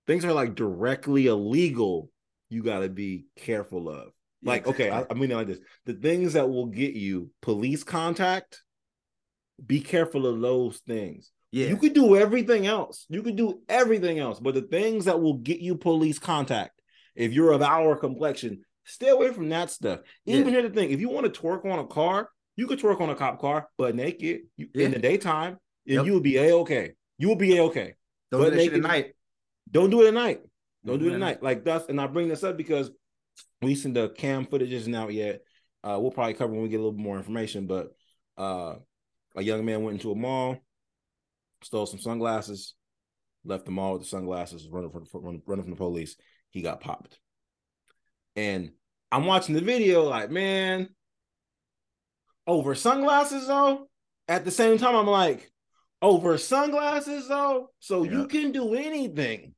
things 0.07 0.23
are 0.23 0.33
like 0.33 0.55
directly 0.55 1.27
illegal. 1.27 2.09
You 2.49 2.63
gotta 2.63 2.89
be 2.89 3.25
careful 3.35 3.89
of. 3.89 4.13
Like, 4.45 4.67
okay, 4.67 4.89
I, 4.89 5.05
I 5.09 5.13
mean 5.13 5.29
like 5.29 5.47
this: 5.47 5.59
the 5.85 5.93
things 5.93 6.33
that 6.33 6.49
will 6.49 6.67
get 6.67 6.93
you 6.93 7.31
police 7.41 7.83
contact. 7.83 8.63
Be 9.63 9.81
careful 9.81 10.25
of 10.25 10.41
those 10.41 10.77
things. 10.79 11.31
Yeah, 11.53 11.67
You 11.67 11.77
could 11.77 11.93
do 11.93 12.15
everything 12.17 12.65
else. 12.65 13.05
You 13.09 13.21
could 13.21 13.35
do 13.35 13.61
everything 13.69 14.17
else, 14.17 14.39
but 14.39 14.55
the 14.55 14.63
things 14.63 15.05
that 15.05 15.21
will 15.21 15.35
get 15.35 15.59
you 15.59 15.75
police 15.75 16.17
contact, 16.17 16.81
if 17.15 17.31
you're 17.31 17.51
of 17.51 17.61
our 17.61 17.95
complexion, 17.95 18.65
stay 18.85 19.09
away 19.09 19.31
from 19.31 19.49
that 19.49 19.69
stuff. 19.69 19.99
Even 20.25 20.45
Yeah. 20.47 20.61
here, 20.61 20.69
the 20.69 20.73
thing: 20.73 20.89
if 20.89 20.99
you 20.99 21.09
want 21.09 21.31
to 21.31 21.41
twerk 21.41 21.63
on 21.63 21.77
a 21.77 21.85
car, 21.85 22.29
you 22.55 22.65
could 22.65 22.79
twerk 22.79 22.99
on 23.01 23.11
a 23.11 23.15
cop 23.15 23.39
car, 23.39 23.69
but 23.77 23.95
naked 23.95 24.41
you, 24.57 24.67
Yeah. 24.73 24.85
in 24.85 24.91
the 24.91 24.99
daytime, 24.99 25.59
and 25.85 25.95
Yep. 25.97 26.05
you 26.07 26.13
would 26.15 26.23
be 26.23 26.37
a 26.37 26.55
okay. 26.55 26.93
You 27.19 27.27
will 27.27 27.35
be 27.35 27.55
a 27.57 27.63
okay. 27.65 27.93
don't 28.31 28.41
but 28.41 28.49
do 28.49 28.55
that 28.55 28.63
shit 28.63 28.73
at 28.73 28.81
night. 28.81 29.13
Don't 29.69 29.91
do 29.91 30.01
it 30.01 30.07
at 30.07 30.13
night. 30.15 30.41
Don't 30.83 30.97
do 30.97 31.07
it 31.07 31.13
at 31.13 31.19
night. 31.19 31.43
Like 31.43 31.63
that's, 31.63 31.87
and 31.87 32.01
I 32.01 32.07
bring 32.07 32.29
this 32.29 32.43
up 32.43 32.57
because 32.57 32.89
we 33.61 33.75
seen 33.75 33.93
the 33.93 34.09
cam 34.09 34.47
footage 34.47 34.73
isn't 34.73 34.95
out 34.95 35.13
yet. 35.13 35.43
Uh, 35.83 35.99
we'll 36.01 36.09
probably 36.11 36.33
cover 36.33 36.51
when 36.51 36.63
we 36.63 36.69
get 36.69 36.77
a 36.77 36.83
little 36.83 36.93
bit 36.93 37.03
more 37.03 37.17
information. 37.17 37.67
But 37.67 37.95
uh, 38.37 38.75
a 39.35 39.43
young 39.43 39.63
man 39.65 39.83
went 39.83 39.95
into 39.97 40.11
a 40.11 40.15
mall, 40.15 40.57
stole 41.63 41.85
some 41.85 41.99
sunglasses, 41.99 42.75
left 43.43 43.65
the 43.65 43.71
mall 43.71 43.93
with 43.93 44.03
the 44.03 44.07
sunglasses, 44.07 44.67
running 44.69 44.91
from 44.91 45.05
running, 45.13 45.41
running 45.45 45.63
from 45.63 45.71
the 45.71 45.77
police. 45.77 46.15
He 46.51 46.61
got 46.61 46.81
popped. 46.81 47.19
And 48.35 48.71
I'm 49.11 49.25
watching 49.25 49.55
the 49.55 49.61
video, 49.61 50.03
like, 50.03 50.31
man, 50.31 50.89
over 52.47 52.75
sunglasses 52.75 53.47
though. 53.47 53.87
At 54.27 54.45
the 54.45 54.51
same 54.51 54.77
time, 54.77 54.95
I'm 54.95 55.07
like, 55.07 55.51
over 56.01 56.37
sunglasses 56.37 57.27
though. 57.27 57.69
So 57.79 58.03
you 58.03 58.27
can 58.27 58.51
do 58.51 58.73
anything. 58.73 59.53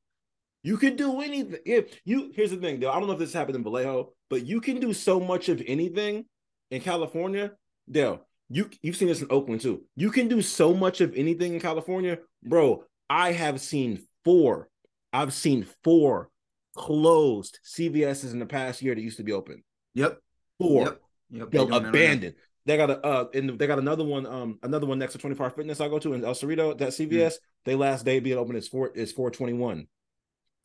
You 0.62 0.76
can 0.76 0.96
do 0.96 1.20
anything. 1.20 1.60
If 1.64 2.00
you 2.04 2.32
here's 2.34 2.50
the 2.50 2.56
thing, 2.56 2.80
though. 2.80 2.90
I 2.90 2.98
don't 2.98 3.06
know 3.06 3.12
if 3.12 3.20
this 3.20 3.32
happened 3.32 3.56
in 3.56 3.62
Vallejo, 3.62 4.12
but 4.28 4.44
you 4.44 4.60
can 4.60 4.80
do 4.80 4.92
so 4.92 5.20
much 5.20 5.48
of 5.48 5.62
anything 5.64 6.24
in 6.72 6.80
California. 6.80 7.52
Dale, 7.88 8.26
you 8.48 8.70
you've 8.82 8.96
seen 8.96 9.08
this 9.08 9.22
in 9.22 9.28
Oakland 9.30 9.60
too. 9.60 9.82
You 9.96 10.10
can 10.10 10.28
do 10.28 10.40
so 10.42 10.74
much 10.74 11.00
of 11.00 11.14
anything 11.14 11.54
in 11.54 11.60
California, 11.60 12.18
bro. 12.42 12.84
I 13.10 13.32
have 13.32 13.60
seen 13.60 14.06
four. 14.24 14.68
I've 15.12 15.32
seen 15.32 15.66
four 15.82 16.30
closed 16.76 17.58
CVS's 17.64 18.32
in 18.32 18.38
the 18.38 18.46
past 18.46 18.82
year 18.82 18.94
that 18.94 19.00
used 19.00 19.16
to 19.16 19.24
be 19.24 19.32
open. 19.32 19.64
Yep. 19.94 20.18
Four 20.58 20.84
Yep. 20.84 21.00
Yep. 21.30 21.50
They 21.50 21.58
abandoned. 21.58 22.34
They 22.66 22.76
got 22.76 22.90
a 22.90 23.04
uh, 23.04 23.24
and 23.32 23.58
they 23.58 23.66
got 23.66 23.78
another 23.78 24.04
one, 24.04 24.26
um, 24.26 24.58
another 24.62 24.86
one 24.86 24.98
next 24.98 25.12
to 25.12 25.18
24 25.18 25.50
Fitness 25.50 25.80
I 25.80 25.88
go 25.88 25.98
to 26.00 26.14
in 26.14 26.24
El 26.24 26.34
Cerrito. 26.34 26.76
That 26.76 26.88
CVS, 26.88 27.34
they 27.64 27.76
last 27.76 28.04
day 28.04 28.18
being 28.18 28.38
open 28.38 28.56
is 28.56 28.68
four 28.68 28.88
is 28.88 29.12
421. 29.12 29.86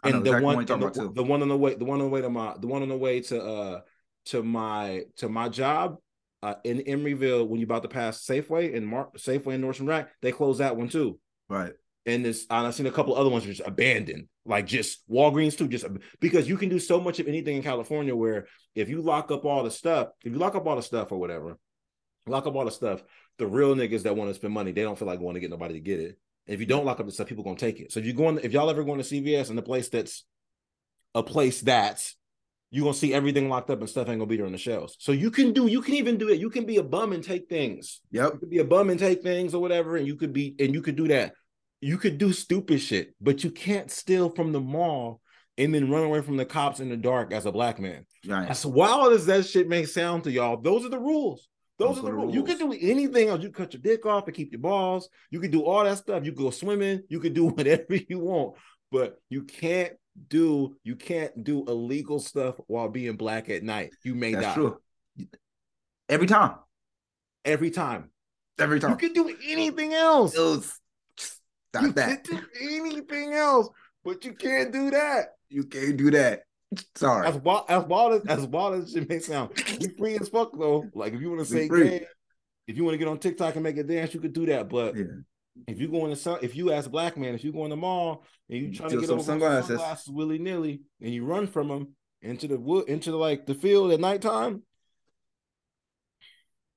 I 0.04 0.10
know 0.10 0.18
And 0.18 0.26
the 0.26 0.30
exactly 0.32 0.46
one, 0.46 0.58
and 0.58 0.96
the, 0.96 1.12
the 1.14 1.24
one 1.24 1.42
on 1.44 1.48
the 1.48 1.58
way, 1.58 1.76
the 1.76 1.86
one 1.86 2.02
on 2.02 2.06
the 2.06 2.10
way 2.10 2.22
to 2.22 2.30
my, 2.30 2.56
the 2.60 2.68
one 2.68 2.82
on 2.82 2.90
the 2.90 2.98
way 2.98 3.22
to 3.22 3.44
uh 3.44 3.82
to 4.26 4.42
my 4.42 5.04
to 5.18 5.30
my 5.30 5.48
job 5.48 5.98
uh 6.44 6.56
in 6.64 6.80
Emeryville 6.80 7.48
when 7.48 7.60
you 7.60 7.66
about 7.66 7.84
to 7.84 7.90
pass 7.90 8.26
Safeway 8.26 8.76
and 8.76 8.88
Mark 8.88 9.18
Safeway 9.18 9.56
and 9.56 9.64
Nordstrom 9.64 9.88
Rack, 9.88 10.10
they 10.22 10.32
closed 10.32 10.60
that 10.60 10.78
one 10.78 10.90
too. 10.90 11.20
Right. 11.50 11.74
And 12.06 12.26
this, 12.26 12.48
and 12.50 12.66
I've 12.66 12.74
seen 12.74 12.88
a 12.88 12.92
couple 12.92 13.16
other 13.16 13.30
ones 13.30 13.46
just 13.46 13.62
abandoned, 13.64 14.28
like 14.44 14.66
just 14.66 15.08
Walgreens 15.08 15.56
too, 15.56 15.68
just 15.68 15.86
because 16.20 16.50
you 16.50 16.58
can 16.58 16.70
do 16.70 16.80
so 16.80 17.00
much 17.00 17.20
of 17.20 17.28
anything 17.28 17.58
in 17.58 17.64
California. 17.64 18.16
Where 18.16 18.48
if 18.74 18.90
you 18.90 19.02
lock 19.02 19.30
up 19.30 19.46
all 19.46 19.64
the 19.64 19.70
stuff, 19.70 20.10
if 20.24 20.32
you 20.34 20.40
lock 20.40 20.56
up 20.56 20.66
all 20.66 20.76
the 20.76 20.82
stuff 20.82 21.12
or 21.12 21.20
whatever, 21.20 21.60
lock 22.26 22.48
up 22.48 22.56
all 22.56 22.66
the 22.66 22.72
stuff, 22.72 23.04
the 23.38 23.46
real 23.46 23.76
niggas 23.76 24.04
that 24.04 24.16
want 24.16 24.32
to 24.32 24.34
spend 24.34 24.54
money, 24.54 24.72
they 24.72 24.82
don't 24.82 24.98
feel 24.98 25.08
like 25.08 25.20
going 25.20 25.36
to 25.36 25.40
get 25.40 25.52
nobody 25.52 25.76
to 25.76 25.80
get 25.80 26.00
it. 26.00 26.18
And 26.48 26.56
if 26.56 26.60
you 26.60 26.66
don't 26.66 26.86
lock 26.86 27.00
up 27.00 27.06
the 27.06 27.12
stuff, 27.12 27.28
people 27.28 27.44
gonna 27.44 27.56
take 27.56 27.80
it. 27.80 27.92
So 27.92 28.00
if 28.00 28.06
you 28.06 28.14
go 28.14 28.30
in, 28.30 28.40
if 28.40 28.52
y'all 28.52 28.70
ever 28.70 28.84
going 28.84 29.02
to 29.02 29.06
CVS 29.06 29.50
and 29.50 29.58
the 29.58 29.64
place 29.64 29.90
that's 29.90 30.26
a 31.14 31.22
place 31.22 31.62
that's 31.62 32.16
you're 32.72 32.86
gonna 32.86 32.94
see 32.94 33.14
everything 33.14 33.50
locked 33.50 33.70
up 33.70 33.80
and 33.82 33.90
stuff 33.90 34.08
ain't 34.08 34.18
gonna 34.20 34.26
be 34.26 34.38
there 34.38 34.46
on 34.46 34.54
the 34.54 34.58
shelves. 34.58 34.96
So 35.00 35.12
you 35.12 35.30
can 35.30 35.52
do, 35.54 35.68
you 35.68 35.82
can 35.82 35.96
even 35.96 36.18
do 36.18 36.30
it. 36.30 36.40
You 36.40 36.50
can 36.50 36.66
be 36.66 36.78
a 36.78 36.84
bum 36.84 37.12
and 37.14 37.24
take 37.24 37.50
things 37.50 38.02
Yep. 38.12 38.34
you 38.34 38.40
could 38.40 38.50
be 38.50 38.60
a 38.60 38.64
bum 38.66 38.90
and 38.90 39.00
take 39.00 39.22
things 39.22 39.54
or 39.54 39.62
whatever, 39.62 39.98
and 39.98 40.08
you 40.08 40.16
could 40.16 40.34
be 40.34 40.56
and 40.60 40.74
you 40.74 40.82
could 40.82 40.96
do 40.96 41.08
that. 41.10 41.34
You 41.82 41.98
could 41.98 42.18
do 42.18 42.32
stupid 42.32 42.80
shit, 42.80 43.14
but 43.20 43.44
you 43.44 43.52
can't 43.52 43.92
steal 43.92 44.30
from 44.30 44.52
the 44.52 44.62
mall 44.62 45.20
and 45.58 45.74
then 45.76 45.90
run 45.92 46.04
away 46.04 46.22
from 46.22 46.38
the 46.38 46.46
cops 46.46 46.80
in 46.80 46.90
the 46.90 46.98
dark 46.98 47.34
as 47.34 47.46
a 47.46 47.52
black 47.52 47.80
man. 47.80 48.06
Right. 48.26 48.50
As 48.50 48.66
wild 48.66 49.14
as 49.14 49.26
that 49.26 49.46
shit 49.46 49.68
may 49.68 49.86
sound 49.86 50.24
to 50.24 50.32
y'all, 50.32 50.58
those 50.58 50.86
are 50.86 50.90
the 50.90 51.00
rules. 51.00 51.50
Those, 51.78 51.96
Those 51.96 51.98
are 51.98 52.02
the 52.04 52.08
the 52.12 52.14
rules. 52.14 52.36
You 52.36 52.44
can 52.44 52.58
do 52.58 52.72
anything 52.74 53.30
else. 53.30 53.42
You 53.42 53.50
cut 53.50 53.74
your 53.74 53.82
dick 53.82 54.06
off 54.06 54.28
and 54.28 54.36
keep 54.36 54.52
your 54.52 54.62
balls. 54.62 55.10
You 55.32 55.40
can 55.40 55.50
do 55.52 55.66
all 55.66 55.84
that 55.84 55.98
stuff. 55.98 56.24
You 56.24 56.32
go 56.32 56.52
swimming. 56.52 57.02
You 57.10 57.20
can 57.20 57.34
do 57.34 57.46
whatever 57.50 57.96
you 57.96 58.20
want, 58.20 58.56
but 58.92 59.20
you 59.30 59.44
can't 59.44 59.94
do 60.28 60.76
you 60.84 60.96
can't 60.96 61.44
do 61.44 61.66
illegal 61.68 62.20
stuff 62.20 62.56
while 62.68 62.90
being 62.90 63.16
black 63.16 63.50
at 63.50 63.64
night. 63.64 63.94
You 64.04 64.16
may 64.16 64.34
That's 64.34 64.48
die 64.48 64.54
true. 64.56 64.78
Every 66.10 66.28
time. 66.28 66.56
every 67.46 67.72
time. 67.72 68.10
Every 68.60 68.80
time. 68.80 68.92
You 68.92 68.98
can 68.98 69.14
do 69.14 69.36
anything 69.48 69.94
else. 69.94 70.36
It 70.36 70.40
was 70.40 70.80
stop 71.18 71.84
you 71.84 71.92
that. 71.94 72.24
can 72.24 72.38
do 72.38 72.44
anything 72.62 73.34
else, 73.34 73.70
but 74.04 74.24
you 74.26 74.34
can't 74.34 74.72
do 74.72 74.92
that. 74.92 75.30
You 75.50 75.64
can't 75.64 75.98
do 75.98 76.12
that. 76.12 76.44
Sorry. 76.96 77.28
As 77.28 77.36
wild 77.36 77.66
as 77.68 77.84
wild 77.86 78.14
as, 78.14 78.40
as 78.40 78.48
wild 78.48 78.84
as 78.84 78.96
it 78.96 79.10
may 79.10 79.20
sound, 79.20 79.52
you 79.80 79.90
free 79.98 80.16
as 80.16 80.30
fuck 80.30 80.52
though. 80.58 80.86
Like 80.94 81.14
if 81.14 81.22
you 81.22 81.30
want 81.30 81.42
to 81.42 81.46
say 81.46 81.68
gay, 81.68 82.06
if 82.68 82.78
you 82.78 82.84
want 82.84 82.94
to 82.94 82.98
get 82.98 83.08
on 83.08 83.18
TikTok 83.18 83.56
and 83.56 83.64
make 83.64 83.78
a 83.78 83.84
dance, 83.84 84.14
you 84.14 84.20
could 84.22 84.34
do 84.34 84.46
that. 84.46 84.70
But 84.70 84.96
Yeah. 84.96 85.04
If 85.68 85.80
you 85.80 85.88
go 85.88 86.04
in 86.06 86.10
the 86.12 86.16
sun, 86.16 86.40
if 86.42 86.56
you 86.56 86.72
as 86.72 86.86
a 86.86 86.90
black 86.90 87.18
man, 87.18 87.36
if 87.36 87.44
you 87.44 87.52
go 87.52 87.64
in 87.66 87.70
the 87.70 87.76
mall 87.76 88.26
and 88.50 88.60
you 88.60 88.74
trying 88.74 88.90
to 88.92 88.98
get 88.98 89.08
some 89.08 89.16
over 89.16 89.26
sunglasses. 89.26 89.68
sunglasses, 89.68 90.10
willy 90.10 90.38
nilly, 90.40 90.82
and 91.02 91.14
you 91.14 91.26
run 91.26 91.48
from 91.48 91.68
them 91.68 91.96
into 92.22 92.48
the 92.48 92.58
wood, 92.58 92.88
into 92.88 93.12
the, 93.12 93.18
like 93.18 93.46
the 93.46 93.56
field 93.56 93.92
at 93.92 94.00
nighttime, 94.00 94.64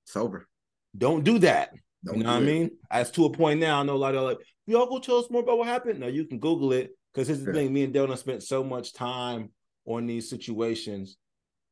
It's 0.07 0.17
over. 0.17 0.49
don't 0.97 1.25
do 1.25 1.39
that. 1.41 1.71
Don't 2.05 2.19
you 2.19 2.25
know 2.25 2.33
what 2.35 2.43
I 2.43 2.45
mean? 2.45 2.71
As 2.91 3.11
to 3.13 3.25
a 3.25 3.31
point 3.31 3.61
now, 3.61 3.81
I 3.81 3.83
know 3.83 3.95
a 3.95 3.97
lot 3.97 4.15
of 4.15 4.25
like, 4.25 4.39
y'all 4.67 4.87
go 4.87 4.99
tell 4.99 5.19
us 5.19 5.31
more 5.31 5.43
about 5.43 5.59
what 5.59 5.69
happened. 5.69 6.01
No, 6.01 6.07
you 6.07 6.27
can 6.27 6.39
Google 6.39 6.73
it 6.73 6.91
because 7.13 7.29
here's 7.29 7.41
the 7.41 7.47
Yeah. 7.47 7.53
thing: 7.61 7.73
me 7.73 7.85
and 7.85 7.95
Dylan 7.95 8.17
spent 8.19 8.43
so 8.43 8.63
much 8.63 8.93
time 8.93 9.51
on 9.87 10.07
these 10.07 10.29
situations, 10.29 11.17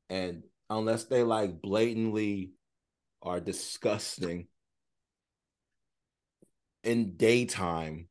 and 0.09 0.42
unless 0.70 1.05
they 1.05 1.22
like 1.22 1.61
blatantly 1.61 2.53
are 3.20 3.40
disgusting 3.40 4.48
in 6.84 7.16
daytime, 7.16 8.08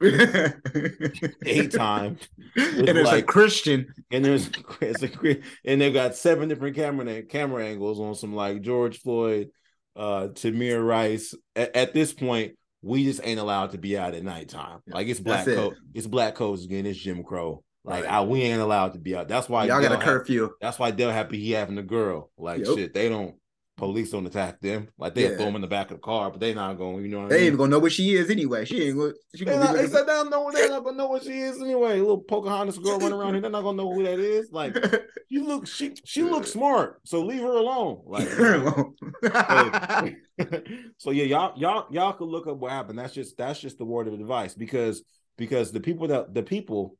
daytime, 0.00 2.18
and 2.56 2.88
it's 2.88 3.10
like- 3.10 3.24
a 3.24 3.26
Christian. 3.26 3.86
and 4.10 4.24
there's 4.24 4.50
it's 4.80 5.02
a, 5.02 5.40
and 5.64 5.80
they've 5.80 5.92
got 5.94 6.14
seven 6.14 6.48
different 6.48 6.76
camera 6.76 7.22
camera 7.22 7.64
angles 7.66 8.00
on 8.00 8.14
some 8.14 8.34
like 8.34 8.60
George 8.62 8.98
Floyd, 9.00 9.48
uh, 9.96 10.28
Tamir 10.32 10.84
Rice. 10.86 11.34
At, 11.56 11.74
at 11.76 11.94
this 11.94 12.12
point, 12.12 12.54
we 12.82 13.04
just 13.04 13.20
ain't 13.24 13.40
allowed 13.40 13.72
to 13.72 13.78
be 13.78 13.96
out 13.98 14.14
at 14.14 14.22
nighttime. 14.22 14.80
Like 14.86 15.08
it's 15.08 15.20
black 15.20 15.46
it. 15.46 15.56
coat, 15.56 15.76
it's 15.94 16.06
black 16.06 16.34
codes 16.34 16.64
again. 16.64 16.86
It's 16.86 16.98
Jim 16.98 17.22
Crow. 17.22 17.62
Like 17.84 18.04
Right. 18.04 18.12
I, 18.12 18.20
we 18.22 18.42
ain't 18.42 18.60
allowed 18.60 18.92
to 18.92 18.98
be 18.98 19.16
out. 19.16 19.28
That's 19.28 19.48
why 19.48 19.64
Y'all 19.66 19.80
got 19.80 19.92
a 19.92 19.96
curfew. 20.04 20.50
that's 20.60 20.78
why 20.78 20.90
Dell 20.90 21.10
happy 21.10 21.40
he 21.40 21.52
having 21.52 21.78
a 21.78 21.82
girl. 21.82 22.30
Like 22.36 22.58
Yep. 22.66 22.76
shit, 22.76 22.94
they 22.94 23.08
don't. 23.08 23.36
Police 23.80 24.10
don't 24.10 24.26
attack 24.26 24.60
them. 24.60 24.88
Like 24.98 25.14
they 25.14 25.22
Yeah. 25.22 25.36
throw 25.36 25.46
them 25.46 25.56
in 25.56 25.62
the 25.62 25.66
back 25.66 25.90
of 25.90 25.96
the 25.96 26.02
car, 26.02 26.30
but 26.30 26.38
they 26.38 26.52
not 26.54 26.76
going. 26.76 27.02
You 27.02 27.08
know 27.08 27.24
I 27.24 27.28
They 27.28 27.34
ain't 27.36 27.40
mean? 27.40 27.46
even 27.46 27.56
gonna 27.58 27.70
know 27.70 27.78
what 27.78 27.92
she 27.92 28.14
is 28.14 28.30
anyway. 28.30 28.64
She 28.66 28.88
ain't 28.88 28.98
gonna. 28.98 29.12
She 29.34 29.44
They, 29.44 29.56
not, 29.58 29.74
they 29.74 29.86
said 29.86 30.02
they 30.02 30.12
don't 30.12 30.30
know. 30.30 30.50
They're 30.52 30.68
not 30.68 30.84
gonna 30.84 30.98
know 30.98 31.06
what 31.08 31.24
she 31.24 31.32
is 31.40 31.60
anyway. 31.60 31.92
A 31.98 32.02
little 32.02 32.20
Pocahontas 32.20 32.78
girl 32.78 32.98
running 32.98 33.18
around 33.18 33.32
here. 33.32 33.40
They're 33.40 33.50
not 33.50 33.62
gonna 33.62 33.78
know 33.78 33.92
who 33.92 34.02
that 34.04 34.18
is. 34.20 34.52
Like 34.52 34.76
you 35.30 35.44
look, 35.46 35.66
she 35.66 35.94
she 36.04 36.22
looks 36.22 36.52
smart. 36.52 37.00
So 37.04 37.22
leave 37.24 37.40
her 37.40 37.56
alone. 37.56 38.02
Like 38.06 38.28
so 40.98 41.10
yeah, 41.10 41.24
y'all 41.24 41.58
y'all 41.58 41.86
y'all 41.90 42.12
could 42.12 42.28
look 42.28 42.46
up 42.46 42.58
what 42.58 42.72
happened. 42.72 42.98
That's 42.98 43.14
just 43.14 43.36
that's 43.36 43.60
just 43.60 43.78
the 43.78 43.84
word 43.84 44.08
of 44.08 44.14
advice 44.14 44.54
because 44.54 45.02
because 45.38 45.72
the 45.72 45.80
people 45.80 46.08
that 46.08 46.34
the 46.34 46.42
people 46.42 46.96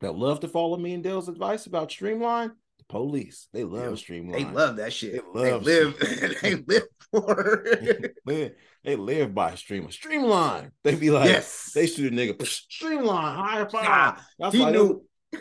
that 0.00 0.14
love 0.14 0.38
to 0.40 0.48
follow 0.48 0.76
me 0.76 0.94
and 0.94 1.02
Dale's 1.02 1.28
advice 1.28 1.66
about 1.66 1.90
Streamline, 1.90 2.52
police, 2.88 3.48
they 3.52 3.64
love 3.64 3.90
Yep. 3.90 3.98
Streamline. 3.98 4.32
they 4.32 4.50
love 4.50 4.76
that 4.76 4.92
shit. 4.92 5.22
They 5.34 5.42
They, 5.42 5.54
live. 5.54 5.98
they 6.42 6.54
live 6.54 6.82
for. 7.10 7.66
they, 8.26 8.52
they 8.84 8.96
live 8.96 9.34
by 9.34 9.54
Streamline. 9.54 9.92
Streamline. 9.92 10.72
They 10.84 10.94
be 10.94 11.10
like, 11.10 11.28
yes. 11.28 11.72
they 11.74 11.86
shoot 11.86 12.12
a 12.12 12.16
nigga. 12.16 12.44
Streamline, 12.46 13.36
high 13.36 13.64
five. 13.66 13.84
Nah, 13.84 14.16
That's 14.38 14.54
he 14.54 14.60
why 14.62 14.72
they, 14.72 14.88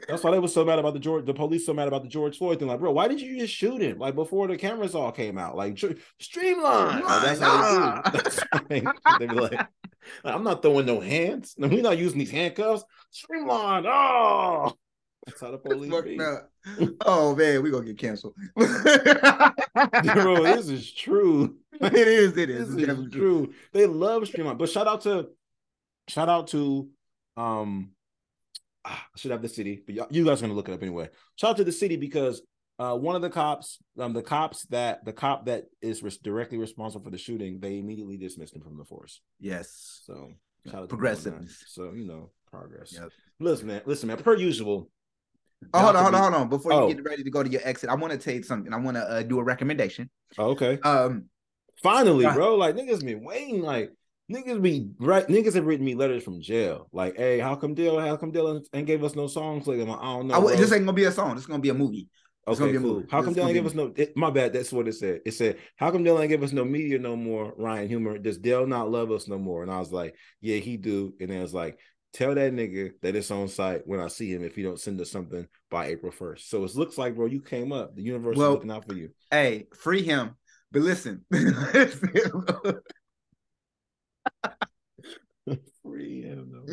that's 0.10 0.22
why 0.24 0.32
they 0.32 0.40
was 0.40 0.54
so 0.54 0.66
mad 0.66 0.80
about 0.80 0.94
the 0.94 1.00
George. 1.00 1.26
The 1.26 1.34
police 1.34 1.66
so 1.66 1.74
mad 1.74 1.88
about 1.88 2.04
the 2.04 2.10
George 2.10 2.38
Floyd 2.38 2.60
thing. 2.60 2.68
Like, 2.68 2.80
bro, 2.80 2.92
why 2.92 3.08
did 3.08 3.22
you 3.22 3.40
just 3.40 3.54
shoot 3.54 3.82
him? 3.82 3.98
Like 4.00 4.16
before 4.16 4.48
the 4.48 4.58
cameras 4.58 4.96
all 4.96 5.12
came 5.14 5.38
out. 5.38 5.56
Like, 5.56 5.78
streamline. 6.20 7.02
That's 7.04 7.40
how 7.40 8.02
they 8.04 8.12
do. 8.12 8.18
That's 8.18 8.40
they, 8.68 8.82
they 9.20 9.28
be 9.28 9.40
like, 9.40 9.52
like, 9.54 10.36
I'm 10.36 10.44
not 10.44 10.62
throwing 10.62 10.86
no 10.86 11.00
hands. 11.00 11.56
We're 11.58 11.82
not 11.82 11.98
using 11.98 12.20
these 12.20 12.32
handcuffs. 12.32 12.84
Streamline. 13.12 13.86
Oh, 13.88 14.74
that's 15.28 15.42
how 15.42 15.52
the 15.52 15.58
police 15.58 16.02
be. 16.04 16.20
Oh 17.06 17.36
man, 17.36 17.62
we 17.62 17.70
gonna 17.70 17.86
get 17.86 17.98
canceled. 17.98 18.34
Bro, 18.56 18.66
this 20.44 20.70
is 20.70 20.92
true. 20.92 21.58
it 21.74 21.94
is. 21.94 22.38
It 22.38 22.48
This 22.48 22.70
is. 22.70 22.76
It's 22.76 22.92
is 22.92 23.12
true. 23.12 23.54
They 23.74 23.86
love 23.86 24.28
Streamline. 24.28 24.58
But 24.58 24.70
shout 24.70 24.88
out 24.88 25.02
to 25.02 25.28
shout 26.08 26.30
out 26.30 26.48
to 26.48 26.90
um 27.36 27.92
ah, 28.86 29.06
I 29.14 29.20
should 29.20 29.32
have 29.32 29.42
the 29.42 29.50
city, 29.50 29.84
but 29.86 30.12
you 30.12 30.26
guys 30.26 30.40
are 30.40 30.46
gonna 30.46 30.54
look 30.54 30.70
it 30.70 30.74
up 30.74 30.82
anyway. 30.82 31.10
Shout 31.36 31.52
out 31.52 31.58
to 31.58 31.64
the 31.64 31.72
city 31.72 31.98
because 31.98 32.42
uh 32.80 32.96
one 32.96 33.16
of 33.16 33.22
the 33.22 33.30
cops, 33.30 33.80
um 34.00 34.14
the 34.14 34.24
cops 34.24 34.64
that 34.68 35.04
the 35.04 35.14
cop 35.14 35.46
that 35.46 35.66
is 35.82 36.02
res- 36.02 36.18
directly 36.18 36.58
responsible 36.58 37.04
for 37.04 37.12
the 37.12 37.18
shooting, 37.18 37.60
they 37.60 37.80
immediately 37.80 38.18
dismissed 38.18 38.56
him 38.56 38.62
from 38.62 38.78
the 38.78 38.86
force. 38.86 39.22
Yes. 39.40 40.02
So 40.06 40.32
shout 40.66 40.66
out 40.66 40.72
to 40.72 40.72
them 40.72 40.74
on 40.76 40.80
that. 40.82 40.90
Progressiveness. 40.90 41.64
So 41.68 41.92
you 41.94 42.06
know, 42.06 42.32
progress. 42.50 42.94
Yep. 42.94 43.10
Listen, 43.40 43.68
man, 43.68 43.82
listen, 43.86 44.08
man, 44.08 44.18
per 44.18 44.36
usual. 44.36 44.90
Oh, 45.74 45.80
hold 45.82 45.96
on, 45.96 46.04
hold 46.04 46.16
on, 46.16 46.22
hold 46.22 46.34
on. 46.36 46.50
Before 46.50 46.74
Oh. 46.74 46.88
you 46.88 46.96
get 46.96 47.04
ready 47.04 47.24
to 47.24 47.30
go 47.32 47.44
to 47.44 47.50
your 47.50 47.62
exit, 47.64 47.90
I 47.90 47.96
want 47.96 48.14
to 48.14 48.20
tell 48.20 48.34
you 48.34 48.44
something. 48.44 48.74
I 48.74 48.78
want 48.78 48.96
to 48.96 49.04
uh, 49.04 49.24
do 49.24 49.40
a 49.40 49.44
recommendation. 49.44 50.10
Oh, 50.38 50.52
okay. 50.52 50.80
Um, 50.84 51.26
Finally, 51.84 52.24
Yeah. 52.24 52.34
bro. 52.34 52.56
Like 52.56 52.76
niggas 52.76 53.06
been 53.06 53.24
waiting. 53.24 53.62
Like 53.62 53.92
niggas 54.32 54.62
be 54.62 54.90
right. 55.00 55.28
Niggas 55.28 55.54
have 55.54 55.66
written 55.66 55.86
me 55.86 55.94
letters 55.96 56.24
from 56.24 56.42
jail. 56.42 56.90
Like, 56.92 57.18
hey, 57.18 57.40
how 57.40 57.56
come 57.56 57.76
Dale? 57.76 58.00
How 58.00 58.18
come 58.18 58.32
Dale 58.32 58.62
ain't 58.74 58.88
gave 58.88 59.04
us 59.04 59.16
no 59.16 59.28
songs? 59.28 59.68
Like, 59.68 59.80
I 59.80 59.86
don't 59.86 60.28
know. 60.28 60.48
I 60.48 60.56
this 60.56 60.72
ain't 60.72 60.82
gonna 60.86 60.94
be 60.94 61.04
a 61.04 61.12
song. 61.12 61.36
This 61.36 61.42
is 61.44 61.48
gonna 61.48 61.62
be 61.62 61.70
a 61.70 61.76
movie. 61.76 62.08
it's 62.48 62.60
okay, 62.60 62.60
gonna 62.60 62.72
be 62.72 62.78
a 62.78 62.82
cool. 62.82 62.94
movie. 62.96 63.08
How 63.12 63.22
come 63.22 63.34
gonna 63.34 63.48
ain't 63.50 63.54
give 63.56 63.66
us 63.68 63.76
no? 63.76 63.94
It, 63.96 64.18
my 64.18 64.32
bad. 64.32 64.54
That's 64.54 64.72
what 64.72 64.88
it 64.88 64.94
said. 64.94 65.22
It 65.26 65.34
said, 65.34 65.58
how 65.76 65.92
come 65.92 66.04
Dale 66.04 66.20
ain't 66.20 66.30
give 66.30 66.42
us 66.42 66.52
no 66.52 66.66
media 66.66 66.98
no 66.98 67.16
more? 67.16 67.54
Ryan 67.58 67.88
Humor. 67.88 68.18
Does 68.18 68.40
Dale 68.40 68.66
not 68.66 68.90
love 68.90 69.12
us 69.12 69.28
no 69.28 69.38
more? 69.38 69.62
And 69.62 69.72
I 69.72 69.78
was 69.78 69.92
like, 69.92 70.16
yeah, 70.42 70.58
he 70.58 70.78
do. 70.78 71.14
And 71.20 71.30
then 71.30 71.40
I 71.40 71.42
was 71.44 71.54
like. 71.54 71.78
Tell 72.14 72.34
that 72.34 72.54
nigga 72.54 72.94
that 73.02 73.16
it's 73.16 73.32
on 73.32 73.48
site 73.48 73.82
when 73.86 74.00
I 74.00 74.08
see 74.08 74.34
him 74.34 74.44
if 74.44 74.56
he 74.56 74.64
don't 74.64 74.80
send 74.80 75.00
us 75.02 75.12
something 75.12 75.48
by 75.70 75.88
April 75.88 76.12
1st. 76.12 76.40
So 76.40 76.64
it 76.64 76.76
looks 76.76 76.98
like, 76.98 77.16
bro, 77.16 77.26
you 77.28 77.42
came 77.42 77.72
up. 77.72 77.96
The 77.96 78.02
universe 78.02 78.38
Well- 78.38 78.52
is 78.52 78.56
looking 78.56 78.72
out 78.72 78.88
for 78.88 78.96
you. 78.96 79.10
Hey, 79.30 79.68
free 79.76 80.04
him. 80.04 80.36
But 80.72 80.82
listen, 80.82 81.24
Free 85.84 86.24
him, 86.24 86.52
though. 86.52 86.66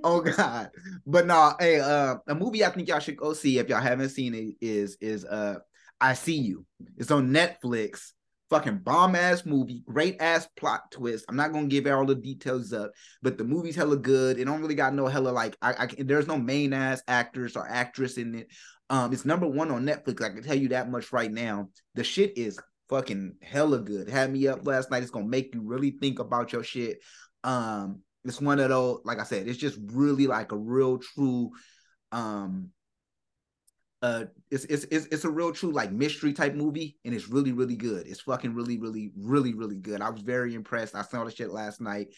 oh 0.04 0.20
god. 0.20 0.70
But 1.06 1.26
no, 1.26 1.54
hey, 1.58 1.80
uh, 1.80 2.16
a 2.26 2.34
movie 2.34 2.64
I 2.64 2.68
think 2.68 2.88
y'all 2.88 2.98
should 2.98 3.16
go 3.16 3.32
see 3.32 3.58
if 3.58 3.68
y'all 3.68 3.80
haven't 3.80 4.10
seen 4.10 4.34
it 4.34 4.54
is 4.60 4.98
is 5.00 5.24
uh 5.24 5.56
I 6.00 6.12
See 6.12 6.36
You. 6.36 6.66
It's 6.98 7.10
on 7.10 7.30
Netflix. 7.30 8.12
Fucking 8.48 8.78
bomb 8.78 9.16
ass 9.16 9.44
movie, 9.44 9.82
great 9.86 10.16
ass 10.20 10.48
plot 10.56 10.92
twist. 10.92 11.24
I'm 11.28 11.34
not 11.34 11.52
gonna 11.52 11.66
give 11.66 11.86
all 11.86 12.06
the 12.06 12.14
details 12.14 12.72
up, 12.72 12.92
but 13.20 13.38
the 13.38 13.44
movie's 13.44 13.74
hella 13.74 13.96
good. 13.96 14.38
It 14.38 14.44
don't 14.44 14.60
really 14.60 14.76
got 14.76 14.94
no 14.94 15.06
hella 15.06 15.30
like 15.30 15.56
I, 15.60 15.72
I 15.72 15.88
there's 15.98 16.28
no 16.28 16.38
main 16.38 16.72
ass 16.72 17.02
actors 17.08 17.56
or 17.56 17.68
actress 17.68 18.18
in 18.18 18.36
it. 18.36 18.48
Um, 18.88 19.12
it's 19.12 19.24
number 19.24 19.48
one 19.48 19.72
on 19.72 19.84
Netflix. 19.84 20.22
I 20.22 20.28
can 20.28 20.44
tell 20.44 20.56
you 20.56 20.68
that 20.68 20.88
much 20.88 21.12
right 21.12 21.30
now. 21.30 21.70
The 21.96 22.04
shit 22.04 22.38
is 22.38 22.60
fucking 22.88 23.34
hella 23.42 23.80
good. 23.80 24.08
Had 24.08 24.32
me 24.32 24.46
up 24.46 24.64
last 24.64 24.92
night. 24.92 25.02
It's 25.02 25.10
gonna 25.10 25.26
make 25.26 25.52
you 25.52 25.62
really 25.62 25.90
think 25.90 26.20
about 26.20 26.52
your 26.52 26.62
shit. 26.62 26.98
Um, 27.42 28.02
it's 28.24 28.40
one 28.40 28.60
of 28.60 28.68
those, 28.68 29.00
like 29.04 29.18
I 29.18 29.24
said, 29.24 29.48
it's 29.48 29.58
just 29.58 29.78
really 29.86 30.26
like 30.26 30.52
a 30.52 30.56
real 30.56 30.98
true 30.98 31.50
um 32.12 32.70
uh 34.02 34.24
it's 34.50 34.64
it's 34.64 34.84
it's, 34.90 35.06
it's 35.06 35.24
a 35.24 35.30
real 35.30 35.52
true 35.52 35.72
like 35.72 35.90
mystery 35.90 36.32
type 36.32 36.54
movie 36.54 36.96
and 37.04 37.14
it's 37.14 37.28
really 37.28 37.52
really 37.52 37.76
good 37.76 38.06
it's 38.06 38.20
fucking 38.20 38.54
really 38.54 38.78
really 38.78 39.10
really 39.16 39.54
really 39.54 39.76
good 39.76 40.00
i 40.02 40.10
was 40.10 40.20
very 40.22 40.54
impressed 40.54 40.94
i 40.94 41.02
saw 41.02 41.24
the 41.24 41.30
shit 41.30 41.50
last 41.50 41.80
night 41.80 42.08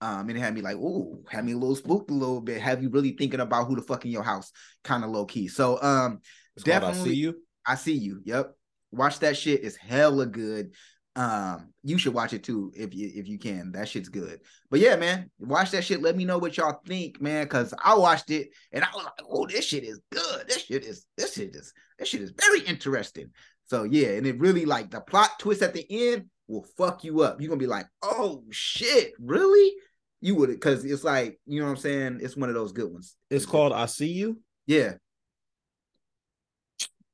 um 0.00 0.28
and 0.28 0.36
it 0.36 0.40
had 0.40 0.54
me 0.54 0.60
like 0.60 0.76
oh 0.76 1.22
had 1.30 1.44
me 1.44 1.52
a 1.52 1.56
little 1.56 1.76
spooked 1.76 2.10
a 2.10 2.14
little 2.14 2.40
bit 2.40 2.60
have 2.60 2.82
you 2.82 2.88
really 2.90 3.12
thinking 3.12 3.40
about 3.40 3.66
who 3.66 3.76
the 3.76 3.82
fuck 3.82 4.04
in 4.04 4.10
your 4.10 4.22
house 4.24 4.50
kind 4.82 5.04
of 5.04 5.10
low 5.10 5.24
key 5.24 5.46
so 5.48 5.80
um 5.82 6.20
It's 6.56 6.64
called 6.64 6.82
I 6.82 6.88
Definitely. 6.88 7.10
see 7.10 7.16
you. 7.16 7.34
I 7.66 7.74
see 7.76 7.94
you. 7.94 8.20
Yep. 8.24 8.54
Watch 8.90 9.18
that 9.20 9.36
shit. 9.36 9.62
It's 9.62 9.76
hella 9.76 10.26
good. 10.26 10.72
Um, 11.18 11.70
you 11.82 11.98
should 11.98 12.14
watch 12.14 12.32
it 12.32 12.44
too 12.44 12.70
if 12.76 12.94
you 12.94 13.10
if 13.12 13.26
you 13.26 13.40
can. 13.40 13.72
That 13.72 13.88
shit's 13.88 14.08
good. 14.08 14.38
But 14.70 14.78
yeah, 14.78 14.94
man, 14.94 15.28
watch 15.40 15.72
that 15.72 15.82
shit. 15.82 16.00
Let 16.00 16.16
me 16.16 16.24
know 16.24 16.38
what 16.38 16.56
y'all 16.56 16.80
think, 16.86 17.20
man. 17.20 17.48
Cause 17.48 17.74
I 17.84 17.96
watched 17.96 18.30
it 18.30 18.50
and 18.70 18.84
I 18.84 18.88
was 18.94 19.04
like, 19.04 19.26
oh, 19.28 19.44
this 19.44 19.64
shit 19.64 19.82
is 19.82 20.00
good. 20.12 20.46
This 20.46 20.64
shit 20.66 20.84
is 20.84 21.06
this 21.16 21.34
shit 21.34 21.56
is 21.56 21.72
this 21.98 22.08
shit 22.08 22.20
is 22.20 22.32
very 22.40 22.60
interesting. 22.60 23.30
So 23.66 23.82
yeah, 23.82 24.10
and 24.10 24.28
it 24.28 24.38
really 24.38 24.64
like 24.64 24.92
the 24.92 25.00
plot 25.00 25.30
twist 25.40 25.60
at 25.60 25.74
the 25.74 25.84
end 25.90 26.26
will 26.46 26.64
fuck 26.76 27.02
you 27.02 27.22
up. 27.22 27.40
You're 27.40 27.48
gonna 27.48 27.58
be 27.58 27.66
like, 27.66 27.86
oh 28.00 28.44
shit, 28.50 29.14
really? 29.18 29.74
You 30.20 30.36
would 30.36 30.50
because 30.50 30.84
it's 30.84 31.02
like, 31.02 31.40
you 31.46 31.58
know 31.58 31.66
what 31.66 31.72
I'm 31.72 31.78
saying? 31.78 32.20
It's 32.22 32.36
one 32.36 32.48
of 32.48 32.54
those 32.54 32.70
good 32.70 32.92
ones. 32.92 33.16
It's 33.28 33.44
called 33.44 33.72
I 33.72 33.86
See 33.86 34.12
You. 34.12 34.40
Yeah, 34.68 34.92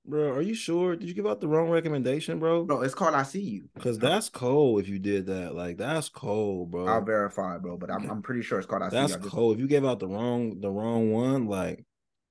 Bro, 0.06 0.32
are 0.32 0.42
you 0.42 0.54
sure? 0.54 0.96
Did 0.96 1.08
you 1.08 1.14
give 1.14 1.26
out 1.26 1.40
the 1.40 1.48
wrong 1.48 1.70
recommendation, 1.70 2.38
bro? 2.38 2.64
bro. 2.64 2.82
It's 2.82 2.94
called 2.94 3.14
I 3.14 3.22
See 3.22 3.40
You. 3.40 3.70
Because 3.74 3.98
that's 3.98 4.28
cold 4.28 4.80
if 4.82 4.88
you 4.88 4.98
did 4.98 5.26
that. 5.26 5.54
Like 5.54 5.78
that's 5.78 6.10
cold, 6.10 6.70
bro. 6.70 6.86
I'll 6.86 7.02
verify, 7.04 7.56
bro, 7.56 7.78
but 7.78 7.90
I'm, 7.90 8.10
I'm 8.10 8.20
pretty 8.20 8.42
sure 8.42 8.58
it's 8.58 8.66
called 8.66 8.82
I 8.82 8.90
See 8.90 8.96
that's 8.96 9.12
You. 9.12 9.18
I 9.18 9.20
just- 9.22 9.32
cold. 9.32 9.54
If 9.56 9.60
you 9.60 9.66
gave 9.66 9.84
out 9.84 10.00
the 10.00 10.08
wrong 10.08 10.60
the 10.60 10.70
wrong 10.70 11.10
one, 11.10 11.46
like 11.46 11.84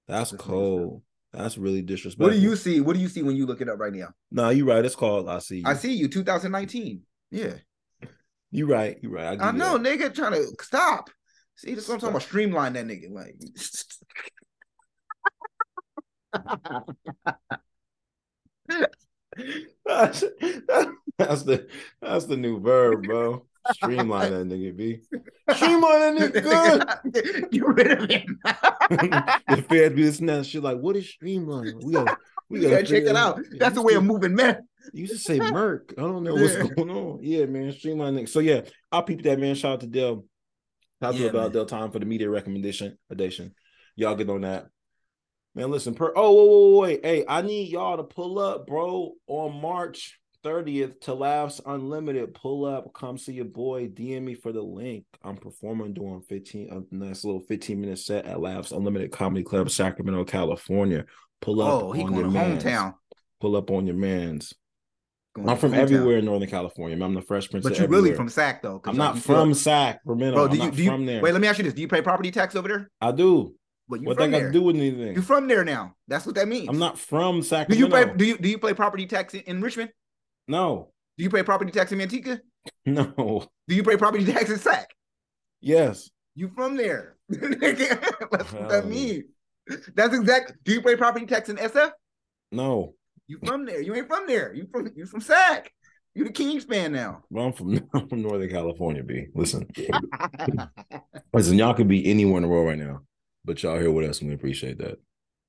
that's 0.07 0.31
cold. 0.33 1.01
That's 1.31 1.57
really 1.57 1.81
disrespectful. 1.81 2.27
What 2.27 2.33
do 2.33 2.39
you 2.39 2.55
see? 2.55 2.79
What 2.79 2.93
do 2.95 2.99
you 3.01 3.07
see 3.07 3.23
when 3.23 3.35
you 3.35 3.47
look 3.47 3.59
it 3.59 3.67
up 3.67 3.79
right 3.79 3.91
now? 3.91 4.09
No, 4.29 4.49
you 4.51 4.65
right. 4.65 4.85
It's 4.85 4.93
called 4.95 5.27
I 5.27 5.39
See 5.39 5.57
You. 5.57 5.63
I 5.65 5.73
see 5.73 5.93
you, 5.93 6.07
2019. 6.07 7.01
Yeah, 7.31 7.53
You 8.51 8.67
right. 8.67 8.97
You 9.01 9.09
right. 9.09 9.41
I, 9.41 9.45
I 9.47 9.51
you 9.51 9.57
know, 9.57 9.79
that. 9.79 9.99
nigga, 9.99 10.13
trying 10.13 10.33
to 10.33 10.45
stop. 10.61 11.09
See, 11.55 11.73
that's 11.73 11.87
what 11.87 11.95
I'm 11.95 11.99
talking 12.01 12.11
about. 12.15 12.21
Streamline 12.21 12.73
that 12.73 12.85
nigga, 12.85 13.11
like. 13.11 13.35
that's, 19.85 20.23
that's 21.17 21.43
the 21.43 21.67
that's 22.01 22.25
the 22.25 22.37
new 22.37 22.59
verb, 22.59 23.03
bro. 23.03 23.45
Streamline 23.71 24.31
that 24.31 24.47
nigga, 24.47 24.75
B. 24.75 24.99
Streamline 25.55 26.15
that 26.17 26.33
nigga 26.33 27.01
good. 27.13 27.51
Get 27.51 27.65
rid 27.65 27.91
of 27.91 28.09
him. 28.09 28.39
the 28.89 29.65
feds 29.69 29.95
be 29.95 30.03
listening 30.03 30.27
to 30.27 30.33
that 30.37 30.45
shit 30.45 30.61
like, 30.63 30.79
what 30.79 30.95
is 30.97 31.09
streamline? 31.09 31.79
We 31.81 31.93
gotta 31.93 32.17
we 32.49 32.61
you 32.61 32.69
gotta 32.69 32.83
check 32.83 33.03
it 33.03 33.15
out. 33.15 33.39
That's 33.57 33.75
the 33.75 33.81
way 33.81 33.93
of 33.93 34.03
moving 34.03 34.35
meth. 34.35 34.59
You 34.91 35.01
used 35.03 35.13
to 35.13 35.19
say 35.19 35.39
Merc. 35.39 35.93
I 35.97 36.01
don't 36.01 36.23
know 36.23 36.33
what's 36.33 36.55
Yeah. 36.55 36.67
going 36.75 36.89
on. 36.89 37.19
Yeah, 37.21 37.45
man. 37.45 37.71
Streamline 37.71 38.15
nigga. 38.15 38.29
So 38.29 38.39
yeah, 38.39 38.61
I'll 38.91 39.03
peep 39.03 39.23
that 39.23 39.39
man. 39.39 39.55
Shout 39.55 39.73
out 39.73 39.79
to 39.81 39.87
Dell. 39.87 40.25
Shout 41.01 41.13
out 41.13 41.15
Yeah, 41.15 41.23
to 41.23 41.29
about 41.29 41.43
man. 41.43 41.51
Dell 41.53 41.65
time 41.65 41.91
for 41.91 41.99
the 41.99 42.05
media 42.05 42.29
recommendation. 42.29 42.97
Edition. 43.09 43.55
Y'all 43.95 44.15
get 44.15 44.29
on 44.29 44.41
that. 44.41 44.67
Man, 45.55 45.69
listen, 45.69 45.93
per 45.93 46.11
oh 46.15 46.31
whoa, 46.31 46.43
whoa, 46.45 46.57
whoa, 46.71 46.79
wait. 46.81 47.05
Hey, 47.05 47.25
I 47.27 47.41
need 47.43 47.69
y'all 47.69 47.97
to 47.97 48.03
pull 48.03 48.39
up, 48.39 48.65
bro, 48.65 49.13
on 49.27 49.61
March 49.61 50.19
30th 50.43 50.99
to 51.01 51.13
Laughs 51.13 51.61
Unlimited. 51.65 52.33
Pull 52.33 52.65
up, 52.65 52.91
come 52.93 53.17
see 53.19 53.33
your 53.33 53.45
boy. 53.45 53.87
DM 53.87 54.23
me 54.23 54.33
for 54.33 54.51
the 54.51 54.61
link. 54.63 55.05
I'm 55.23 55.37
performing 55.37 55.93
doing 55.93 56.21
15 56.27 56.69
a 56.91 56.95
nice 56.95 57.23
little 57.23 57.41
15 57.41 57.79
minute 57.79 57.99
set 57.99 58.25
at 58.25 58.39
Laughs 58.41 58.71
Unlimited 58.71 59.11
Comedy 59.11 59.43
Club, 59.43 59.69
Sacramento, 59.69 60.23
California. 60.25 61.05
Pull 61.41 61.61
up 61.61 61.83
Oh, 61.83 61.91
he 61.91 62.01
on 62.01 62.07
going 62.09 62.19
your 62.21 62.29
to 62.29 62.33
mans. 62.33 62.63
hometown. 62.63 62.95
Pull 63.39 63.55
up 63.55 63.69
on 63.69 63.85
your 63.85 63.95
mans. 63.95 64.53
Going 65.35 65.49
I'm 65.49 65.57
from 65.57 65.71
hometown. 65.71 65.77
everywhere 65.77 66.17
in 66.17 66.25
Northern 66.25 66.49
California. 66.49 67.03
I'm 67.03 67.13
the 67.13 67.21
Fresh 67.21 67.51
Prince. 67.51 67.63
But 67.63 67.73
of 67.73 67.79
you 67.79 67.87
really 67.87 68.13
from 68.15 68.29
Sac 68.29 68.63
though. 68.63 68.81
I'm 68.85 68.97
not 68.97 69.15
you 69.15 69.21
from 69.21 69.53
Sacramento. 69.53 70.35
Bro, 70.35 70.45
I'm 70.45 70.49
do 70.51 70.57
you 70.57 70.63
not 70.63 70.75
do 70.75 70.83
you 70.83 70.89
from 70.89 71.05
there. 71.05 71.21
wait? 71.21 71.31
Let 71.31 71.41
me 71.41 71.47
ask 71.47 71.59
you 71.59 71.63
this: 71.63 71.73
Do 71.73 71.81
you 71.81 71.87
pay 71.87 72.01
property 72.01 72.31
tax 72.31 72.55
over 72.55 72.67
there? 72.67 72.89
I 72.99 73.11
do. 73.11 73.53
But 73.93 74.01
you 74.01 74.07
What 74.07 74.17
that 74.17 74.31
got 74.31 74.39
to 74.39 74.51
do 74.51 74.63
with 74.63 74.75
anything? 74.75 75.13
You're 75.13 75.21
from 75.21 75.47
there 75.47 75.63
now. 75.63 75.93
That's 76.07 76.25
what 76.25 76.33
that 76.33 76.47
means. 76.47 76.67
I'm 76.67 76.79
not 76.79 76.97
from 76.97 77.43
Sacramento. 77.43 77.75
Do 77.75 77.97
you 77.97 78.05
pay 78.05 78.17
do 78.17 78.25
you 78.25 78.37
do 78.39 78.49
you 78.49 78.57
pay 78.57 78.73
property 78.73 79.05
tax 79.05 79.35
in, 79.35 79.41
in 79.41 79.61
Richmond? 79.61 79.91
No, 80.47 80.89
Do 81.15 81.23
you 81.23 81.29
pay 81.29 81.43
property 81.43 81.71
tax 81.71 81.91
in 81.91 81.99
Manteca? 81.99 82.39
no. 82.87 83.45
Do 83.67 83.75
you 83.75 83.83
pay 83.83 83.95
property 83.95 84.25
tax 84.25 84.49
in 84.49 84.57
Sac? 84.57 84.89
Yes. 85.61 86.09
You 86.33 86.49
from 86.55 86.75
there. 86.75 87.17
That's 87.29 88.51
what 88.51 88.69
that 88.69 88.87
means. 88.87 89.25
That's 89.93 90.15
exact. 90.15 90.53
Do 90.63 90.73
you 90.73 90.81
pay 90.81 90.95
property 90.95 91.27
tax 91.27 91.49
in 91.49 91.57
SF? 91.57 91.91
No. 92.51 92.95
You 93.27 93.37
from 93.45 93.65
there. 93.65 93.79
You 93.79 93.93
ain't 93.93 94.07
from 94.07 94.25
there. 94.25 94.55
You 94.55 94.67
from 94.71 94.89
you 94.95 95.05
from 95.05 95.21
Sac. 95.21 95.71
You 96.15 96.23
the 96.23 96.31
Kings 96.31 96.63
fan 96.63 96.93
now. 96.93 97.23
Well, 97.29 97.45
I'm 97.45 97.53
from 97.53 97.75
I'm 97.93 98.09
from 98.09 98.23
Northern 98.23 98.49
California, 98.49 99.03
B. 99.03 99.27
Listen. 99.35 99.67
Listen, 101.31 101.57
y'all 101.59 101.75
could 101.75 101.87
be 101.87 102.09
anywhere 102.09 102.37
in 102.37 102.43
the 102.43 102.49
world 102.49 102.67
right 102.67 102.77
now, 102.77 103.01
but 103.45 103.61
y'all 103.61 103.79
here 103.79 103.91
with 103.91 104.09
us, 104.09 104.21
and 104.21 104.29
we 104.29 104.35
appreciate 104.35 104.77
that. 104.79 104.99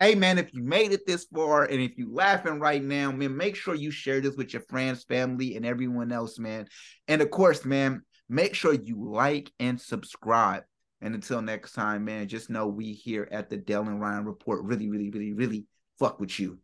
Hey 0.00 0.14
man, 0.16 0.38
if 0.38 0.52
you 0.52 0.62
made 0.62 0.92
it 0.92 1.06
this 1.06 1.24
far 1.32 1.64
and 1.64 1.80
if 1.80 1.96
you 1.96 2.12
laughing 2.12 2.58
right 2.58 2.82
now, 2.82 3.12
man, 3.12 3.36
make 3.36 3.54
sure 3.54 3.74
you 3.74 3.90
share 3.90 4.20
this 4.20 4.34
with 4.36 4.52
your 4.52 4.62
friends, 4.68 5.04
family, 5.04 5.56
and 5.56 5.64
everyone 5.64 6.10
else, 6.10 6.38
man. 6.38 6.66
And 7.06 7.22
of 7.22 7.30
course, 7.30 7.64
man, 7.64 8.02
make 8.28 8.54
sure 8.54 8.74
you 8.74 9.08
like 9.10 9.52
and 9.60 9.80
subscribe. 9.80 10.64
And 11.00 11.14
until 11.14 11.42
next 11.42 11.72
time, 11.72 12.04
man, 12.04 12.28
just 12.28 12.50
know 12.50 12.66
we 12.66 12.92
here 12.92 13.28
at 13.30 13.50
the 13.50 13.56
Dell 13.56 13.82
and 13.82 14.00
Ryan 14.00 14.24
Report 14.24 14.64
really, 14.64 14.88
really, 14.88 15.10
really, 15.10 15.32
really 15.32 15.66
fuck 15.98 16.18
with 16.18 16.40
you. 16.40 16.58